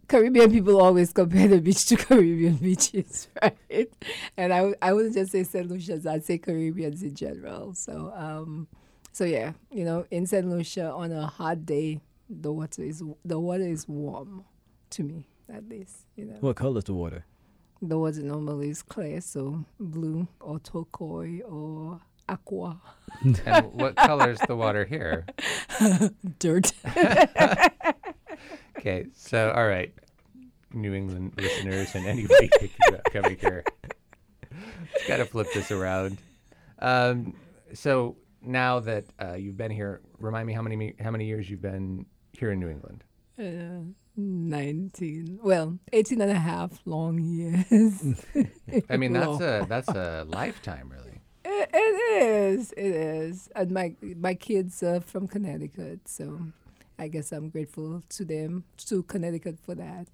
Caribbean 0.09 0.51
people 0.51 0.81
always 0.81 1.12
compare 1.12 1.49
the 1.49 1.61
beach 1.61 1.87
to 1.87 1.97
Caribbean 2.07 2.57
beaches, 2.57 3.29
right? 3.43 3.88
And 4.37 4.53
I, 4.53 4.59
w- 4.59 4.75
I 4.83 4.93
wouldn't 4.93 5.15
just 5.15 5.33
say 5.33 5.43
St. 5.45 5.69
Lucia's, 5.69 6.07
I'd 6.07 6.25
say 6.25 6.38
Caribbeans 6.38 7.03
in 7.03 7.15
general. 7.15 7.73
So, 7.75 8.12
um, 8.15 8.69
so 9.12 9.25
yeah, 9.25 9.53
you 9.71 9.85
know, 9.85 10.05
in 10.11 10.27
St. 10.27 10.47
Lucia 10.49 10.91
on 10.93 11.12
a 11.12 11.27
hot 11.27 11.65
day, 11.65 12.01
the 12.29 12.53
water 12.53 12.83
is 12.83 13.03
the 13.25 13.38
water 13.38 13.65
is 13.67 13.87
warm 13.88 14.45
to 14.91 15.03
me 15.03 15.27
at 15.53 15.69
least. 15.69 16.07
You 16.17 16.27
know, 16.27 16.37
What 16.41 16.57
color 16.57 16.79
is 16.79 16.85
the 16.85 16.95
water? 16.95 17.25
the 17.85 17.99
water 17.99 18.23
normally 18.23 18.71
is 18.71 18.81
clear, 18.83 19.21
so 19.21 19.65
blue 19.81 20.29
or 20.41 20.59
turquoise 20.61 21.43
or 21.43 22.01
aqua, 22.29 22.81
and 23.45 23.73
what 23.73 23.97
color 23.97 24.31
is 24.31 24.38
the 24.47 24.55
water 24.57 24.85
here? 24.85 25.27
dirt. 26.38 26.73
Okay, 28.83 29.07
so 29.14 29.53
all 29.53 29.68
right, 29.68 29.95
New 30.73 30.92
England 30.92 31.35
listeners 31.37 31.95
and 31.95 32.05
anybody 32.05 32.51
coming 33.12 33.37
here, 33.40 33.62
just 34.92 35.07
got 35.07 35.18
to 35.18 35.25
flip 35.25 35.47
this 35.55 35.71
around. 35.71 36.18
Um, 36.81 37.37
so 37.75 38.16
now 38.42 38.81
that 38.81 39.05
uh, 39.23 39.35
you've 39.35 39.57
been 39.57 39.71
here, 39.71 40.01
remind 40.18 40.49
me 40.49 40.53
how 40.53 40.62
many 40.62 40.97
how 40.99 41.12
many 41.12 41.27
years 41.27 41.49
you've 41.49 41.62
been 41.62 42.07
here 42.33 42.51
in 42.51 42.59
New 42.59 42.71
England. 42.71 43.05
Uh, 43.38 43.92
19 44.16 45.38
well 45.45 45.79
18 45.92 46.21
and 46.21 46.31
a 46.31 46.35
half 46.35 46.81
long 46.85 47.18
years 47.21 48.25
I 48.90 48.97
mean, 48.97 49.12
that's 49.12 49.40
a 49.40 49.64
that's 49.68 49.88
a 49.90 50.27
lifetime, 50.29 50.90
really. 50.90 51.21
It, 51.45 51.71
it 51.73 52.23
is. 52.25 52.73
It 52.73 52.97
is. 52.97 53.49
And 53.55 53.71
my 53.71 53.95
my 54.16 54.35
kids 54.35 54.83
are 54.83 55.01
from 55.01 55.29
Connecticut, 55.29 56.09
so 56.09 56.40
I 57.03 57.09
guess 57.09 57.33
I'm 57.33 57.49
grateful 57.51 58.03
to 58.11 58.25
them 58.25 58.65
to 58.88 59.03
Connecticut 59.03 59.59
for 59.59 59.75
that. 59.75 60.09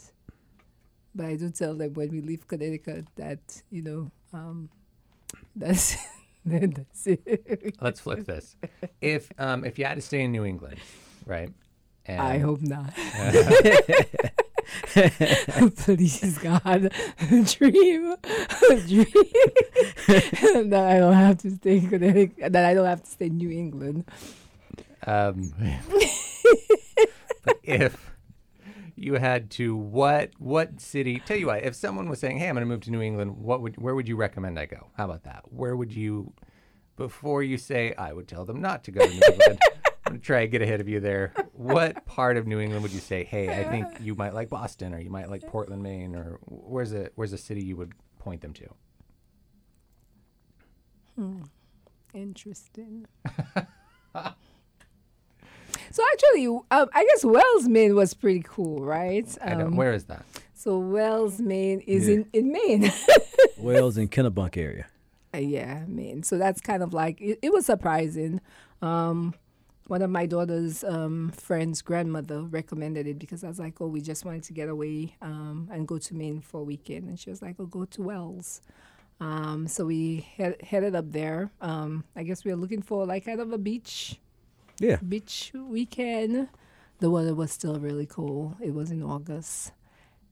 but 1.14 1.26
I 1.26 1.36
do 1.36 1.50
tell 1.50 1.74
them 1.74 1.94
when 1.94 2.10
we 2.10 2.20
leave 2.20 2.46
Connecticut 2.48 3.06
that 3.16 3.62
you 3.70 3.82
know 3.82 4.10
um, 4.32 4.68
that's 5.56 5.96
that's 6.46 7.06
it. 7.06 7.76
Let's 7.80 8.00
flip 8.00 8.24
this. 8.24 8.56
If 9.00 9.30
um 9.38 9.64
if 9.64 9.78
you 9.78 9.84
had 9.84 9.96
to 9.96 10.00
stay 10.00 10.22
in 10.22 10.32
New 10.32 10.44
England, 10.44 10.78
right? 11.26 11.50
And 12.06 12.20
I 12.22 12.38
hope 12.38 12.62
not. 12.62 12.94
Please 15.76 16.38
God, 16.38 16.90
dream, 17.28 18.14
dream 18.88 19.06
that 20.70 20.86
I 20.88 20.98
don't 20.98 21.12
have 21.12 21.38
to 21.38 21.50
stay 21.50 21.78
in 21.78 21.88
Connecticut, 21.90 22.52
that 22.52 22.64
I 22.64 22.72
don't 22.74 22.86
have 22.86 23.02
to 23.02 23.10
stay 23.10 23.26
in 23.26 23.36
New 23.36 23.50
England. 23.50 24.04
Um, 25.06 25.52
if 27.62 28.12
you 28.96 29.14
had 29.14 29.50
to, 29.52 29.76
what 29.76 30.30
what 30.38 30.80
city? 30.80 31.22
Tell 31.24 31.36
you 31.36 31.46
what, 31.46 31.62
if 31.62 31.74
someone 31.74 32.08
was 32.08 32.18
saying, 32.18 32.38
"Hey, 32.38 32.48
I'm 32.48 32.54
going 32.54 32.62
to 32.62 32.66
move 32.66 32.80
to 32.82 32.90
New 32.90 33.02
England," 33.02 33.38
what 33.38 33.60
would 33.62 33.76
where 33.76 33.94
would 33.94 34.08
you 34.08 34.16
recommend 34.16 34.58
I 34.58 34.66
go? 34.66 34.88
How 34.96 35.04
about 35.04 35.24
that? 35.24 35.44
Where 35.52 35.76
would 35.76 35.92
you, 35.92 36.32
before 36.96 37.42
you 37.42 37.58
say, 37.58 37.94
I 37.94 38.12
would 38.12 38.26
tell 38.28 38.44
them 38.44 38.60
not 38.60 38.84
to 38.84 38.90
go 38.90 39.00
to 39.06 39.12
New 39.12 39.20
England. 39.32 39.58
I'm 40.06 40.12
gonna 40.14 40.18
try 40.20 40.40
and 40.40 40.50
get 40.50 40.62
ahead 40.62 40.80
of 40.80 40.88
you 40.88 41.00
there. 41.00 41.32
What 41.52 42.06
part 42.06 42.36
of 42.36 42.46
New 42.46 42.60
England 42.60 42.82
would 42.82 42.92
you 42.92 43.00
say, 43.00 43.24
"Hey, 43.24 43.48
I 43.48 43.64
think 43.64 43.86
you 44.00 44.14
might 44.14 44.32
like 44.34 44.48
Boston, 44.48 44.94
or 44.94 44.98
you 44.98 45.10
might 45.10 45.28
like 45.28 45.42
Portland, 45.46 45.82
Maine, 45.82 46.14
or 46.16 46.38
where's 46.46 46.92
a 46.92 47.10
where's 47.14 47.32
a 47.32 47.38
city 47.38 47.62
you 47.62 47.76
would 47.76 47.92
point 48.18 48.40
them 48.40 48.54
to?" 48.54 48.68
Hmm. 51.14 51.42
Interesting. 52.14 53.06
so 55.90 56.02
actually, 56.12 56.46
um, 56.46 56.88
I 56.94 57.04
guess 57.06 57.24
Wells, 57.24 57.68
Maine 57.68 57.94
was 57.94 58.14
pretty 58.14 58.42
cool, 58.46 58.84
right? 58.84 59.26
I 59.42 59.50
don't, 59.50 59.60
Um, 59.68 59.76
where 59.76 59.92
is 59.92 60.04
that? 60.04 60.24
so 60.54 60.78
Wells, 60.78 61.40
Maine 61.40 61.80
is 61.80 62.08
Yeah. 62.08 62.14
in 62.16 62.26
in 62.32 62.52
Maine. 62.52 62.92
Wells 63.58 63.96
and 63.96 64.10
Kennebunk 64.10 64.56
area. 64.56 64.86
Uh, 65.34 65.38
yeah, 65.38 65.84
Maine. 65.86 66.22
So 66.22 66.38
that's 66.38 66.60
kind 66.60 66.82
of 66.82 66.92
like 66.94 67.20
it, 67.20 67.38
it 67.42 67.52
was 67.52 67.66
surprising. 67.66 68.40
Um, 68.82 69.34
one 69.86 70.02
of 70.02 70.10
my 70.10 70.26
daughter's 70.26 70.84
um, 70.84 71.30
friends' 71.30 71.80
grandmother 71.82 72.42
recommended 72.42 73.06
it 73.06 73.18
because 73.18 73.42
I 73.42 73.48
was 73.48 73.58
like, 73.58 73.80
"Oh, 73.80 73.86
we 73.88 74.00
just 74.00 74.24
wanted 74.24 74.42
to 74.44 74.52
get 74.52 74.68
away 74.68 75.16
um, 75.22 75.68
and 75.72 75.88
go 75.88 75.98
to 75.98 76.14
Maine 76.14 76.40
for 76.40 76.60
a 76.60 76.64
weekend," 76.64 77.08
and 77.08 77.18
she 77.18 77.30
was 77.30 77.40
like, 77.42 77.56
"Oh, 77.58 77.66
go 77.66 77.84
to 77.86 78.02
Wells." 78.02 78.60
Um, 79.20 79.66
so 79.66 79.84
we 79.86 80.26
head, 80.36 80.62
headed 80.62 80.94
up 80.94 81.10
there. 81.10 81.50
Um, 81.60 82.04
I 82.14 82.22
guess 82.22 82.44
we 82.44 82.50
were 82.52 82.56
looking 82.56 82.82
for 82.82 83.04
like 83.06 83.24
kind 83.24 83.40
of 83.40 83.52
a 83.52 83.58
beach 83.58 84.20
Yeah. 84.80 84.96
beach 84.96 85.52
weekend. 85.54 86.48
The 87.00 87.10
weather 87.10 87.34
was 87.34 87.52
still 87.52 87.78
really 87.78 88.06
cool. 88.06 88.56
It 88.60 88.74
was 88.74 88.90
in 88.90 89.02
August, 89.02 89.72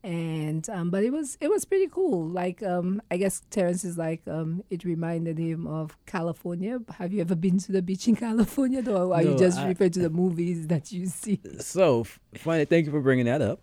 and 0.02 0.68
um, 0.70 0.90
but 0.90 1.04
it 1.04 1.12
was 1.12 1.38
it 1.40 1.48
was 1.48 1.64
pretty 1.64 1.86
cool. 1.88 2.26
Like 2.28 2.62
um, 2.62 3.00
I 3.10 3.16
guess 3.16 3.42
Terrence 3.50 3.84
is 3.84 3.96
like 3.96 4.22
um, 4.26 4.62
it 4.70 4.84
reminded 4.84 5.38
him 5.38 5.66
of 5.66 5.96
California. 6.06 6.78
Have 6.98 7.12
you 7.12 7.20
ever 7.20 7.36
been 7.36 7.58
to 7.58 7.72
the 7.72 7.82
beach 7.82 8.08
in 8.08 8.16
California, 8.16 8.82
though? 8.82 9.10
Or 9.12 9.14
are 9.16 9.22
you 9.22 9.36
just 9.38 9.58
I- 9.58 9.68
referring 9.68 9.92
to 9.92 10.00
the 10.00 10.10
movies 10.10 10.66
that 10.68 10.90
you 10.90 11.06
see? 11.06 11.40
So 11.60 12.04
funny. 12.34 12.64
Thank 12.64 12.86
you 12.86 12.92
for 12.92 13.00
bringing 13.00 13.26
that 13.26 13.42
up. 13.42 13.60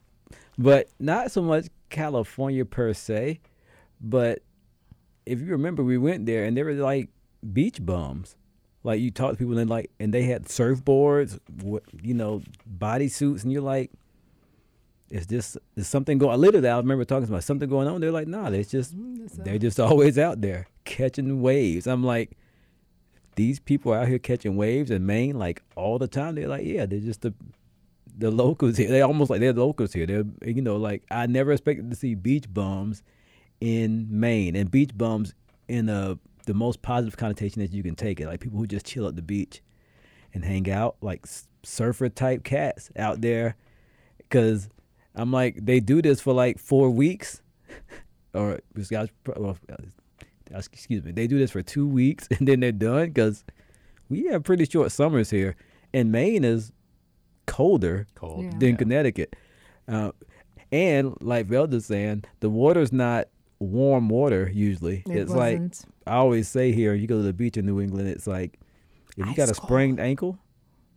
But 0.58 0.88
not 1.00 1.32
so 1.32 1.42
much 1.42 1.68
California 1.90 2.64
per 2.64 2.94
se, 2.94 3.40
but 4.00 4.40
if 5.26 5.40
you 5.42 5.48
remember, 5.48 5.84
we 5.84 5.98
went 5.98 6.26
there 6.26 6.46
and 6.46 6.56
they 6.56 6.64
were 6.64 6.74
like 6.74 7.10
beach 7.52 7.84
bums. 7.86 8.36
Like 8.84 9.00
you 9.00 9.12
talk 9.12 9.32
to 9.32 9.38
people 9.38 9.58
and 9.58 9.70
like, 9.70 9.92
and 10.00 10.14
they 10.14 10.24
had 10.24 10.46
surfboards, 10.46 11.40
you 12.02 12.14
know, 12.14 12.42
bodysuits, 12.78 13.44
and 13.44 13.52
you're 13.52 13.62
like, 13.62 13.92
is 15.10 15.28
this 15.28 15.58
is 15.76 15.88
something 15.88 16.18
going? 16.18 16.40
Literally, 16.40 16.68
I 16.68 16.78
remember 16.78 17.06
talking 17.06 17.30
about 17.30 17.44
something 17.44 17.70
going 17.70 17.88
on. 17.88 18.02
They're 18.02 18.12
like, 18.12 18.28
nah, 18.28 18.50
it's 18.50 18.72
just 18.72 18.94
they're 19.44 19.60
just 19.60 19.78
mm, 19.78 19.88
always 19.90 20.18
out 20.18 20.42
there 20.42 20.68
catching 20.86 21.42
waves. 21.42 21.88
I'm 21.88 22.04
like, 22.04 22.32
these 23.36 23.60
people 23.60 23.94
are 23.94 24.00
out 24.00 24.08
here 24.08 24.20
catching 24.20 24.58
waves 24.58 24.92
in 24.92 25.06
Maine 25.06 25.38
like 25.38 25.62
all 25.76 26.00
the 26.00 26.08
time. 26.08 26.36
They're 26.36 26.48
like, 26.48 26.66
yeah, 26.66 26.86
they're 26.86 27.00
just 27.00 27.22
the 27.22 27.34
the 28.18 28.32
locals 28.32 28.78
here. 28.78 28.90
They're 28.92 29.06
almost 29.06 29.30
like 29.30 29.40
they're 29.40 29.54
locals 29.54 29.94
here. 29.94 30.06
They're 30.06 30.26
you 30.46 30.62
know 30.62 30.78
like 30.78 31.04
I 31.10 31.28
never 31.28 31.52
expected 31.52 31.90
to 31.90 31.96
see 31.96 32.16
beach 32.16 32.52
bums 32.52 33.04
in 33.62 34.08
Maine 34.10 34.56
and 34.56 34.70
beach 34.70 34.92
bums 34.98 35.34
in 35.68 35.90
a 35.90 36.18
the 36.46 36.54
most 36.54 36.82
positive 36.82 37.18
connotation 37.18 37.62
that 37.62 37.72
you 37.72 37.84
can 37.84 37.96
take 37.96 38.20
it. 38.20 38.28
Like 38.28 38.40
people 38.40 38.60
who 38.60 38.68
just 38.68 38.86
chill 38.86 39.08
at 39.08 39.16
the 39.16 39.22
beach 39.22 39.62
and 40.34 40.44
hang 40.44 40.70
out, 40.70 40.98
like 41.02 41.26
surfer 41.64 42.10
type 42.10 42.44
cats 42.44 42.90
out 42.98 43.22
there. 43.22 43.56
Because 44.18 44.70
I'm 45.16 45.32
like, 45.32 45.66
they 45.66 45.80
do 45.80 46.02
this 46.02 46.22
for 46.22 46.34
like 46.34 46.60
four 46.60 46.90
weeks, 46.90 47.42
or 48.34 48.60
this 48.74 48.90
guy's 48.90 49.10
pro- 49.24 49.42
well, 49.42 49.58
uh, 49.72 50.58
excuse 50.58 51.04
me, 51.04 51.12
they 51.12 51.28
do 51.28 51.38
this 51.38 51.52
for 51.52 51.62
two 51.62 51.88
weeks 51.88 52.28
and 52.38 52.48
then 52.48 52.60
they're 52.60 52.72
done. 52.72 53.08
Because 53.08 53.44
we 54.10 54.26
have 54.28 54.44
pretty 54.44 54.66
short 54.66 54.92
summers 54.92 55.30
here, 55.30 55.56
and 55.94 56.12
Maine 56.12 56.44
is 56.44 56.72
colder 57.46 58.08
Cold. 58.16 58.46
Yeah. 58.46 58.52
than 58.58 58.78
Connecticut. 58.78 59.36
Uh, 59.88 60.12
and 60.72 61.16
like 61.22 61.48
Velda's 61.48 61.86
saying, 61.86 62.24
the 62.40 62.50
water's 62.50 62.92
not 62.92 63.28
warm 63.64 64.10
water 64.10 64.50
usually. 64.54 65.04
It 65.10 65.16
it's 65.18 65.32
like 65.32 65.60
wasn't. 65.60 65.86
I 66.06 66.16
always 66.16 66.48
say 66.48 66.72
here, 66.72 66.94
you 66.94 67.08
go 67.08 67.18
to 67.18 67.24
the 67.24 67.34
beach 67.34 67.58
in 67.58 67.66
New 67.66 67.80
England, 67.82 68.08
it's 68.10 68.28
like 68.28 68.60
if 69.18 69.26
you 69.28 69.36
got 69.36 69.48
a 69.48 69.52
Ice 69.52 69.58
sprained 69.58 70.00
ankle, 70.00 70.38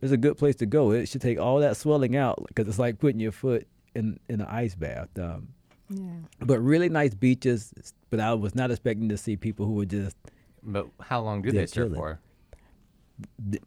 it's 0.02 0.12
a 0.12 0.16
good 0.16 0.36
place 0.38 0.56
to 0.56 0.66
go. 0.66 0.90
It 0.92 1.08
should 1.08 1.20
take 1.22 1.38
all 1.38 1.60
that 1.60 1.76
swelling 1.76 2.16
out 2.16 2.42
because 2.48 2.68
it's 2.68 2.78
like 2.78 2.98
putting 2.98 3.20
your 3.20 3.32
foot 3.32 3.66
in 3.94 4.18
in 4.28 4.40
an 4.40 4.46
ice 4.48 4.74
bath. 4.74 5.08
Um, 5.18 5.48
yeah. 5.88 6.10
but 6.40 6.58
really 6.60 6.88
nice 6.88 7.14
beaches. 7.14 7.72
But 8.10 8.20
I 8.20 8.34
was 8.34 8.54
not 8.54 8.70
expecting 8.70 9.08
to 9.10 9.16
see 9.16 9.36
people 9.36 9.66
who 9.66 9.72
were 9.74 9.84
just 9.86 10.16
But 10.62 10.86
how 11.00 11.20
long 11.22 11.42
do 11.42 11.50
They're 11.50 11.62
they 11.62 11.66
surf 11.66 11.92
for? 11.94 12.20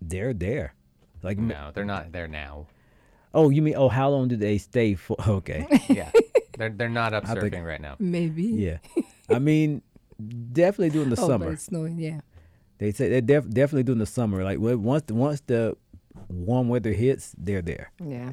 they're 0.01 0.33
there. 0.33 0.73
Like, 1.23 1.37
No, 1.37 1.71
they're 1.73 1.85
not 1.85 2.11
there 2.11 2.27
now. 2.27 2.67
oh, 3.33 3.49
you 3.49 3.61
mean 3.61 3.75
oh, 3.77 3.89
how 3.89 4.09
long 4.09 4.27
do 4.27 4.35
they 4.35 4.57
stay 4.57 4.95
for? 4.95 5.15
Okay, 5.27 5.65
Yeah, 5.89 6.11
they're 6.59 6.69
they're 6.69 6.89
not 6.89 7.13
up 7.13 7.27
I 7.27 7.33
think- 7.33 7.53
surfing 7.55 7.65
right 7.65 7.81
now. 7.81 7.95
Maybe. 7.99 8.43
yeah. 8.43 8.77
I 9.29 9.39
mean, 9.39 9.81
definitely 10.51 10.89
during 10.91 11.09
the 11.09 11.19
oh, 11.21 11.27
summer. 11.27 11.45
but 11.47 11.53
it's 11.53 11.63
snowing. 11.63 11.97
Yeah. 11.97 12.21
They 12.77 12.91
say 12.91 13.09
they're 13.09 13.21
def- 13.21 13.49
definitely 13.49 13.83
during 13.83 13.99
the 13.99 14.05
summer. 14.05 14.43
Like 14.43 14.57
once 14.59 15.03
the, 15.07 15.13
once 15.13 15.41
the 15.47 15.75
warm 16.29 16.69
weather 16.69 16.93
hits, 16.93 17.33
they're 17.37 17.61
there. 17.61 17.91
Yeah. 18.03 18.31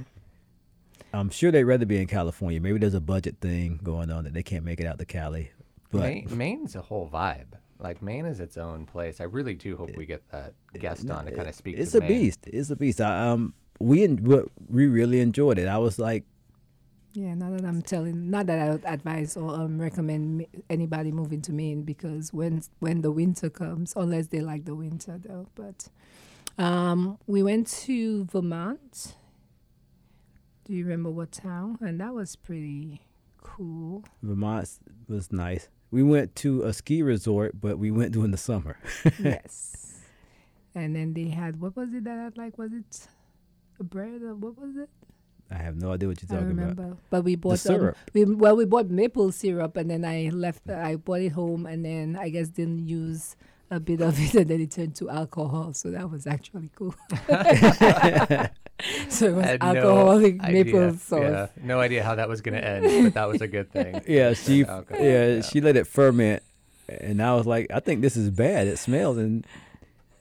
I'm 1.12 1.30
sure 1.30 1.50
they'd 1.50 1.64
rather 1.64 1.86
be 1.86 1.98
in 1.98 2.06
California. 2.06 2.60
Maybe 2.60 2.78
there's 2.78 2.94
a 2.94 3.00
budget 3.00 3.36
thing 3.40 3.80
going 3.82 4.10
on 4.10 4.24
that 4.24 4.34
they 4.34 4.42
can't 4.42 4.64
make 4.64 4.80
it 4.80 4.86
out 4.86 4.98
to 4.98 5.04
Cali. 5.04 5.50
But 5.90 6.00
Maine, 6.02 6.28
Maine's 6.36 6.74
a 6.76 6.82
whole 6.82 7.08
vibe. 7.08 7.54
Like 7.78 8.02
Maine 8.02 8.26
is 8.26 8.40
its 8.40 8.56
own 8.56 8.86
place. 8.86 9.20
I 9.20 9.24
really 9.24 9.54
do 9.54 9.76
hope 9.76 9.96
we 9.96 10.06
get 10.06 10.22
that 10.30 10.54
guest 10.78 11.08
on 11.10 11.24
to 11.26 11.32
kind 11.32 11.48
of 11.48 11.54
speak. 11.54 11.76
it's 11.78 11.92
to 11.92 11.98
a 11.98 12.00
Maine. 12.00 12.08
beast. 12.08 12.40
It's 12.46 12.70
a 12.70 12.76
beast. 12.76 13.00
I, 13.00 13.28
um, 13.30 13.54
we 13.80 14.04
en- 14.04 14.22
we 14.24 14.40
we 14.68 14.86
really 14.86 15.20
enjoyed 15.20 15.58
it. 15.58 15.68
I 15.68 15.78
was 15.78 15.98
like, 15.98 16.24
Yeah, 17.16 17.32
not 17.32 17.56
that 17.56 17.64
I'm 17.64 17.80
telling, 17.80 18.28
not 18.30 18.44
that 18.48 18.58
I 18.58 18.70
would 18.72 18.84
advise 18.84 19.38
or 19.38 19.54
um, 19.54 19.80
recommend 19.80 20.36
me- 20.36 20.48
anybody 20.68 21.10
moving 21.10 21.40
to 21.42 21.52
Maine 21.52 21.80
because 21.80 22.30
when 22.30 22.62
when 22.80 23.00
the 23.00 23.10
winter 23.10 23.48
comes, 23.48 23.94
unless 23.96 24.26
they 24.26 24.40
like 24.40 24.66
the 24.66 24.74
winter 24.74 25.18
though. 25.18 25.46
But 25.54 25.88
um, 26.58 27.16
we 27.26 27.42
went 27.42 27.68
to 27.86 28.26
Vermont. 28.26 29.14
Do 30.66 30.74
you 30.74 30.84
remember 30.84 31.08
what 31.08 31.32
town? 31.32 31.78
And 31.80 31.98
that 32.00 32.12
was 32.12 32.36
pretty 32.36 33.00
cool. 33.42 34.04
Vermont 34.22 34.68
was 35.08 35.32
nice. 35.32 35.70
We 35.90 36.02
went 36.02 36.36
to 36.36 36.64
a 36.64 36.74
ski 36.74 37.02
resort, 37.02 37.58
but 37.58 37.78
we 37.78 37.90
went 37.90 38.12
during 38.12 38.30
the 38.30 38.36
summer. 38.36 38.76
yes. 39.18 40.02
And 40.74 40.94
then 40.94 41.14
they 41.14 41.28
had 41.30 41.62
what 41.62 41.76
was 41.76 41.94
it 41.94 42.04
that 42.04 42.18
I 42.18 42.28
like? 42.38 42.58
Was 42.58 42.74
it 42.74 43.06
a 43.80 43.84
bread 43.84 44.20
or 44.20 44.34
what 44.34 44.58
was 44.58 44.76
it? 44.76 44.90
I 45.50 45.54
have 45.58 45.76
no 45.76 45.92
idea 45.92 46.08
what 46.08 46.20
you're 46.22 46.30
I 46.36 46.40
talking 46.40 46.56
remember, 46.56 46.82
about. 46.82 46.98
but 47.10 47.22
we 47.24 47.36
bought 47.36 47.52
um, 47.52 47.56
syrup. 47.58 47.96
we 48.12 48.24
well, 48.24 48.56
we 48.56 48.64
bought 48.64 48.90
maple 48.90 49.30
syrup, 49.32 49.76
and 49.76 49.90
then 49.90 50.04
I 50.04 50.30
left. 50.32 50.68
I 50.68 50.96
brought 50.96 51.20
it 51.20 51.32
home, 51.32 51.66
and 51.66 51.84
then 51.84 52.16
I 52.20 52.30
guess 52.30 52.48
didn't 52.48 52.86
use 52.88 53.36
a 53.70 53.80
bit 53.80 54.00
of 54.00 54.18
it, 54.20 54.34
and 54.34 54.48
then 54.48 54.60
it 54.60 54.70
turned 54.72 54.96
to 54.96 55.10
alcohol. 55.10 55.72
So 55.72 55.90
that 55.90 56.10
was 56.10 56.26
actually 56.26 56.70
cool. 56.74 56.94
so 59.08 59.26
it 59.28 59.34
was 59.34 59.44
I 59.44 59.46
had 59.46 59.62
no 59.62 59.68
alcoholic 59.68 60.42
idea. 60.42 60.64
maple 60.64 60.92
sauce. 60.94 61.20
Yeah, 61.20 61.46
no 61.62 61.80
idea 61.80 62.02
how 62.02 62.14
that 62.16 62.28
was 62.28 62.40
going 62.40 62.60
to 62.60 62.66
end, 62.66 63.04
but 63.04 63.14
that 63.14 63.28
was 63.28 63.40
a 63.40 63.48
good 63.48 63.70
thing. 63.72 64.02
Yeah, 64.06 64.34
she 64.34 64.60
yeah, 64.60 64.82
yeah. 64.98 65.42
she 65.42 65.60
let 65.60 65.76
it 65.76 65.86
ferment, 65.86 66.42
and 66.88 67.22
I 67.22 67.34
was 67.34 67.46
like, 67.46 67.70
I 67.70 67.80
think 67.80 68.00
this 68.02 68.16
is 68.16 68.30
bad. 68.30 68.66
It 68.66 68.78
smells, 68.78 69.16
and 69.18 69.46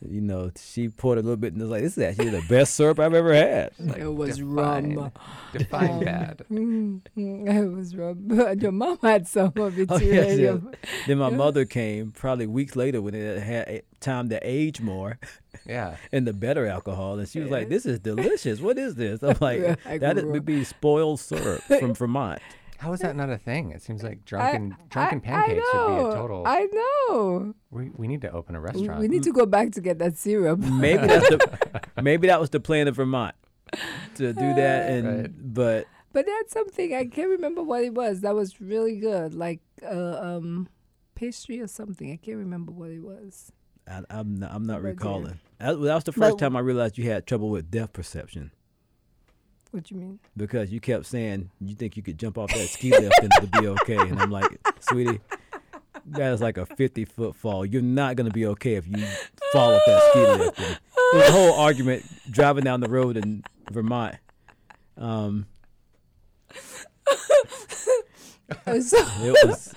you 0.10 0.22
know, 0.22 0.52
she 0.58 0.90
poured 0.90 1.18
a 1.18 1.22
little 1.22 1.38
bit, 1.38 1.54
and 1.54 1.62
was 1.62 1.72
like, 1.72 1.82
this 1.84 1.98
is 1.98 2.04
actually 2.04 2.30
the 2.30 2.44
best 2.50 2.76
syrup 2.76 3.00
I've 3.00 3.14
ever 3.14 3.34
had. 3.34 3.72
Like, 3.80 3.98
it 4.00 4.08
was 4.14 4.38
define- 4.38 4.96
rum. 4.96 5.12
Define 5.54 6.04
bad. 6.04 6.42
Mm, 6.52 7.02
mm, 7.18 7.48
it 7.64 7.68
was 7.76 7.96
rum. 7.96 8.18
But 8.22 8.62
your 8.62 8.72
mom 8.72 8.98
had 9.02 9.28
some 9.28 9.54
of 9.56 9.78
it 9.80 9.88
Oh, 9.92 10.00
too. 10.00 10.06
yes, 10.06 10.38
yes. 10.40 10.60
Then 11.08 11.18
my 11.20 11.30
mother 11.30 11.66
came 11.66 12.12
probably 12.12 12.48
weeks 12.48 12.76
later 12.76 13.02
when 13.02 13.14
it 13.16 13.42
had 13.42 13.82
time 14.00 14.30
to 14.30 14.40
age 14.44 14.82
more 14.82 15.18
Yeah. 15.66 15.98
and 16.12 16.28
the 16.28 16.34
better 16.34 16.68
alcohol, 16.68 17.18
and 17.20 17.28
she 17.28 17.40
was 17.40 17.50
like, 17.50 17.70
"This 17.70 17.86
is 17.86 18.00
delicious. 18.00 18.60
What 18.60 18.78
is 18.78 18.96
this?" 18.96 19.24
I'm 19.24 19.38
like, 19.42 19.82
"That 20.00 20.24
would 20.24 20.46
be 20.46 20.64
spoiled 20.64 21.20
syrup 21.20 21.62
from 21.64 21.94
Vermont." 21.96 22.42
How 22.78 22.92
is 22.94 23.00
that 23.02 23.16
not 23.16 23.30
a 23.30 23.38
thing? 23.38 23.72
It 23.72 23.82
seems 23.82 24.04
like 24.04 24.26
drunken 24.26 24.76
I- 24.80 24.84
drunken 24.90 25.20
I- 25.20 25.22
pancakes 25.22 25.68
I 25.74 25.78
would 25.86 25.96
be 26.04 26.10
a 26.10 26.14
total. 26.14 26.44
I 26.46 26.68
know. 26.74 27.54
we, 27.72 27.90
we 27.96 28.08
need 28.08 28.22
to 28.22 28.32
open 28.32 28.56
a 28.56 28.60
restaurant. 28.62 29.00
We 29.00 29.08
need 29.08 29.24
to 29.24 29.32
go 29.32 29.46
back 29.46 29.72
to 29.74 29.82
get 29.82 30.00
that 30.00 30.18
syrup. 30.18 30.60
maybe 30.60 31.08
that's 31.08 31.30
the 31.30 31.82
maybe 32.02 32.28
that 32.28 32.40
was 32.40 32.50
the 32.50 32.60
plan 32.60 32.88
of 32.88 32.96
Vermont 32.98 33.36
to 34.16 34.34
do 34.34 34.54
that 34.56 34.90
and 34.90 35.08
Right. 35.08 35.54
but 35.54 35.86
But 36.14 36.26
that's 36.26 36.54
something 36.54 36.94
I 36.94 37.06
can't 37.06 37.30
remember 37.30 37.64
what 37.64 37.84
it 37.84 37.94
was. 37.94 38.22
That 38.22 38.36
was 38.36 38.60
really 38.62 38.98
good, 39.00 39.34
like 39.34 39.62
uh, 39.84 40.20
um, 40.22 40.68
pastry 41.16 41.60
or 41.62 41.68
something. 41.68 42.12
I 42.12 42.18
can't 42.18 42.38
remember 42.38 42.72
what 42.72 42.90
it 42.92 43.02
was. 43.02 43.52
I, 43.88 44.02
I'm 44.10 44.36
not, 44.36 44.52
I'm 44.54 44.66
not 44.66 44.82
But 44.82 44.90
recalling. 44.90 45.40
That, 45.60 45.80
that 45.82 45.96
was 45.96 46.04
the 46.04 46.12
first 46.12 46.38
But- 46.38 46.40
time 46.40 46.56
I 46.56 46.60
realized 46.60 46.98
you 46.98 47.10
had 47.10 47.26
trouble 47.26 47.50
with 47.50 47.70
depth 47.72 47.94
perception 47.94 48.52
What 49.76 49.92
you 49.92 49.98
mean? 49.98 50.20
because 50.38 50.72
you 50.72 50.80
kept 50.80 51.06
saying 51.06 51.50
you 51.60 51.76
think 51.76 51.98
you 51.98 52.02
could 52.02 52.18
jump 52.18 52.38
off 52.38 52.50
that 52.54 52.70
ski 52.70 52.92
lift 52.92 53.14
and 53.22 53.30
it'll 53.38 53.62
be 53.62 53.68
okay, 53.68 53.98
and 53.98 54.18
I'm 54.22 54.32
like, 54.32 54.58
sweetie, 54.80 55.20
that 56.06 56.32
is 56.32 56.40
like 56.40 56.58
a 56.58 56.66
50 56.66 57.04
foot 57.04 57.36
fall. 57.36 57.66
You're 57.66 57.82
not 57.82 58.16
gonna 58.16 58.30
be 58.30 58.46
okay 58.46 58.76
if 58.76 58.88
you 58.88 59.06
fall 59.52 59.74
off 59.74 59.82
that 59.86 60.04
ski 60.12 60.20
lift. 60.22 60.60
And 60.60 60.80
there 61.12 61.22
was 61.22 61.28
a 61.28 61.32
whole 61.34 61.54
argument 61.60 62.06
driving 62.32 62.64
down 62.64 62.80
the 62.80 62.88
road 62.88 63.18
in 63.18 63.44
Vermont. 63.70 64.16
Um, 64.98 65.46
so, 68.82 68.98
was 69.44 69.74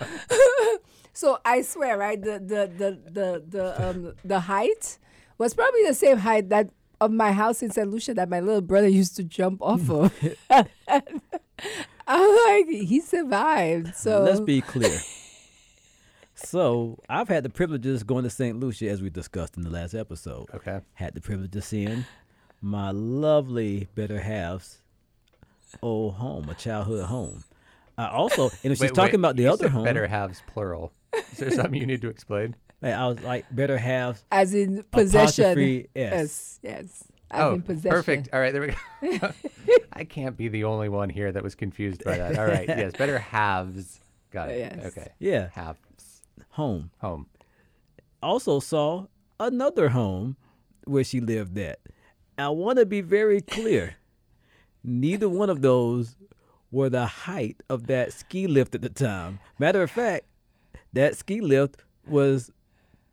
so 1.13 1.41
I 1.45 1.63
swear, 1.63 1.99
right? 1.99 2.23
The 2.23 2.39
the 2.39 2.71
the 2.79 3.11
the 3.11 3.45
the 3.49 3.89
um 3.89 4.15
the 4.25 4.39
height 4.39 4.99
was 5.39 5.55
probably 5.55 5.85
the 5.85 5.95
same 5.95 6.19
height 6.19 6.51
that 6.51 6.71
of 7.01 7.11
my 7.13 7.33
house 7.33 7.63
in 7.63 7.71
St. 7.71 7.91
Lucia 7.91 8.15
that 8.15 8.29
my 8.29 8.41
little 8.41 8.61
brother 8.61 8.89
used 8.89 9.17
to 9.17 9.25
jump 9.25 9.63
off 9.63 9.89
of. 9.91 10.13
I'm 12.07 12.37
like, 12.47 12.69
he 12.69 13.01
survived. 13.01 13.95
So 13.95 14.23
Let's 14.23 14.41
be 14.41 14.61
clear. 14.61 14.99
So 16.35 16.99
I've 17.09 17.29
had 17.29 17.43
the 17.43 17.51
privileges 17.51 18.03
going 18.05 18.25
to 18.25 18.31
St. 18.31 18.59
Lucia, 18.59 18.89
as 18.89 19.03
we 19.03 19.11
discussed 19.11 19.57
in 19.57 19.65
the 19.65 19.71
last 19.71 19.95
episode. 19.95 20.47
okay. 20.55 20.81
Had 20.95 21.15
the 21.15 21.21
privilege 21.21 21.55
of 21.57 21.65
seeing 21.65 22.05
my 22.63 22.91
lovely 22.93 23.89
better 23.95 24.21
half's 24.21 24.79
old 25.83 26.15
home, 26.15 26.49
a 26.49 26.55
childhood 26.55 27.07
home. 27.07 27.45
I 27.97 28.09
also, 28.09 28.45
and 28.63 28.73
if 28.73 28.79
she's 28.79 28.83
Wait, 28.83 28.95
talking 28.95 29.13
wait, 29.15 29.15
about 29.21 29.37
the 29.37 29.43
you 29.43 29.51
other 29.53 29.65
said 29.65 29.73
home, 29.73 29.85
Better 29.85 30.07
halves 30.07 30.41
plural. 30.47 30.93
Is 31.33 31.39
there 31.39 31.51
something 31.51 31.75
you 31.75 31.87
need 31.87 32.01
to 32.03 32.09
explain? 32.09 32.55
Like, 32.81 32.95
I 32.95 33.07
was 33.09 33.21
like 33.21 33.45
better 33.55 33.79
halves. 33.79 34.25
as 34.31 34.55
in 34.55 34.85
possession. 34.91 35.45
Apostrophe 35.45 35.89
S. 35.97 36.13
Yes, 36.13 36.61
yes. 36.63 37.05
As 37.31 37.43
oh, 37.43 37.55
in 37.55 37.63
possession. 37.63 37.91
perfect. 37.91 38.29
All 38.33 38.41
right, 38.41 38.53
there 38.53 38.75
we 39.03 39.19
go. 39.19 39.31
I 39.93 40.05
can't 40.05 40.37
be 40.37 40.49
the 40.49 40.65
only 40.65 40.89
one 40.89 41.11
here 41.11 41.31
that 41.31 41.43
was 41.43 41.55
confused 41.55 42.03
by 42.05 42.17
that. 42.17 42.39
All 42.39 42.47
right, 42.47 42.67
yes, 42.69 42.93
better 42.93 43.19
halves. 43.19 44.01
Got 44.31 44.51
it. 44.51 44.59
Yes. 44.59 44.87
Okay. 44.87 45.09
Yeah, 45.19 45.49
Halves. 45.53 46.23
home. 46.51 46.91
Home. 46.99 47.27
Also 48.23 48.61
saw 48.61 49.07
another 49.41 49.91
home 49.91 50.37
where 50.85 51.05
she 51.05 51.21
lived 51.21 51.59
at. 51.59 51.79
I 52.37 52.49
want 52.51 52.79
to 52.79 52.87
be 52.87 53.01
very 53.01 53.41
clear. 53.41 53.97
Neither 54.85 55.29
one 55.29 55.51
of 55.51 55.61
those 55.63 56.17
were 56.71 56.89
the 56.89 57.07
height 57.07 57.63
of 57.69 57.87
that 57.87 58.13
ski 58.13 58.47
lift 58.47 58.75
at 58.75 58.83
the 58.83 58.89
time. 58.89 59.41
Matter 59.59 59.83
of 59.83 59.91
fact, 59.91 60.27
that 60.93 61.17
ski 61.17 61.41
lift 61.41 61.83
was 62.07 62.51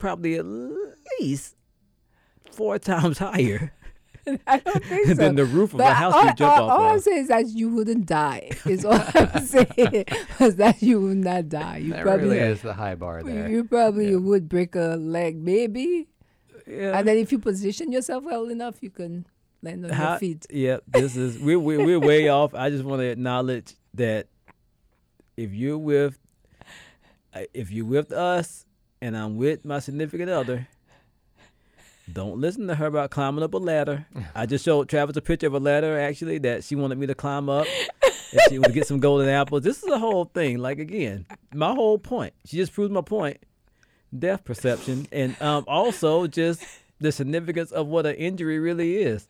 probably 0.05 0.35
at 0.35 0.45
least 1.19 1.55
four 2.51 2.77
times 2.91 3.17
higher 3.17 3.73
I 4.47 4.57
don't 4.59 4.83
think 4.85 5.07
so. 5.11 5.13
then 5.15 5.35
the 5.35 5.45
roof 5.45 5.73
of 5.73 5.77
But 5.79 5.89
the 5.89 5.93
house 5.93 6.13
all, 6.13 6.25
you 6.25 6.33
jump 6.33 6.57
all, 6.57 6.69
off 6.69 6.79
all 6.79 6.85
I'm 6.93 6.99
saying 6.99 7.21
is 7.23 7.27
that 7.29 7.47
you 7.49 7.69
wouldn't 7.69 8.05
die. 8.07 8.49
Is 8.65 8.83
all 8.83 8.99
I'm 9.13 9.45
saying. 9.45 10.05
Was 10.39 10.55
that 10.57 10.81
you 10.81 10.99
would 11.01 11.17
not 11.17 11.47
die. 11.49 11.77
You 11.77 11.93
That 11.93 12.01
probably 12.03 12.29
really 12.29 12.39
is 12.53 12.61
the 12.61 12.73
high 12.73 12.95
bar 12.95 13.21
there. 13.21 13.47
you 13.49 13.63
probably 13.65 14.09
Yeah. 14.11 14.17
would 14.17 14.49
break 14.49 14.75
a 14.75 14.95
leg, 14.97 15.37
maybe. 15.37 16.07
Yeah. 16.65 16.97
And 16.97 17.07
then 17.07 17.17
if 17.17 17.31
you 17.31 17.37
position 17.37 17.91
yourself 17.91 18.23
well 18.23 18.49
enough, 18.49 18.81
you 18.81 18.89
can 18.89 19.27
land 19.61 19.85
on 19.85 19.91
How- 19.91 20.11
your 20.13 20.19
feet. 20.19 20.47
Yep, 20.49 20.83
this 20.87 21.15
is 21.15 21.37
we're, 21.37 21.59
we're 21.59 21.85
we're 21.85 21.99
way 21.99 22.27
off. 22.29 22.55
I 22.55 22.71
just 22.71 22.83
want 22.83 23.01
to 23.01 23.05
acknowledge 23.05 23.75
that 23.93 24.25
if 25.37 25.53
you're 25.53 25.77
with 25.77 26.17
uh, 27.35 27.41
if 27.53 27.69
you're 27.69 27.85
with 27.85 28.11
us 28.11 28.65
and 29.01 29.15
I'm 29.17 29.37
with 29.37 29.65
my 29.65 29.79
significant 29.79 30.29
other, 30.29 30.67
don't 32.11 32.39
listen 32.39 32.67
to 32.67 32.75
her 32.75 32.85
about 32.87 33.09
climbing 33.09 33.43
up 33.43 33.53
a 33.53 33.57
ladder. 33.57 34.05
I 34.35 34.45
just 34.45 34.63
showed 34.63 34.89
Travis 34.89 35.17
a 35.17 35.21
picture 35.21 35.47
of 35.47 35.53
a 35.55 35.59
ladder 35.59 35.99
actually 35.99 36.37
that 36.39 36.63
she 36.63 36.75
wanted 36.75 36.97
me 36.99 37.07
to 37.07 37.15
climb 37.15 37.49
up. 37.49 37.65
and 38.31 38.41
she 38.49 38.59
would 38.59 38.73
get 38.73 38.85
some 38.87 38.99
golden 38.99 39.27
apples. 39.29 39.63
This 39.63 39.81
is 39.83 39.89
a 39.89 39.97
whole 39.97 40.25
thing. 40.25 40.59
Like 40.59 40.77
again, 40.79 41.25
my 41.53 41.73
whole 41.73 41.97
point. 41.97 42.33
She 42.45 42.57
just 42.57 42.73
proved 42.73 42.91
my 42.93 43.01
point. 43.01 43.37
Death 44.17 44.43
perception 44.45 45.07
and 45.11 45.39
um, 45.41 45.65
also 45.67 46.27
just 46.27 46.63
the 47.01 47.11
significance 47.11 47.71
of 47.71 47.87
what 47.87 48.05
an 48.05 48.15
injury 48.15 48.59
really 48.59 48.97
is. 48.97 49.25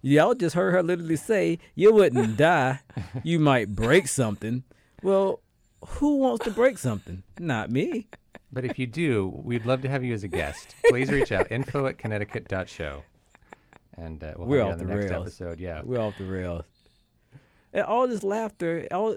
Y'all 0.00 0.34
just 0.34 0.54
heard 0.54 0.72
her 0.72 0.82
literally 0.82 1.16
say, 1.16 1.58
You 1.74 1.92
wouldn't 1.92 2.36
die. 2.36 2.80
You 3.22 3.38
might 3.40 3.74
break 3.74 4.08
something. 4.08 4.62
Well, 5.02 5.40
who 5.86 6.18
wants 6.18 6.44
to 6.44 6.50
break 6.52 6.78
something? 6.78 7.24
Not 7.38 7.70
me. 7.70 8.06
But 8.52 8.64
if 8.64 8.78
you 8.78 8.86
do, 8.86 9.28
we'd 9.42 9.64
love 9.66 9.80
to 9.82 9.88
have 9.88 10.04
you 10.04 10.12
as 10.12 10.24
a 10.24 10.28
guest. 10.28 10.74
Please 10.88 11.10
reach 11.10 11.32
out 11.32 11.50
info 11.50 11.86
at 11.86 11.96
connecticut.show. 11.98 13.02
And 13.96 14.22
uh, 14.22 14.34
we'll 14.36 14.46
We're 14.48 14.58
have 14.58 14.66
you 14.66 14.68
off 14.68 14.72
on 14.72 14.78
the, 14.78 14.84
the 14.84 14.94
next 15.00 15.10
rails. 15.10 15.26
episode. 15.26 15.60
Yeah. 15.60 15.82
We're 15.84 16.00
off 16.00 16.18
the 16.18 16.24
rails. 16.24 16.64
And 17.72 17.84
all 17.84 18.06
this 18.06 18.22
laughter, 18.22 18.86
all 18.90 19.16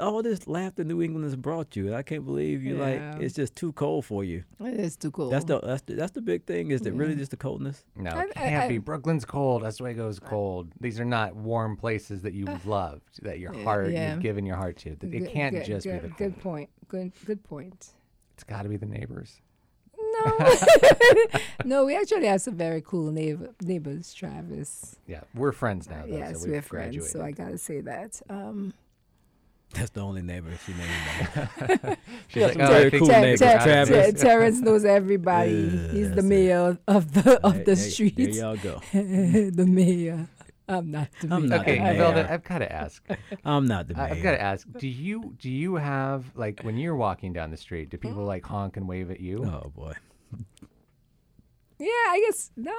all 0.00 0.20
this 0.20 0.48
laughter 0.48 0.82
New 0.82 1.00
England 1.00 1.24
has 1.24 1.36
brought 1.36 1.76
you. 1.76 1.94
I 1.94 2.02
can't 2.02 2.24
believe 2.24 2.64
you 2.64 2.76
Yeah. 2.76 2.82
like 3.12 3.22
it's 3.22 3.34
just 3.36 3.54
too 3.54 3.72
cold 3.74 4.04
for 4.04 4.24
you. 4.24 4.42
It 4.58 4.80
is 4.80 4.96
too 4.96 5.12
cold. 5.12 5.32
That's 5.32 5.44
the 5.44 5.60
that's 5.60 5.82
the, 5.82 5.94
that's 5.94 6.10
the 6.10 6.20
big 6.20 6.44
thing. 6.44 6.72
Is 6.72 6.84
it 6.84 6.94
really 6.94 7.14
just 7.14 7.30
the 7.30 7.36
coldness? 7.36 7.84
No, 7.94 8.10
I- 8.10 8.22
it 8.24 8.30
I- 8.34 8.40
can't 8.40 8.64
I- 8.64 8.68
be. 8.68 8.78
Brooklyn's 8.78 9.24
cold. 9.24 9.62
Oswego's 9.62 10.18
cold. 10.18 10.72
These 10.80 10.98
are 10.98 11.04
not 11.04 11.36
warm 11.36 11.76
places 11.76 12.22
that 12.22 12.32
you've 12.34 12.66
loved, 12.78 13.22
that 13.22 13.38
your 13.38 13.54
Yeah, 13.54 13.62
heart, 13.62 13.90
yeah. 13.92 14.14
you've 14.14 14.22
given 14.22 14.44
your 14.44 14.56
heart 14.56 14.76
to. 14.78 14.90
It 14.90 14.98
Good- 15.10 15.28
can't 15.30 15.54
good- 15.54 15.64
just 15.66 15.86
good, 15.86 16.02
be 16.02 16.08
the 16.08 16.14
cold. 16.14 16.18
good 16.18 16.40
point. 16.42 16.70
Good 16.88 17.12
good 17.24 17.44
point. 17.44 17.90
It's 18.42 18.50
got 18.50 18.62
to 18.64 18.68
be 18.68 18.76
the 18.76 18.86
neighbors. 18.86 19.40
No, 19.96 20.54
no, 21.64 21.84
we 21.84 21.96
actually 21.96 22.26
have 22.26 22.40
some 22.40 22.56
very 22.56 22.82
cool 22.82 23.12
neighbor, 23.12 23.50
neighbors, 23.62 24.12
Travis. 24.12 24.96
Yeah, 25.06 25.20
we're 25.32 25.52
friends 25.52 25.88
now. 25.88 26.02
Though, 26.04 26.16
yes, 26.16 26.40
so 26.40 26.46
we've 26.46 26.54
we're 26.54 26.62
friends, 26.62 27.08
so 27.08 27.22
I 27.22 27.30
gotta 27.30 27.56
say 27.56 27.82
that. 27.82 28.20
Um, 28.28 28.74
That's 29.74 29.90
the 29.90 30.00
only 30.00 30.22
neighbor 30.22 30.50
she 30.66 30.72
named. 30.72 31.98
She's 32.28 32.42
like, 32.42 32.52
some 32.54 32.62
oh, 32.62 32.66
very 32.66 32.86
I 32.86 32.90
think 32.90 33.00
cool 33.00 33.06
you 33.06 33.14
Ter- 33.14 33.20
neighbors, 33.20 33.40
Ter- 33.40 33.62
Travis. 33.62 33.88
Ter- 34.20 34.26
Terrence 34.28 34.60
knows 34.60 34.84
everybody. 34.84 35.66
Uh, 35.68 35.92
He's 35.92 36.08
the 36.08 36.14
that's 36.16 36.18
it. 36.18 36.28
mayor 36.28 36.78
of 36.88 37.12
the 37.12 37.40
of 37.46 37.58
the 37.58 37.64
there- 37.64 37.76
street. 37.76 38.16
There 38.16 38.28
y'all 38.28 38.56
go. 38.56 38.82
the 38.92 39.64
mayor. 39.68 40.26
I'm 40.72 40.90
not 40.90 41.08
the 41.20 41.34
I'm 41.34 41.42
mayor. 41.42 41.48
not 41.50 41.60
Okay, 41.60 41.76
the 41.78 41.82
mayor. 41.84 42.00
Velda, 42.00 42.30
I've 42.30 42.44
got 42.44 42.58
to 42.58 42.72
ask. 42.72 43.04
I'm 43.44 43.66
not 43.66 43.88
the 43.88 43.94
mayor. 43.94 44.08
I've 44.12 44.22
got 44.22 44.32
to 44.32 44.40
ask. 44.40 44.66
Do 44.78 44.88
you 44.88 45.34
do 45.38 45.50
you 45.50 45.76
have 45.76 46.24
like 46.34 46.62
when 46.62 46.76
you're 46.78 46.96
walking 46.96 47.32
down 47.32 47.50
the 47.50 47.56
street? 47.56 47.90
Do 47.90 47.96
people 47.98 48.24
like 48.24 48.44
honk 48.44 48.76
and 48.76 48.88
wave 48.88 49.10
at 49.10 49.20
you? 49.20 49.44
Oh 49.44 49.70
boy. 49.74 49.92
Yeah, 51.78 51.88
I 51.88 52.22
guess 52.24 52.52
no. 52.56 52.72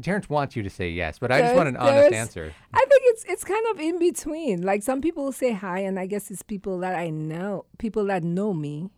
Terrence 0.00 0.28
wants 0.30 0.56
you 0.56 0.62
to 0.62 0.70
say 0.70 0.88
yes, 0.88 1.18
but 1.18 1.30
I 1.30 1.40
just 1.42 1.54
want 1.54 1.68
an 1.68 1.76
honest 1.76 2.12
answer. 2.12 2.52
I 2.72 2.78
think 2.80 3.02
it's 3.04 3.24
it's 3.28 3.44
kind 3.44 3.64
of 3.70 3.78
in 3.78 3.98
between. 3.98 4.62
Like 4.62 4.82
some 4.82 5.00
people 5.02 5.30
say 5.30 5.52
hi, 5.52 5.80
and 5.80 6.00
I 6.00 6.06
guess 6.06 6.30
it's 6.30 6.42
people 6.42 6.78
that 6.78 6.94
I 6.96 7.10
know, 7.10 7.66
people 7.78 8.06
that 8.06 8.24
know 8.24 8.54
me, 8.54 8.90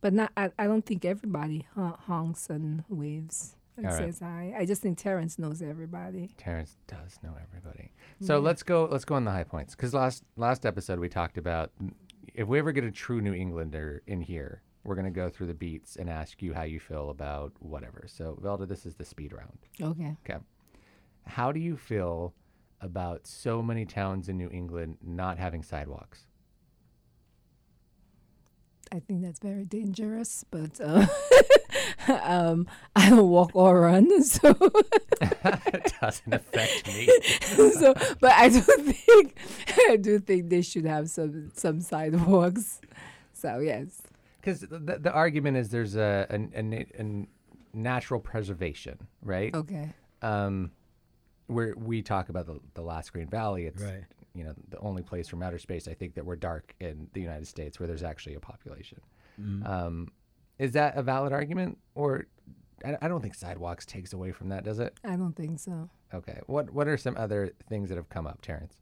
but 0.00 0.12
not. 0.14 0.32
I, 0.36 0.50
I 0.58 0.66
don't 0.66 0.84
think 0.84 1.04
everybody 1.04 1.66
hon- 1.74 1.98
honks 2.06 2.48
and 2.48 2.84
waves 2.88 3.54
and 3.76 3.86
All 3.86 3.92
right. 3.92 3.98
says 3.98 4.20
hi. 4.20 4.54
I 4.56 4.66
just 4.66 4.82
think 4.82 4.98
Terrence 4.98 5.38
knows 5.38 5.62
everybody. 5.62 6.34
Terrence 6.36 6.76
does 6.86 7.18
know 7.22 7.34
everybody. 7.42 7.92
So 8.20 8.38
let's 8.38 8.62
go. 8.62 8.88
Let's 8.90 9.04
go 9.04 9.14
on 9.14 9.24
the 9.24 9.30
high 9.30 9.44
points 9.44 9.74
because 9.74 9.94
last 9.94 10.24
last 10.36 10.66
episode 10.66 10.98
we 10.98 11.08
talked 11.08 11.38
about 11.38 11.72
if 12.34 12.46
we 12.48 12.58
ever 12.58 12.72
get 12.72 12.84
a 12.84 12.90
true 12.90 13.20
New 13.20 13.34
Englander 13.34 14.02
in 14.06 14.20
here, 14.20 14.62
we're 14.84 14.94
gonna 14.94 15.10
go 15.10 15.28
through 15.28 15.46
the 15.48 15.54
beats 15.54 15.96
and 15.96 16.08
ask 16.10 16.42
you 16.42 16.52
how 16.54 16.62
you 16.62 16.80
feel 16.80 17.10
about 17.10 17.52
whatever. 17.60 18.04
So 18.06 18.38
Velda, 18.42 18.68
this 18.68 18.86
is 18.86 18.94
the 18.94 19.04
speed 19.04 19.32
round. 19.32 19.58
Okay. 19.80 20.16
Okay. 20.24 20.40
How 21.26 21.52
do 21.52 21.60
you 21.60 21.76
feel 21.76 22.34
about 22.80 23.26
so 23.26 23.62
many 23.62 23.84
towns 23.86 24.28
in 24.28 24.36
New 24.36 24.50
England 24.50 24.98
not 25.02 25.38
having 25.38 25.62
sidewalks? 25.62 26.26
I 28.92 29.00
think 29.00 29.22
that's 29.22 29.38
very 29.40 29.64
dangerous, 29.64 30.44
but 30.50 30.78
uh, 30.80 31.06
um, 32.22 32.66
I 32.94 33.08
don't 33.08 33.28
walk 33.28 33.50
or 33.54 33.80
run, 33.80 34.22
so 34.24 34.54
it 35.20 35.94
doesn't 36.00 36.34
affect 36.34 36.86
me. 36.88 37.08
so. 37.72 37.94
But 38.20 38.32
I 38.32 38.50
do 38.50 38.60
think 38.60 39.36
I 39.88 39.96
do 39.96 40.18
think 40.18 40.50
they 40.50 40.60
should 40.60 40.84
have 40.84 41.08
some 41.08 41.50
some 41.54 41.80
sidewalks. 41.80 42.80
So 43.32 43.60
yes. 43.60 44.02
Because 44.40 44.60
the, 44.60 44.98
the 45.00 45.12
argument 45.12 45.56
is 45.56 45.70
there's 45.70 45.94
a, 45.96 46.26
a, 46.28 46.58
a, 46.58 46.62
na- 46.62 46.84
a 46.98 47.26
natural 47.72 48.20
preservation, 48.20 48.98
right? 49.22 49.54
Okay. 49.54 49.88
um, 50.20 50.72
where 51.46 51.74
we 51.76 52.02
talk 52.02 52.28
about 52.28 52.46
the, 52.46 52.58
the 52.74 52.82
last 52.82 53.12
Green 53.12 53.28
Valley, 53.28 53.66
it's 53.66 53.82
Right. 53.82 54.04
You 54.34 54.44
know, 54.44 54.54
the 54.68 54.78
only 54.78 55.02
place 55.02 55.28
from 55.28 55.42
outer 55.42 55.58
space 55.58 55.88
I 55.88 55.94
think 55.94 56.14
that 56.14 56.24
we're 56.24 56.36
dark 56.36 56.74
in 56.80 57.08
the 57.12 57.20
United 57.20 57.46
States 57.46 57.78
where 57.78 57.86
there's 57.86 58.02
actually 58.02 58.34
a 58.34 58.40
population. 58.40 59.00
Mm-hmm. 59.40 59.66
Um, 59.66 60.08
is 60.58 60.72
that 60.72 60.96
a 60.96 61.02
valid 61.02 61.32
argument, 61.32 61.78
or 61.94 62.26
I, 62.84 62.96
I 63.02 63.08
don't 63.08 63.20
think 63.20 63.34
sidewalks 63.34 63.84
takes 63.86 64.12
away 64.12 64.32
from 64.32 64.48
that, 64.50 64.64
does 64.64 64.78
it? 64.78 64.98
I 65.04 65.16
don't 65.16 65.34
think 65.34 65.58
so. 65.58 65.88
Okay. 66.14 66.40
What 66.46 66.70
What 66.72 66.88
are 66.88 66.96
some 66.96 67.16
other 67.16 67.52
things 67.68 67.88
that 67.88 67.96
have 67.96 68.08
come 68.08 68.26
up, 68.26 68.42
Terrence? 68.42 68.76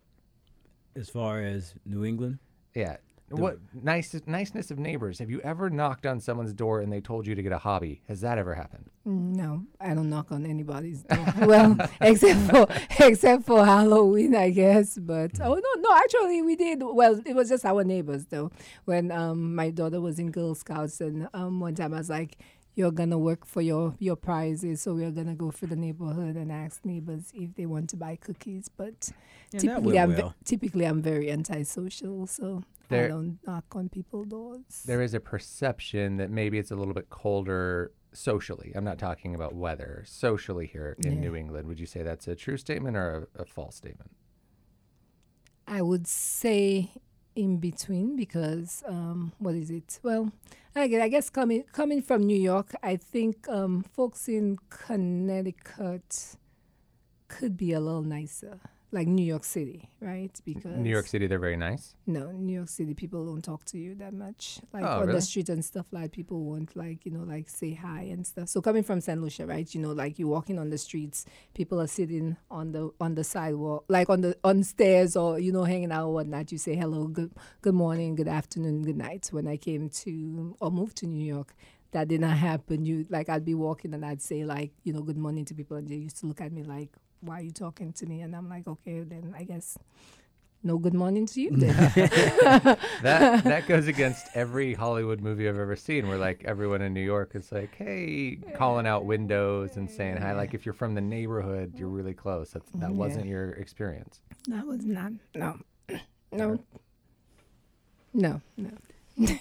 As 0.96 1.08
far 1.08 1.40
as 1.42 1.74
New 1.86 2.04
England, 2.04 2.38
Yeah. 2.74 2.96
What 3.30 3.58
nice 3.72 4.14
niceness 4.26 4.70
of 4.72 4.78
neighbors? 4.78 5.20
Have 5.20 5.30
you 5.30 5.40
ever 5.42 5.70
knocked 5.70 6.04
on 6.04 6.18
someone's 6.20 6.52
door 6.52 6.80
and 6.80 6.92
they 6.92 7.00
told 7.00 7.26
you 7.28 7.34
to 7.36 7.42
get 7.42 7.52
a 7.52 7.58
hobby? 7.58 8.02
Has 8.08 8.20
that 8.22 8.38
ever 8.38 8.54
happened? 8.54 8.90
No, 9.04 9.64
I 9.80 9.94
don't 9.94 10.10
knock 10.10 10.32
on 10.32 10.44
anybody's 10.44 11.02
door. 11.04 11.24
well, 11.46 11.76
except 12.00 12.40
for 12.50 12.66
except 13.04 13.44
for 13.44 13.64
Halloween, 13.64 14.34
I 14.34 14.50
guess. 14.50 14.98
But 14.98 15.40
oh 15.40 15.54
no, 15.54 15.80
no, 15.80 15.96
actually 15.96 16.42
we 16.42 16.56
did. 16.56 16.82
Well, 16.82 17.20
it 17.24 17.34
was 17.36 17.48
just 17.48 17.64
our 17.64 17.84
neighbors 17.84 18.26
though. 18.26 18.50
When 18.84 19.12
um 19.12 19.54
my 19.54 19.70
daughter 19.70 20.00
was 20.00 20.18
in 20.18 20.30
Girl 20.32 20.54
Scouts, 20.56 21.00
and 21.00 21.28
um 21.32 21.60
one 21.60 21.76
time 21.76 21.94
I 21.94 21.98
was 21.98 22.10
like, 22.10 22.36
"You're 22.74 22.90
gonna 22.92 23.18
work 23.18 23.46
for 23.46 23.62
your 23.62 23.94
your 24.00 24.16
prizes, 24.16 24.82
so 24.82 24.94
we're 24.94 25.12
gonna 25.12 25.36
go 25.36 25.52
through 25.52 25.68
the 25.68 25.76
neighborhood 25.76 26.34
and 26.34 26.50
ask 26.50 26.84
neighbors 26.84 27.30
if 27.32 27.54
they 27.54 27.66
want 27.66 27.90
to 27.90 27.96
buy 27.96 28.16
cookies." 28.16 28.68
But 28.68 29.10
Yeah, 29.52 29.60
typically, 29.60 29.98
I'm 30.00 30.14
ve- 30.14 30.22
well. 30.22 30.34
typically 30.44 30.84
I'm 30.84 31.00
very 31.00 31.30
antisocial, 31.30 32.26
so 32.26 32.62
I 32.90 33.08
don't 33.08 33.38
knock 33.46 33.64
on 33.72 33.88
people's 33.88 34.28
doors. 34.28 34.82
There 34.86 35.02
is 35.02 35.14
a 35.14 35.20
perception 35.20 36.16
that 36.18 36.30
maybe 36.30 36.58
it's 36.58 36.70
a 36.70 36.76
little 36.76 36.94
bit 36.94 37.08
colder 37.10 37.92
socially. 38.12 38.72
I'm 38.74 38.84
not 38.84 38.98
talking 38.98 39.34
about 39.34 39.54
weather. 39.54 40.02
Socially 40.06 40.66
here 40.66 40.96
in 41.04 41.12
Yeah. 41.14 41.20
New 41.20 41.36
England, 41.36 41.68
would 41.68 41.78
you 41.78 41.86
say 41.86 42.02
that's 42.02 42.26
a 42.28 42.34
true 42.34 42.56
statement 42.56 42.96
or 42.96 43.28
a, 43.36 43.42
a 43.42 43.44
false 43.44 43.76
statement? 43.76 44.10
I 45.68 45.82
would 45.82 46.06
say 46.08 46.90
in 47.36 47.58
between 47.58 48.16
because 48.16 48.82
um, 48.88 49.32
what 49.38 49.54
is 49.54 49.70
it? 49.70 50.00
Well, 50.02 50.32
I 50.74 50.88
guess, 50.88 51.02
I 51.02 51.08
guess 51.08 51.30
coming 51.30 51.62
coming 51.72 52.02
from 52.02 52.26
New 52.26 52.36
York, 52.38 52.74
I 52.82 52.96
think 52.96 53.48
um, 53.48 53.82
folks 53.82 54.28
in 54.28 54.58
Connecticut 54.68 56.36
could 57.28 57.56
be 57.56 57.72
a 57.72 57.80
little 57.80 58.02
nicer, 58.02 58.58
like 58.92 59.06
New 59.06 59.24
York 59.24 59.44
City, 59.44 59.88
right? 60.00 60.36
Because 60.44 60.76
New 60.76 60.90
York 60.90 61.06
City, 61.06 61.26
they're 61.28 61.38
very 61.38 61.56
nice. 61.56 61.94
no, 62.06 62.32
New 62.32 62.52
York 62.52 62.68
City 62.68 62.92
people 62.94 63.24
don't 63.24 63.42
talk 63.42 63.64
to 63.66 63.78
you 63.78 63.94
that 63.96 64.12
much. 64.12 64.58
Like 64.72 64.82
Oh, 64.82 64.88
on 64.88 65.00
really? 65.02 65.12
the 65.14 65.20
street 65.22 65.48
and 65.48 65.64
stuff 65.64 65.86
like 65.92 66.10
people 66.12 66.42
won't 66.44 66.74
like, 66.74 67.04
you 67.06 67.12
know, 67.12 67.22
like 67.22 67.48
say 67.48 67.74
hi 67.74 68.02
and 68.02 68.26
stuff. 68.26 68.48
So 68.48 68.60
coming 68.60 68.82
from 68.82 69.00
St. 69.00 69.20
Lucia, 69.22 69.46
right? 69.46 69.72
You 69.74 69.80
know, 69.80 69.92
like 69.92 70.18
you're 70.18 70.28
walking 70.28 70.58
on 70.58 70.70
the 70.70 70.78
streets, 70.78 71.24
people 71.54 71.80
are 71.80 71.86
sitting 71.86 72.36
on 72.50 72.72
the 72.72 72.90
on 73.00 73.14
the 73.14 73.22
sidewalk, 73.24 73.84
like 73.88 74.10
on 74.10 74.22
the 74.22 74.36
on 74.42 74.62
stairs 74.64 75.14
or, 75.16 75.38
you 75.38 75.52
know, 75.52 75.64
hanging 75.64 75.92
out 75.92 76.06
or 76.08 76.14
whatnot. 76.14 76.50
You 76.50 76.58
say 76.58 76.74
hello, 76.74 77.06
good 77.06 77.32
good 77.62 77.74
morning, 77.74 78.16
good 78.16 78.28
afternoon, 78.28 78.82
good 78.82 78.96
night. 78.96 79.28
When 79.30 79.46
I 79.46 79.56
came 79.56 79.88
to 80.02 80.56
or 80.60 80.70
moved 80.72 80.96
to 80.98 81.06
New 81.06 81.24
York, 81.24 81.54
that 81.92 82.08
did 82.08 82.20
not 82.20 82.36
happen. 82.36 82.84
You 82.84 83.06
like 83.08 83.28
I'd 83.28 83.44
be 83.44 83.54
walking 83.54 83.94
and 83.94 84.04
I'd 84.04 84.22
say 84.22 84.44
like, 84.44 84.72
you 84.82 84.92
know, 84.92 85.02
good 85.02 85.18
morning 85.18 85.44
to 85.46 85.54
people 85.54 85.76
and 85.76 85.88
they 85.88 85.96
used 85.96 86.18
to 86.20 86.26
look 86.26 86.40
at 86.40 86.50
me 86.52 86.62
like, 86.64 86.90
Why 87.20 87.38
are 87.40 87.42
you 87.42 87.50
talking 87.52 87.92
to 87.94 88.06
me? 88.06 88.22
And 88.22 88.34
I'm 88.34 88.48
like, 88.48 88.66
Okay, 88.66 89.00
then 89.00 89.34
I 89.36 89.44
guess 89.44 89.76
no 90.62 90.76
good 90.76 90.92
morning 90.94 91.24
to 91.26 91.40
you 91.40 91.50
then. 91.56 91.74
That 93.02 93.44
that 93.44 93.66
goes 93.66 93.86
against 93.88 94.26
every 94.34 94.74
Hollywood 94.74 95.20
movie 95.20 95.48
I've 95.48 95.58
ever 95.58 95.76
seen, 95.76 96.06
where 96.08 96.18
like 96.18 96.44
everyone 96.44 96.82
in 96.82 96.92
New 96.92 97.00
York 97.04 97.32
is 97.34 97.50
like, 97.50 97.74
"Hey," 97.74 98.36
calling 98.56 98.86
out 98.86 99.06
windows 99.06 99.76
and 99.78 99.90
saying 99.90 100.18
hi. 100.18 100.34
Like 100.34 100.52
if 100.52 100.66
you're 100.66 100.74
from 100.74 100.94
the 100.94 101.00
neighborhood, 101.00 101.72
you're 101.78 101.88
really 101.88 102.12
close. 102.14 102.50
That's, 102.50 102.70
that 102.72 102.90
Yeah. 102.90 102.96
wasn't 102.96 103.26
your 103.26 103.52
experience. 103.52 104.20
That 104.48 104.66
was 104.66 104.84
not. 104.84 105.12
No. 105.34 105.58
No. 106.32 106.58
No. 108.14 108.40
No. 108.56 108.70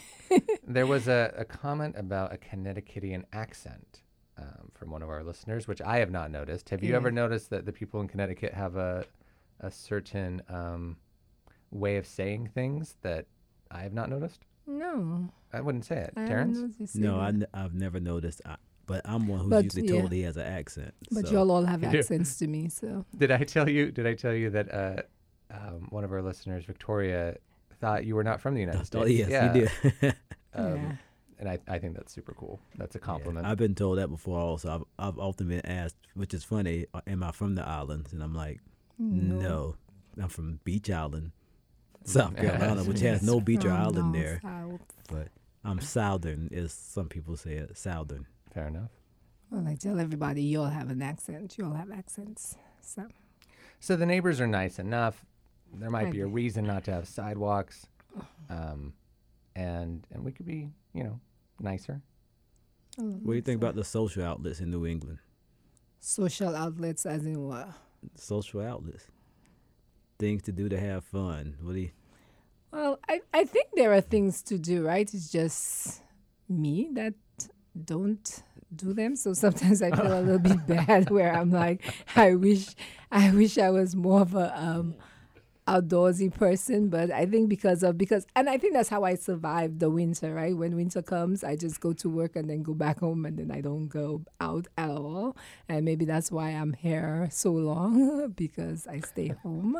There 0.68 0.86
was 0.88 1.08
a, 1.08 1.34
a 1.38 1.44
comment 1.46 1.96
about 1.98 2.32
a 2.34 2.38
Connecticutian 2.38 3.26
accent 3.34 4.02
um, 4.40 4.72
from 4.74 4.90
one 4.92 5.02
of 5.04 5.10
our 5.10 5.24
listeners, 5.24 5.68
which 5.68 5.82
I 5.82 5.98
have 5.98 6.12
not 6.12 6.32
noticed. 6.32 6.70
Have 6.70 6.84
you 6.84 6.92
Yeah. 6.92 6.96
ever 6.98 7.12
noticed 7.12 7.50
that 7.50 7.66
the 7.66 7.72
people 7.74 8.00
in 8.02 8.08
Connecticut 8.08 8.54
have 8.54 8.76
a 8.76 9.06
a 9.62 9.70
certain 9.70 10.42
um, 10.48 10.96
way 11.72 11.98
of 11.98 12.08
saying 12.08 12.50
things 12.54 12.96
that 13.02 13.26
I 13.70 13.82
have 13.82 13.94
not 13.94 14.10
noticed? 14.10 14.46
No. 14.66 15.30
I 15.52 15.60
wouldn't 15.62 15.84
say 15.86 15.98
it, 15.98 16.14
I 16.16 16.26
Terrence. 16.28 16.58
noticed 16.60 16.80
you 16.80 16.88
say 16.88 17.00
no, 17.00 17.20
I 17.20 17.32
that. 17.32 17.42
n- 17.42 17.48
I've 17.54 17.74
never 17.74 18.00
noticed. 18.00 18.42
I, 18.46 18.56
but 18.86 19.02
I'm 19.06 19.28
one 19.28 19.40
who's 19.42 19.50
But, 19.50 19.64
usually 19.66 19.88
yeah. 19.88 20.00
told 20.00 20.12
he 20.14 20.22
has 20.22 20.38
an 20.38 20.46
accent. 20.48 20.94
But 21.12 21.28
so. 21.28 21.34
y'all 21.34 21.52
all 21.52 21.66
have 21.66 21.84
accents 21.96 22.38
to 22.38 22.48
me, 22.48 22.70
so. 22.70 23.06
Did 23.18 23.32
I 23.32 23.44
tell 23.44 23.68
you? 23.70 23.92
Did 23.92 24.08
I 24.08 24.14
tell 24.14 24.34
you 24.34 24.50
that 24.52 24.74
uh, 24.74 25.02
um, 25.52 25.88
one 25.90 26.04
of 26.04 26.12
our 26.14 26.22
listeners, 26.22 26.64
Victoria, 26.66 27.36
thought 27.82 28.06
you 28.06 28.16
were 28.16 28.24
not 28.24 28.40
from 28.42 28.54
the 28.54 28.62
United 28.62 28.86
States? 28.86 29.04
Oh, 29.04 29.08
yes, 29.08 29.30
yeah. 29.32 29.54
you 29.54 29.62
did. 30.02 30.16
Um, 30.54 30.76
yeah. 30.76 30.96
And 31.40 31.48
I, 31.50 31.58
I 31.70 31.80
think 31.80 31.96
that's 31.96 32.12
super 32.14 32.34
cool. 32.34 32.60
That's 32.78 32.96
a 32.96 33.00
Yeah, 33.00 33.06
compliment. 33.06 33.46
I've 33.46 33.58
been 33.58 33.74
told 33.76 33.98
that 33.98 34.10
before. 34.10 34.40
Also, 34.40 34.86
I've, 35.00 35.08
I've 35.08 35.18
often 35.20 35.48
been 35.48 35.66
asked, 35.66 35.96
which 36.14 36.34
is 36.34 36.44
funny, 36.44 36.86
uh, 36.94 37.00
am 37.08 37.24
I 37.24 37.32
from 37.32 37.56
the 37.56 37.66
islands? 37.66 38.12
And 38.12 38.22
I'm 38.22 38.34
like, 38.36 38.60
no, 38.98 39.76
I'm 40.22 40.28
from 40.28 40.60
Beach 40.66 40.90
Island, 40.90 41.32
South 42.04 42.36
Carolina, 42.36 42.84
which 42.84 43.00
has 43.00 43.24
no 43.24 43.40
beach 43.40 43.64
or 43.64 43.72
island 43.72 44.14
there. 44.14 44.42
south. 44.42 44.82
But 45.08 45.30
I'm 45.64 45.80
Southern, 45.80 46.50
as 46.54 46.74
some 46.74 47.08
people 47.08 47.38
say 47.38 47.54
it, 47.54 47.78
Southern. 47.78 48.26
Fair 48.54 48.68
enough. 48.68 48.90
Well, 49.50 49.66
I 49.68 49.76
tell 49.76 50.00
everybody, 50.00 50.44
you 50.44 50.60
all 50.60 50.68
have 50.68 50.90
an 50.90 51.02
accent. 51.02 51.58
You 51.58 51.66
all 51.66 51.74
have 51.74 51.90
accents. 51.92 52.56
So, 52.82 53.08
So 53.80 53.96
the 53.96 54.06
neighbors 54.06 54.42
are 54.42 54.48
nice 54.48 54.78
enough. 54.78 55.26
There 55.74 55.90
might 55.90 56.08
I 56.08 56.12
be 56.12 56.20
a 56.22 56.28
reason 56.28 56.66
not 56.66 56.84
to 56.86 56.92
have 56.92 57.08
sidewalks, 57.08 57.88
um, 58.50 58.94
and 59.56 60.06
and 60.12 60.24
we 60.26 60.32
could 60.32 60.46
be, 60.46 60.70
you 60.94 61.04
know, 61.04 61.20
nicer. 61.60 62.02
What 62.98 63.32
do 63.32 63.36
you 63.36 63.42
think 63.42 63.62
about 63.62 63.76
the 63.76 63.84
social 63.84 64.24
outlets 64.24 64.60
in 64.60 64.72
New 64.72 64.86
England? 64.86 65.20
social 66.00 66.56
outlets, 66.56 67.06
as 67.06 67.26
in 67.26 67.48
what? 67.48 67.70
Social 68.16 68.62
outlets, 68.62 69.06
things 70.18 70.42
to 70.44 70.52
do 70.52 70.70
to 70.70 70.80
have 70.80 71.04
fun. 71.04 71.56
What 71.62 71.74
do 71.74 71.80
you? 71.80 71.92
Well, 72.72 73.00
I, 73.10 73.22
I 73.34 73.46
think 73.46 73.68
there 73.76 73.94
are 73.94 74.02
things 74.02 74.42
to 74.44 74.58
do, 74.58 74.86
right? 74.86 75.12
It's 75.14 75.32
just 75.32 76.02
me 76.48 76.90
that 76.94 77.16
don't 77.86 78.44
do 78.76 78.94
them. 78.94 79.16
So 79.16 79.34
sometimes 79.34 79.82
I 79.82 79.92
feel 79.92 80.20
a 80.20 80.22
little 80.22 80.40
bit 80.40 80.68
bad 80.88 81.10
where 81.10 81.34
I'm 81.34 81.52
like, 81.52 81.84
I 82.16 82.36
wish 82.36 82.68
I 83.12 83.32
wish 83.32 83.58
I 83.58 83.70
was 83.72 83.96
more 83.96 84.22
of 84.22 84.36
a 84.36 84.54
um 84.58 84.96
outdoorsy 85.70 86.34
person, 86.34 86.90
but 86.90 87.12
I 87.12 87.26
think 87.26 87.48
because 87.48 87.84
of 87.84 87.98
because 87.98 88.26
and 88.36 88.50
I 88.50 88.58
think 88.58 88.74
that's 88.74 88.90
how 88.90 89.04
I 89.04 89.16
survive 89.16 89.80
the 89.80 89.90
winter, 89.90 90.34
right? 90.34 90.56
When 90.56 90.76
winter 90.76 91.02
comes, 91.02 91.44
I 91.44 91.56
just 91.56 91.80
go 91.80 91.94
to 91.94 92.10
work 92.10 92.36
and 92.36 92.50
then 92.50 92.64
go 92.64 92.74
back 92.74 93.00
home 93.00 93.26
and 93.26 93.38
then 93.38 93.52
I 93.52 93.62
don't 93.62 93.88
go 93.88 94.24
out 94.42 94.68
at 94.78 94.90
all. 94.90 95.38
And 95.68 95.86
maybe 95.86 96.06
that's 96.06 96.32
why 96.32 96.50
I'm 96.50 96.74
here 96.74 97.30
so 97.32 97.52
long 97.52 98.30
because 98.36 98.88
I 98.88 99.02
stay 99.02 99.30
home. 99.44 99.78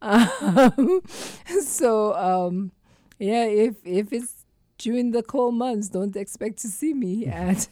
Um, 0.00 1.02
so 1.62 2.14
um 2.14 2.72
yeah, 3.18 3.44
if 3.44 3.76
if 3.84 4.12
it's 4.12 4.44
during 4.78 5.10
the 5.10 5.22
cold 5.22 5.54
months, 5.54 5.88
don't 5.88 6.16
expect 6.16 6.58
to 6.58 6.68
see 6.68 6.94
me 6.94 7.26
at 7.28 7.68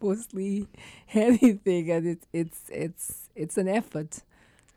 mostly 0.00 0.68
anything 1.12 1.90
and 1.90 2.06
it, 2.06 2.22
it's 2.32 2.62
it's 2.70 3.28
it's 3.34 3.58
an 3.58 3.68
effort 3.68 4.20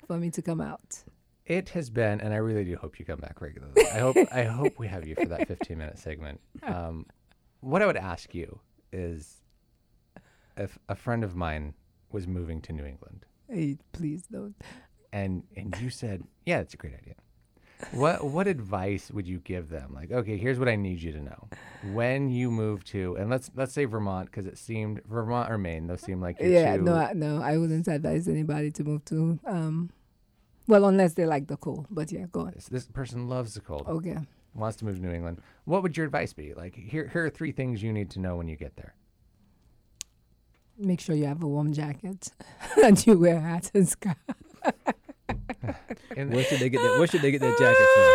for 0.07 0.17
me 0.17 0.29
to 0.31 0.41
come 0.41 0.59
out. 0.61 1.03
It 1.51 1.69
has 1.69 1.89
been, 1.89 2.21
and 2.21 2.33
I 2.33 2.37
really 2.37 2.63
do 2.63 2.75
hope 2.77 2.97
you 2.99 3.05
come 3.05 3.19
back 3.19 3.41
regularly. 3.41 3.73
I 3.93 3.99
hope 3.99 4.15
I 4.31 4.43
hope 4.43 4.79
we 4.79 4.87
have 4.87 5.05
you 5.07 5.15
for 5.15 5.25
that 5.25 5.47
15 5.47 5.77
minute 5.77 5.97
segment. 5.99 6.39
Um, 6.63 7.05
what 7.59 7.81
I 7.81 7.85
would 7.85 7.97
ask 7.97 8.33
you 8.33 8.59
is, 8.93 9.41
if 10.57 10.79
a 10.87 10.95
friend 10.95 11.23
of 11.23 11.35
mine 11.35 11.73
was 12.11 12.27
moving 12.27 12.61
to 12.61 12.73
New 12.73 12.85
England, 12.85 13.25
Hey, 13.49 13.77
please 13.91 14.23
don't. 14.31 14.55
and 15.11 15.43
and 15.57 15.75
you 15.81 15.89
said, 15.89 16.23
yeah, 16.45 16.59
that's 16.59 16.73
a 16.73 16.77
great 16.77 16.93
idea. 16.95 17.15
What 17.91 18.23
what 18.23 18.47
advice 18.47 19.09
would 19.11 19.27
you 19.27 19.39
give 19.39 19.69
them? 19.69 19.91
Like, 19.93 20.11
okay, 20.11 20.37
here's 20.37 20.59
what 20.59 20.69
I 20.69 20.75
need 20.75 21.01
you 21.01 21.11
to 21.13 21.21
know. 21.21 21.49
When 21.93 22.29
you 22.29 22.51
move 22.51 22.83
to, 22.85 23.15
and 23.17 23.29
let's 23.29 23.49
let's 23.55 23.73
say 23.73 23.85
Vermont, 23.85 24.27
because 24.27 24.45
it 24.45 24.57
seemed 24.57 25.01
Vermont 25.09 25.51
or 25.51 25.57
Maine, 25.57 25.87
those 25.87 26.01
seem 26.01 26.21
like 26.21 26.39
your 26.39 26.49
Yeah, 26.49 26.77
two. 26.77 26.83
no, 26.83 26.95
I, 26.95 27.13
no, 27.13 27.41
I 27.41 27.57
wouldn't 27.57 27.87
advise 27.87 28.27
anybody 28.27 28.69
to 28.71 28.83
move 28.83 29.03
to. 29.05 29.39
Um, 29.45 29.89
well, 30.67 30.85
unless 30.85 31.13
they 31.13 31.25
like 31.25 31.47
the 31.47 31.57
cold. 31.57 31.87
But 31.89 32.11
yeah, 32.11 32.25
go 32.31 32.41
on. 32.41 32.51
this, 32.55 32.65
this 32.67 32.85
person 32.87 33.27
loves 33.27 33.53
the 33.55 33.61
cold, 33.61 33.85
Okay. 33.87 34.17
wants 34.53 34.77
to 34.77 34.85
move 34.85 34.95
to 34.95 35.01
New 35.01 35.11
England. 35.11 35.41
What 35.65 35.81
would 35.83 35.95
your 35.97 36.05
advice 36.05 36.33
be? 36.33 36.53
Like, 36.53 36.75
here 36.75 37.07
here 37.11 37.25
are 37.25 37.29
three 37.29 37.51
things 37.51 37.81
you 37.83 37.91
need 37.93 38.09
to 38.11 38.19
know 38.19 38.35
when 38.37 38.47
you 38.47 38.55
get 38.55 38.75
there. 38.75 38.93
Make 40.77 40.99
sure 40.99 41.15
you 41.15 41.25
have 41.25 41.43
a 41.43 41.47
warm 41.47 41.73
jacket 41.73 42.29
and 42.83 43.05
you 43.05 43.17
wear 43.19 43.39
hat 43.39 43.71
and 43.73 43.87
scarf. 43.87 44.17
And 46.17 46.33
Where 46.33 46.43
should 46.43 46.59
they 46.59 46.69
get 46.69 46.81
that? 46.81 46.97
Where 46.99 47.07
should 47.07 47.21
they 47.21 47.31
get 47.31 47.39
that 47.41 47.57
jacket 47.57 47.87
from? 47.95 48.09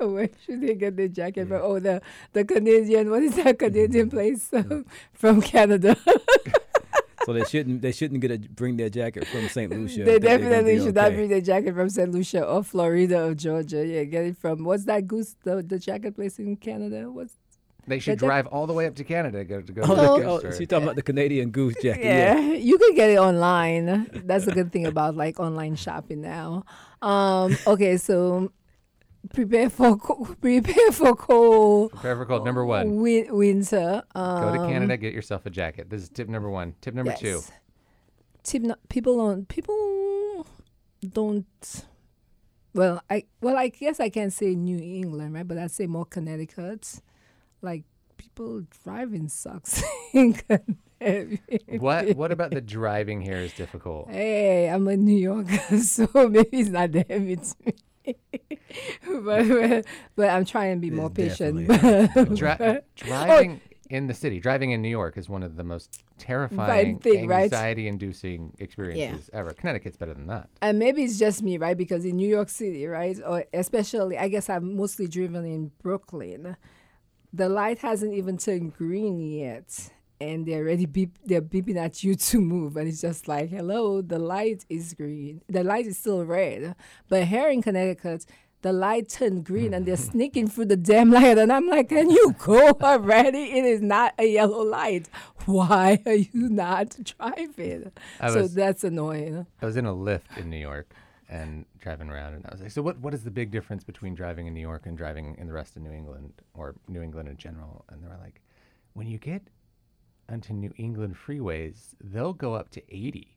Um, 0.00 0.12
where 0.14 0.30
should 0.44 0.60
they 0.62 0.74
get 0.74 0.96
the 0.96 1.08
jacket 1.08 1.48
from? 1.48 1.60
Oh, 1.62 1.78
the 1.78 2.00
the 2.32 2.44
Canadian. 2.44 3.10
What 3.10 3.22
is 3.22 3.34
that 3.36 3.58
Canadian 3.58 4.08
place 4.10 4.48
um, 4.54 4.86
from 5.12 5.42
Canada? 5.42 5.96
So 7.24 7.32
they 7.32 7.44
shouldn't 7.44 7.82
they 7.82 7.92
shouldn't 7.92 8.20
get 8.20 8.30
a 8.30 8.38
bring 8.38 8.76
their 8.76 8.88
jacket 8.90 9.26
from 9.26 9.48
St. 9.48 9.70
Lucia. 9.76 10.04
They 10.04 10.16
I 10.16 10.18
think 10.18 10.22
they're 10.22 10.38
gonna 10.38 10.50
definitely 10.50 10.76
be 10.78 10.84
should 10.84 10.94
not 10.94 11.12
bring 11.12 11.28
their 11.28 11.40
jacket 11.40 11.74
from 11.74 11.88
St. 11.90 12.10
Lucia 12.10 12.44
or 12.44 12.62
Florida 12.64 13.24
or 13.24 13.34
Georgia. 13.34 13.86
Yeah, 13.86 14.04
get 14.04 14.24
it 14.26 14.36
from 14.36 14.64
what's 14.64 14.84
that 14.84 15.06
goose 15.06 15.36
the, 15.44 15.62
the 15.62 15.78
jacket 15.78 16.14
place 16.14 16.38
in 16.38 16.56
Canada? 16.56 17.10
What's 17.10 17.34
They 17.86 17.98
should 17.98 18.18
But 18.18 18.20
that- 18.20 18.26
drive 18.26 18.46
all 18.48 18.66
the 18.66 18.72
way 18.72 18.86
up 18.86 18.94
to 18.96 19.04
Canada 19.04 19.38
to 19.38 19.44
go 19.44 19.60
to 19.60 19.72
go 19.72 19.82
Oh, 19.82 19.86
to 19.86 19.94
the, 19.94 20.02
the 20.02 20.08
oh, 20.10 20.16
gift 20.18 20.40
store. 20.40 20.52
she's 20.58 20.68
talking 20.68 20.84
about 20.84 20.96
the 20.96 21.02
Canadian 21.02 21.50
Goose 21.50 21.74
jacket. 21.82 22.04
yeah, 22.04 22.38
Yeah. 22.38 22.54
you 22.54 22.78
can 22.78 22.94
get 22.94 23.10
it 23.10 23.18
online. 23.18 24.06
That's 24.24 24.44
the 24.44 24.52
good 24.52 24.70
thing 24.72 24.86
about 24.86 25.16
like 25.16 25.38
online 25.40 25.74
shopping 25.76 26.20
now. 26.22 26.64
Um, 27.02 27.56
okay, 27.66 27.96
so 27.96 28.52
prepare 29.32 29.70
for 29.70 29.96
prepare 30.40 30.92
for 30.92 31.14
cold 31.16 31.92
Prepare 31.92 32.16
for 32.16 32.26
cold. 32.26 32.44
Number 32.44 32.64
one, 32.64 32.96
win- 32.96 33.34
winter. 33.34 34.02
Um, 34.14 34.42
go 34.42 34.62
to 34.62 34.72
Canada, 34.72 34.96
get 34.96 35.12
yourself 35.14 35.46
a 35.46 35.50
jacket. 35.50 35.90
This 35.90 36.02
is 36.02 36.08
tip 36.08 36.28
number 36.28 36.50
one. 36.50 36.74
Tip 36.80 36.94
number 36.94 37.14
two. 37.14 37.40
Tip 38.42 38.62
no, 38.62 38.74
people 38.88 39.16
don't 39.16 39.48
people 39.48 40.46
don't. 41.08 41.84
Well, 42.74 43.02
I 43.10 43.24
well 43.40 43.56
I 43.56 43.68
guess 43.68 44.00
I 44.00 44.08
can 44.08 44.30
say 44.30 44.54
New 44.54 44.78
England, 44.78 45.34
right? 45.34 45.46
But 45.46 45.58
I'd 45.58 45.70
say 45.70 45.86
more 45.86 46.04
Connecticut. 46.06 47.00
Like 47.60 47.84
people 48.16 48.62
driving 48.82 49.28
sucks 49.28 49.82
in 50.12 50.32
Connecticut. 50.34 50.68
What 51.80 52.16
What 52.16 52.32
about 52.32 52.50
the 52.52 52.60
driving 52.60 53.20
here 53.20 53.36
is 53.36 53.52
difficult? 53.52 54.10
Hey, 54.10 54.68
I'm 54.68 54.86
a 54.88 54.96
New 54.96 55.16
Yorker, 55.16 55.78
so 55.82 56.08
maybe 56.28 56.58
it's 56.60 56.70
not 56.70 56.92
that 56.92 57.10
heavy 57.10 57.36
to 57.36 57.54
me. 57.66 57.72
But, 58.04 58.16
but 59.48 59.86
but 60.16 60.28
I'm 60.28 60.44
trying 60.44 60.76
to 60.76 60.80
be 60.80 60.88
It's 60.88 60.96
more 60.96 61.10
patient. 61.10 61.66
Dri- 62.36 62.80
driving 62.96 63.60
in 63.90 64.06
the 64.06 64.14
city, 64.14 64.40
driving 64.40 64.70
in 64.70 64.80
New 64.80 64.88
York 64.88 65.18
is 65.18 65.28
one 65.28 65.42
of 65.42 65.56
the 65.56 65.64
most 65.64 66.02
terrifying, 66.16 66.98
thing, 66.98 67.30
anxiety-inducing 67.30 68.54
experiences 68.58 69.28
ever. 69.34 69.52
Connecticut's 69.52 69.98
better 69.98 70.14
than 70.14 70.28
that. 70.28 70.48
And 70.62 70.78
maybe 70.78 71.02
it's 71.04 71.18
just 71.18 71.42
me, 71.42 71.58
right? 71.58 71.76
Because 71.76 72.06
in 72.06 72.16
New 72.16 72.28
York 72.28 72.48
City, 72.48 72.86
right, 72.86 73.18
or 73.24 73.44
especially, 73.52 74.16
I 74.16 74.28
guess 74.28 74.48
I've 74.48 74.62
mostly 74.62 75.08
driven 75.08 75.44
in 75.44 75.72
Brooklyn. 75.82 76.56
The 77.34 77.50
light 77.50 77.80
hasn't 77.80 78.14
even 78.14 78.38
turned 78.38 78.74
green 78.74 79.20
yet, 79.20 79.90
and 80.22 80.46
they're 80.46 80.62
already 80.64 80.86
beep. 80.86 81.18
They're 81.24 81.42
beeping 81.42 81.76
at 81.76 82.02
you 82.04 82.14
to 82.14 82.40
move, 82.40 82.76
and 82.76 82.88
it's 82.88 83.00
just 83.00 83.28
like, 83.28 83.50
hello, 83.50 84.02
the 84.02 84.18
light 84.18 84.64
is 84.68 84.94
green. 84.94 85.42
The 85.48 85.64
light 85.64 85.86
is 85.86 85.98
still 85.98 86.24
red, 86.24 86.74
but 87.08 87.24
here 87.24 87.48
in 87.48 87.62
Connecticut. 87.62 88.26
The 88.62 88.72
light 88.72 89.08
turned 89.08 89.42
green 89.44 89.74
and 89.74 89.84
they're 89.84 89.96
sneaking 90.12 90.46
through 90.46 90.66
the 90.66 90.76
damn 90.76 91.10
light. 91.10 91.36
And 91.36 91.52
I'm 91.52 91.66
like, 91.66 91.88
can 91.88 92.08
you 92.10 92.32
go 92.38 92.70
already? 92.80 93.42
It 93.58 93.64
is 93.64 93.82
not 93.82 94.14
a 94.20 94.24
yellow 94.24 94.62
light. 94.62 95.08
Why 95.46 96.00
are 96.06 96.14
you 96.14 96.48
not 96.48 96.96
driving? 97.18 97.90
I 98.20 98.30
so 98.30 98.42
was- 98.42 98.54
that's 98.54 98.84
annoying. 98.84 99.48
I 99.60 99.66
was 99.66 99.76
in 99.76 99.84
a 99.84 99.92
Lyft 99.92 100.38
in 100.38 100.48
New 100.48 100.58
York 100.70 100.94
and 101.28 101.64
driving 101.80 102.08
around, 102.08 102.34
and 102.34 102.46
I 102.46 102.50
was 102.52 102.60
like, 102.60 102.70
"So 102.70 102.82
what? 102.82 102.98
What 103.00 103.14
is 103.14 103.24
the 103.24 103.32
big 103.32 103.50
difference 103.50 103.82
between 103.82 104.14
driving 104.14 104.46
in 104.46 104.54
New 104.54 104.60
York 104.60 104.86
and 104.86 104.96
driving 104.96 105.34
in 105.40 105.48
the 105.48 105.54
rest 105.54 105.74
of 105.74 105.82
New 105.82 105.90
England 105.90 106.34
or 106.54 106.76
New 106.86 107.02
England 107.02 107.28
in 107.28 107.36
general?" 107.36 107.84
And 107.88 108.00
they 108.00 108.06
were 108.06 108.20
like, 108.22 108.42
"When 108.92 109.08
you 109.08 109.18
get 109.18 109.42
onto 110.32 110.52
New 110.52 110.72
England 110.76 111.14
freeways, 111.16 111.94
they'll 112.02 112.32
go 112.32 112.54
up 112.54 112.70
to 112.70 112.82
80, 112.94 113.36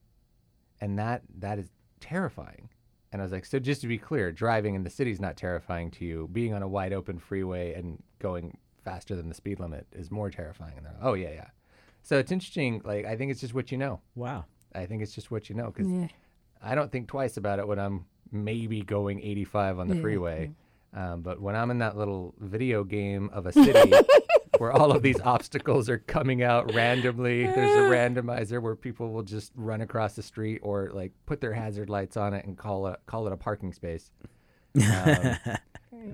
and 0.81 0.97
that 0.97 1.21
that 1.39 1.59
is 1.59 1.69
terrifying." 1.99 2.69
And 3.11 3.21
I 3.21 3.25
was 3.25 3.31
like, 3.31 3.45
"So 3.45 3.59
just 3.59 3.81
to 3.81 3.87
be 3.87 3.97
clear, 3.97 4.31
driving 4.31 4.75
in 4.75 4.83
the 4.83 4.89
city 4.89 5.11
is 5.11 5.19
not 5.21 5.37
terrifying 5.37 5.91
to 5.91 6.05
you. 6.05 6.29
Being 6.31 6.53
on 6.53 6.61
a 6.63 6.67
wide 6.67 6.93
open 6.93 7.19
freeway 7.19 7.73
and 7.73 8.01
going 8.19 8.57
faster 8.83 9.15
than 9.15 9.29
the 9.29 9.35
speed 9.35 9.59
limit 9.59 9.87
is 9.91 10.09
more 10.11 10.29
terrifying." 10.29 10.73
And 10.77 10.85
they're 10.85 10.93
like, 10.93 11.03
"Oh 11.03 11.13
yeah, 11.13 11.31
yeah." 11.31 11.49
So 12.03 12.17
it's 12.19 12.31
interesting. 12.31 12.81
Like 12.83 13.05
I 13.05 13.15
think 13.15 13.31
it's 13.31 13.41
just 13.41 13.53
what 13.53 13.71
you 13.71 13.77
know. 13.77 14.01
Wow. 14.15 14.45
I 14.73 14.85
think 14.85 15.01
it's 15.01 15.13
just 15.13 15.31
what 15.31 15.49
you 15.49 15.55
know 15.55 15.71
because 15.71 15.87
Yeah. 15.91 16.07
I 16.61 16.75
don't 16.75 16.91
think 16.91 17.07
twice 17.07 17.37
about 17.37 17.59
it 17.59 17.67
when 17.67 17.79
I'm 17.79 18.05
maybe 18.31 18.81
going 18.81 19.21
85 19.21 19.79
on 19.79 19.87
the 19.87 19.95
Yeah, 19.95 20.01
freeway. 20.01 20.51
Um, 20.93 21.21
but 21.21 21.41
when 21.41 21.55
I'm 21.55 21.71
in 21.71 21.79
that 21.79 21.95
little 21.97 22.33
video 22.39 22.83
game 22.83 23.29
of 23.33 23.45
a 23.45 23.51
city 23.53 23.91
where 24.59 24.71
all 24.71 24.91
of 24.91 25.01
these 25.01 25.19
obstacles 25.21 25.89
are 25.89 25.97
coming 25.99 26.43
out 26.43 26.73
randomly, 26.73 27.45
there's 27.45 27.75
a 27.77 27.89
randomizer 27.95 28.61
where 28.61 28.75
people 28.75 29.11
will 29.11 29.23
just 29.23 29.51
run 29.55 29.81
across 29.81 30.13
the 30.15 30.23
street 30.23 30.59
or 30.63 30.89
like 30.93 31.11
put 31.25 31.41
their 31.41 31.53
hazard 31.53 31.89
lights 31.89 32.17
on 32.17 32.33
it 32.33 32.45
and 32.45 32.57
call 32.57 32.87
it 32.87 32.99
call 33.05 33.27
it 33.27 33.33
a 33.33 33.37
parking 33.37 33.73
space. 33.73 34.11
Um, 34.75 35.37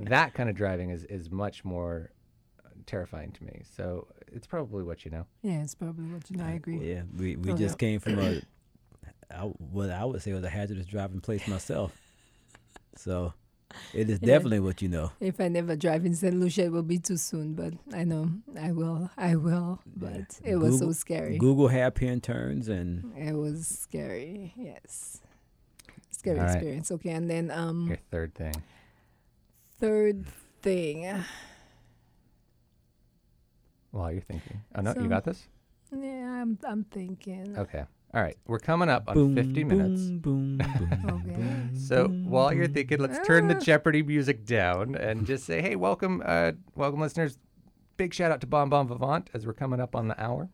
that 0.05 0.33
kind 0.35 0.49
of 0.49 0.55
driving 0.55 0.91
is 0.91 1.03
is 1.05 1.31
much 1.31 1.65
more 1.65 2.11
uh, 2.63 2.69
terrifying 2.85 3.31
to 3.31 3.43
me. 3.43 3.63
So 3.75 4.07
it's 4.31 4.45
probably 4.47 4.83
what 4.83 5.03
you 5.03 5.11
know. 5.11 5.25
Yeah, 5.41 5.63
it's 5.63 5.73
probably 5.75 6.05
what 6.05 6.29
you 6.29 6.37
know. 6.37 6.45
I 6.45 6.51
agree. 6.51 6.91
Yeah, 6.93 7.01
we, 7.17 7.35
we 7.35 7.51
Oh, 7.51 7.57
just 7.57 7.73
yeah. 7.81 7.87
came 7.87 7.99
from 7.99 8.19
a, 8.19 8.41
I, 9.35 9.41
what 9.71 9.89
I 9.89 10.05
would 10.05 10.21
say 10.21 10.31
was 10.33 10.43
a 10.43 10.49
hazardous 10.49 10.85
driving 10.85 11.19
place 11.19 11.47
myself. 11.47 11.99
So 12.95 13.33
it 13.93 14.09
is 14.09 14.19
Yeah. 14.21 14.27
definitely 14.27 14.59
what 14.59 14.81
you 14.81 14.87
know. 14.89 15.11
If 15.19 15.39
I 15.39 15.47
never 15.47 15.75
drive 15.75 16.05
in 16.05 16.13
St. 16.15 16.33
Lucia, 16.35 16.63
it 16.65 16.71
will 16.71 16.83
be 16.83 16.97
too 16.99 17.17
soon. 17.17 17.53
But 17.53 17.73
I 17.93 18.03
know 18.03 18.29
I 18.59 18.71
will. 18.71 19.09
I 19.17 19.35
will. 19.35 19.79
But 19.95 20.39
it 20.43 20.55
was 20.57 20.79
so 20.79 20.91
scary. 20.91 21.37
Google 21.37 21.67
had 21.67 21.79
hairpin 21.81 22.21
turns 22.21 22.67
and 22.67 23.11
It 23.17 23.33
was 23.33 23.67
scary. 23.67 24.53
Yes. 24.57 25.21
Scary 26.11 26.39
All 26.39 26.45
right. 26.45 26.53
experience. 26.55 26.91
Okay, 26.91 27.11
and 27.11 27.29
then 27.29 27.49
um, 27.51 27.87
Your 27.87 27.97
third 28.11 28.35
thing. 28.35 28.53
third 29.79 30.25
thing. 30.61 31.23
While 33.91 34.11
you're 34.11 34.21
thinking. 34.21 34.61
Oh 34.75 34.81
no, 34.81 34.93
So- 34.93 35.01
you 35.01 35.09
got 35.09 35.25
this. 35.25 35.47
Yeah, 35.93 36.41
I'm. 36.41 36.57
I'm 36.65 36.85
thinking. 36.85 37.57
Okay. 37.57 37.83
All 38.13 38.21
right. 38.21 38.35
We're 38.45 38.59
coming 38.59 38.89
up 38.89 39.05
on 39.07 39.13
boom, 39.15 39.35
50 39.35 39.63
minutes. 39.63 40.01
Boom, 40.01 40.57
boom, 40.57 40.57
boom, 41.03 41.23
Okay. 41.29 41.77
So 41.79 42.07
boom, 42.07 42.29
while 42.29 42.53
you're 42.53 42.67
thinking, 42.67 42.99
let's 42.99 43.25
turn 43.25 43.47
the 43.47 43.55
Ah. 43.55 43.59
Jeopardy 43.59 44.03
music 44.03 44.45
down 44.45 44.95
and 44.95 45.25
just 45.25 45.45
say, 45.45 45.61
"Hey, 45.61 45.75
welcome, 45.77 46.21
uh, 46.25 46.51
welcome, 46.75 46.99
listeners! 46.99 47.37
Big 47.97 48.13
shout 48.13 48.31
out 48.31 48.41
to 48.41 48.47
Bon 48.47 48.67
Bon 48.69 48.87
Vivant 48.87 49.29
as 49.33 49.45
we're 49.45 49.53
coming 49.53 49.79
up 49.79 49.95
on 49.95 50.07
the 50.09 50.21
hour. 50.21 50.49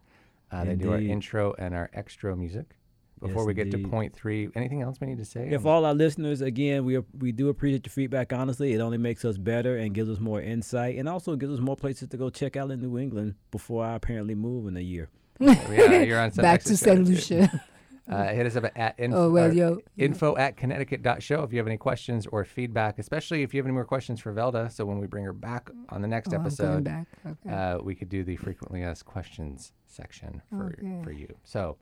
Uh, 0.52 0.64
they 0.66 0.76
do 0.76 0.92
our 0.92 1.00
intro 1.00 1.54
and 1.58 1.74
our 1.74 1.90
extra 1.94 2.36
music. 2.36 2.76
Before 3.20 3.42
Yes, 3.42 3.48
we 3.48 3.54
get 3.56 3.72
to 3.72 3.80
point 3.80 4.14
three, 4.14 4.48
anything 4.54 4.84
else 4.84 5.02
we 5.02 5.08
need 5.08 5.18
to 5.18 5.26
say? 5.26 5.50
If 5.50 5.66
all 5.66 5.86
our 5.86 5.96
listeners, 5.96 6.42
again, 6.42 6.86
we 6.86 7.00
we 7.18 7.32
do 7.32 7.50
appreciate 7.50 7.84
your 7.88 7.92
feedback. 7.92 8.32
Honestly, 8.32 8.74
it 8.74 8.80
only 8.80 9.00
makes 9.00 9.26
us 9.26 9.40
better 9.40 9.76
and 9.78 9.96
gives 9.96 10.10
us 10.12 10.20
more 10.20 10.40
insight, 10.40 10.98
and 10.98 11.10
also 11.10 11.36
gives 11.36 11.54
us 11.54 11.60
more 11.60 11.76
places 11.76 12.08
to 12.10 12.18
go 12.18 12.30
check 12.30 12.56
out 12.56 12.70
in 12.70 12.80
New 12.80 13.00
England 13.00 13.34
before 13.50 13.84
I 13.84 13.96
apparently 13.96 14.36
move 14.36 14.68
in 14.68 14.78
a 14.78 14.82
year. 14.82 15.10
Yeah, 15.40 16.02
you're 16.02 16.20
on 16.20 16.30
Back 16.36 16.64
to 16.64 16.78
St. 16.78 17.04
Lucia. 17.08 17.64
Uh, 18.10 18.28
hit 18.30 18.46
us 18.46 18.56
up 18.56 18.64
at 18.78 18.96
info, 18.98 19.26
oh 19.26 19.30
well, 19.30 19.54
yo. 19.54 19.80
info 19.98 20.34
at 20.38 20.56
connecticut.show 20.56 21.44
if 21.44 21.52
you 21.52 21.58
have 21.58 21.68
any 21.68 21.76
questions 21.76 22.26
or 22.32 22.46
feedback, 22.46 23.00
especially 23.00 23.44
if 23.44 23.54
you 23.54 23.58
have 23.60 23.66
any 23.66 23.74
more 23.74 23.84
questions 23.84 24.22
for 24.22 24.34
Velda. 24.34 24.72
So 24.72 24.86
when 24.86 25.00
we 25.00 25.08
bring 25.08 25.26
her 25.26 25.34
back 25.34 25.70
on 25.90 26.02
the 26.02 26.08
next 26.08 26.32
Oh, 26.34 26.38
episode. 26.38 26.88
Okay. 26.88 27.54
uh, 27.54 27.80
we 27.84 27.96
could 27.96 28.08
do 28.08 28.24
the 28.24 28.38
frequently 28.38 28.82
asked 28.82 29.04
questions 29.04 29.74
section 29.88 30.42
for 30.50 30.68
Okay. 30.82 31.02
for 31.04 31.12
you. 31.12 31.36
So 31.44 31.76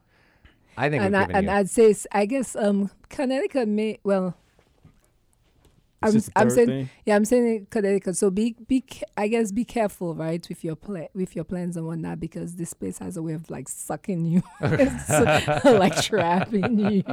I 0.76 0.90
think 0.90 1.04
and 1.04 1.16
I, 1.16 1.26
and 1.26 1.46
you. 1.46 1.52
I'd 1.52 1.70
say 1.70 1.94
I 2.12 2.26
guess 2.26 2.56
um 2.56 2.90
Connecticut 3.10 3.68
may 3.68 4.00
well. 4.04 4.36
I'm 6.02 6.22
I'm 6.36 6.50
saying 6.52 6.68
thing. 6.68 6.90
yeah 7.06 7.16
I'm 7.16 7.26
saying 7.26 7.48
in 7.48 7.66
Connecticut. 7.72 8.16
So 8.18 8.30
be 8.30 8.56
be 8.68 8.84
I 9.18 9.28
guess 9.28 9.52
be 9.52 9.66
careful 9.66 10.14
right 10.14 10.46
with 10.48 10.64
your 10.64 10.76
pla- 10.76 11.08
with 11.16 11.36
your 11.36 11.46
plans 11.46 11.78
and 11.78 11.86
whatnot 11.88 12.20
because 12.20 12.56
this 12.58 12.74
place 12.74 13.00
has 13.00 13.18
a 13.18 13.24
way 13.24 13.34
of 13.34 13.50
like 13.50 13.68
sucking 13.68 14.26
you, 14.26 14.44
like 15.64 16.00
trapping 16.02 16.78
you. 16.80 17.04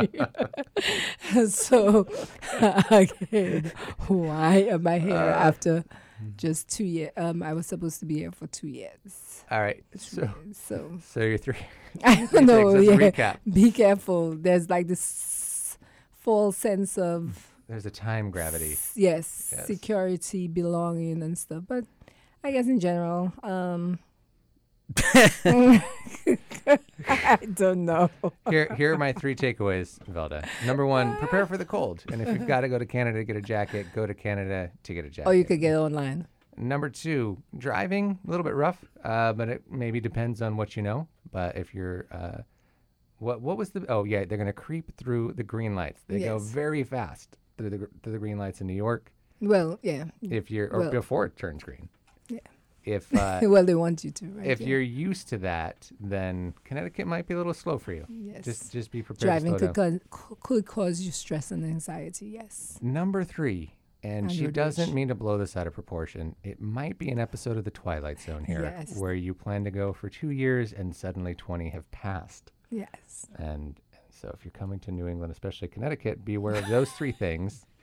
so 1.48 2.06
again, 2.90 3.72
why 4.08 4.56
am 4.70 4.86
I 4.86 4.98
here 4.98 5.14
Uh. 5.16 5.48
after 5.48 5.84
just 6.36 6.68
two 6.68 6.84
years? 6.84 7.12
Um, 7.16 7.42
I 7.42 7.52
was 7.54 7.66
supposed 7.66 8.00
to 8.00 8.06
be 8.06 8.18
here 8.18 8.30
for 8.32 8.46
two 8.46 8.68
years. 8.68 9.44
All 9.50 9.60
right. 9.60 9.82
So 9.96 10.28
So 10.52 10.98
so 11.04 11.20
your 11.20 11.38
three. 11.38 11.56
I 12.04 12.26
don't 12.26 12.46
know. 12.46 12.74
Yeah 12.78 12.92
recap. 12.96 13.36
be 13.50 13.70
careful. 13.70 14.32
There's 14.36 14.68
like 14.68 14.86
this 14.88 15.78
false 16.20 16.56
sense 16.56 16.96
of 16.98 17.51
There's 17.72 17.86
a 17.86 17.90
time 17.90 18.30
gravity. 18.30 18.72
s- 18.72 18.92
yes, 18.96 19.48
Yes. 19.56 19.66
security, 19.66 20.46
belonging, 20.46 21.22
and 21.22 21.38
stuff. 21.38 21.62
But 21.66 21.86
I 22.44 22.52
guess 22.52 22.66
in 22.66 22.78
general, 22.80 23.32
um, 23.42 23.98
I 25.46 27.38
don't 27.54 27.86
know. 27.86 28.10
Here, 28.50 28.74
here 28.76 28.92
are 28.92 28.98
my 28.98 29.14
three 29.14 29.34
takeaways, 29.44 29.98
Velda. 30.00 30.46
Number 30.66 30.84
one, 30.84 31.16
prepare 31.16 31.46
for 31.46 31.56
the 31.56 31.64
cold, 31.64 32.04
and 32.12 32.20
if 32.20 32.28
you've 32.28 32.46
got 32.46 32.60
to 32.60 32.68
go 32.68 32.78
to 32.78 32.84
Canada 32.84 33.16
to 33.20 33.24
get 33.24 33.36
a 33.36 33.40
jacket, 33.40 33.86
go 33.94 34.06
to 34.06 34.12
Canada 34.12 34.70
to 34.82 34.92
get 34.92 35.06
a 35.06 35.08
jacket. 35.08 35.30
Or 35.30 35.34
you 35.34 35.46
could 35.46 35.60
get 35.60 35.72
it 35.72 35.76
online. 35.78 36.26
Number 36.58 36.90
two, 36.90 37.42
driving 37.56 38.18
a 38.28 38.30
little 38.30 38.44
bit 38.44 38.54
rough, 38.54 38.84
uh, 39.02 39.32
but 39.32 39.48
it 39.48 39.62
maybe 39.70 39.98
depends 39.98 40.42
on 40.42 40.58
what 40.58 40.76
you 40.76 40.82
know. 40.82 41.08
But 41.30 41.56
if 41.56 41.72
you're, 41.74 42.04
uh, 42.12 42.42
what 43.16 43.40
what 43.40 43.56
was 43.56 43.70
the? 43.70 43.86
Oh 43.88 44.04
yeah, 44.04 44.26
they're 44.26 44.36
gonna 44.36 44.52
creep 44.52 44.94
through 44.98 45.32
the 45.32 45.42
green 45.42 45.74
lights. 45.74 46.02
They 46.06 46.20
go 46.20 46.38
very 46.38 46.84
fast 46.84 47.38
through 47.56 47.70
the 47.70 47.88
through 48.02 48.12
the 48.12 48.18
green 48.18 48.38
lights 48.38 48.60
in 48.60 48.66
New 48.66 48.74
York. 48.74 49.12
Well, 49.40 49.78
yeah, 49.82 50.04
If 50.20 50.50
you're 50.50 50.68
or 50.68 50.80
Well- 50.80 50.90
before 50.90 51.24
it 51.26 51.36
turns 51.36 51.62
green. 51.64 51.88
Yeah. 52.28 52.38
if 52.84 53.12
uh, 53.16 53.40
well, 53.42 53.64
they 53.64 53.74
want 53.74 54.04
you 54.04 54.10
to, 54.12 54.26
right? 54.26 54.46
if 54.46 54.60
yeah. 54.60 54.66
you're 54.68 54.80
used 54.80 55.28
to 55.30 55.38
that, 55.38 55.90
then 56.00 56.54
Connecticut 56.64 57.06
might 57.06 57.26
be 57.26 57.34
a 57.34 57.36
little 57.36 57.54
slow 57.54 57.78
for 57.78 57.92
you. 57.92 58.06
yes. 58.08 58.44
Just 58.44 58.72
just 58.72 58.90
be 58.90 59.02
prepared 59.02 59.28
driving 59.42 59.52
could, 59.58 59.72
down. 59.72 60.00
cause, 60.10 60.36
could 60.42 60.66
cause 60.66 61.00
you 61.00 61.10
stress 61.12 61.50
and 61.50 61.64
anxiety. 61.64 62.26
Yes. 62.26 62.78
Number 62.80 63.24
three, 63.24 63.74
and 64.04 64.26
On 64.26 64.28
she 64.30 64.46
doesn't 64.48 64.86
dish. 64.86 64.94
mean 64.94 65.08
to 65.08 65.14
blow 65.14 65.38
this 65.38 65.56
out 65.56 65.66
of 65.66 65.74
proportion. 65.74 66.34
It 66.44 66.60
might 66.60 66.98
be 66.98 67.08
an 67.10 67.18
episode 67.20 67.56
of 67.56 67.64
The 67.64 67.70
Twilight 67.70 68.20
Zone 68.20 68.44
here, 68.44 68.62
Yes. 68.62 68.96
where 68.96 69.14
you 69.14 69.34
plan 69.34 69.62
to 69.64 69.70
go 69.70 69.92
for 69.92 70.08
two 70.08 70.30
years 70.30 70.72
and 70.72 70.94
suddenly 70.94 71.34
20 71.34 71.68
have 71.70 71.88
passed. 71.90 72.50
Yes. 72.70 73.26
And 73.36 73.78
so 74.22 74.32
if 74.38 74.44
you're 74.44 74.52
coming 74.52 74.78
to 74.80 74.92
New 74.92 75.08
England, 75.08 75.32
especially 75.32 75.66
Connecticut, 75.66 76.24
be 76.24 76.36
aware 76.36 76.54
of 76.54 76.68
those 76.68 76.90
three 76.92 77.12
things. 77.12 77.66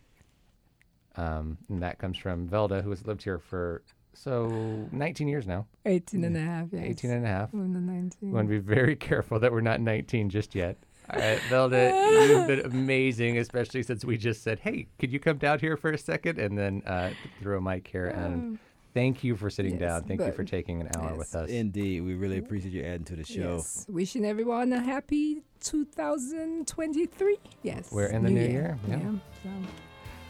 Um, 1.16 1.58
and 1.68 1.82
that 1.82 1.98
comes 1.98 2.18
from 2.18 2.48
Velda, 2.48 2.82
who 2.82 2.92
has 2.92 3.06
lived 3.06 3.24
here 3.24 3.40
for 3.40 3.82
so 4.14 4.88
19 4.92 5.28
years 5.28 5.48
now, 5.48 5.66
18 5.86 6.24
and 6.24 6.38
a 6.38 6.40
half. 6.40 6.68
Yes. 6.72 6.84
18 6.86 7.12
and 7.12 7.26
a 7.26 7.28
half. 7.28 7.50
From 7.50 7.74
the 7.74 7.80
19. 7.80 8.12
We 8.22 8.32
want 8.32 8.48
to 8.48 8.50
be 8.50 8.60
very 8.60 8.96
careful 9.10 9.40
that 9.40 9.52
we're 9.52 9.60
not 9.60 9.82
19 9.82 10.30
just 10.30 10.56
yet. 10.56 10.78
All 11.10 11.20
right, 11.20 11.40
Velda, 11.50 12.30
you've 12.30 12.48
been 12.48 12.66
amazing, 12.72 13.38
especially 13.38 13.84
since 13.84 14.06
we 14.06 14.18
just 14.18 14.44
said, 14.44 14.60
hey, 14.60 14.88
could 15.00 15.12
you 15.12 15.20
come 15.20 15.40
down 15.40 15.60
here 15.60 15.76
for 15.76 15.92
a 15.92 15.98
second? 15.98 16.38
And 16.38 16.58
then 16.58 16.84
uh, 16.86 17.10
threw 17.42 17.58
a 17.58 17.62
mic 17.62 17.88
here. 17.88 18.08
And 18.08 18.60
thank 19.00 19.24
you 19.24 19.36
for 19.38 19.50
sitting 19.50 19.74
Yes, 19.74 19.82
down. 19.82 20.04
Thank 20.04 20.22
you 20.22 20.32
for 20.34 20.44
taking 20.44 20.82
an 20.82 20.90
hour 20.96 21.16
with 21.16 21.34
us. 21.34 21.50
Indeed, 21.50 22.02
we 22.02 22.16
really 22.16 22.38
appreciate 22.38 22.74
you 22.74 22.84
adding 22.84 23.06
to 23.06 23.16
the 23.16 23.24
show. 23.24 23.56
Yes. 23.56 23.86
Wishing 23.88 24.26
everyone 24.26 24.74
a 24.74 24.82
happy 24.82 25.42
2023. 25.62 27.38
Yes. 27.64 27.92
We're 27.92 28.08
in 28.08 28.24
the 28.24 28.30
new 28.30 28.46
year, 28.46 28.78
yeah. 28.88 29.00
so. 29.44 29.50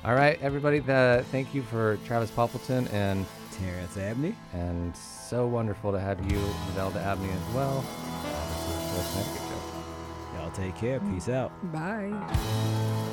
All 0.05 0.13
right, 0.13 0.39
everybody, 0.41 0.79
the, 0.79 1.25
thank 1.31 1.53
you 1.53 1.61
for 1.63 1.97
Travis 2.05 2.31
Poppleton 2.31 2.91
and 2.93 3.25
Terrence 3.51 3.97
Abney. 3.97 4.35
and 4.53 4.95
so 4.95 5.47
wonderful 5.47 5.91
to 5.91 5.99
have 5.99 6.19
you, 6.31 6.39
Velda 6.75 7.03
Abney, 7.03 7.29
as 7.29 7.55
well. 7.55 7.83
This 8.93 9.17
is 9.17 9.33
the 9.33 9.39
Show. 9.39 10.39
Y'all 10.39 10.51
take 10.51 10.75
care. 10.75 10.99
Peace 11.11 11.27
out. 11.27 11.51
Bye. 11.73 13.07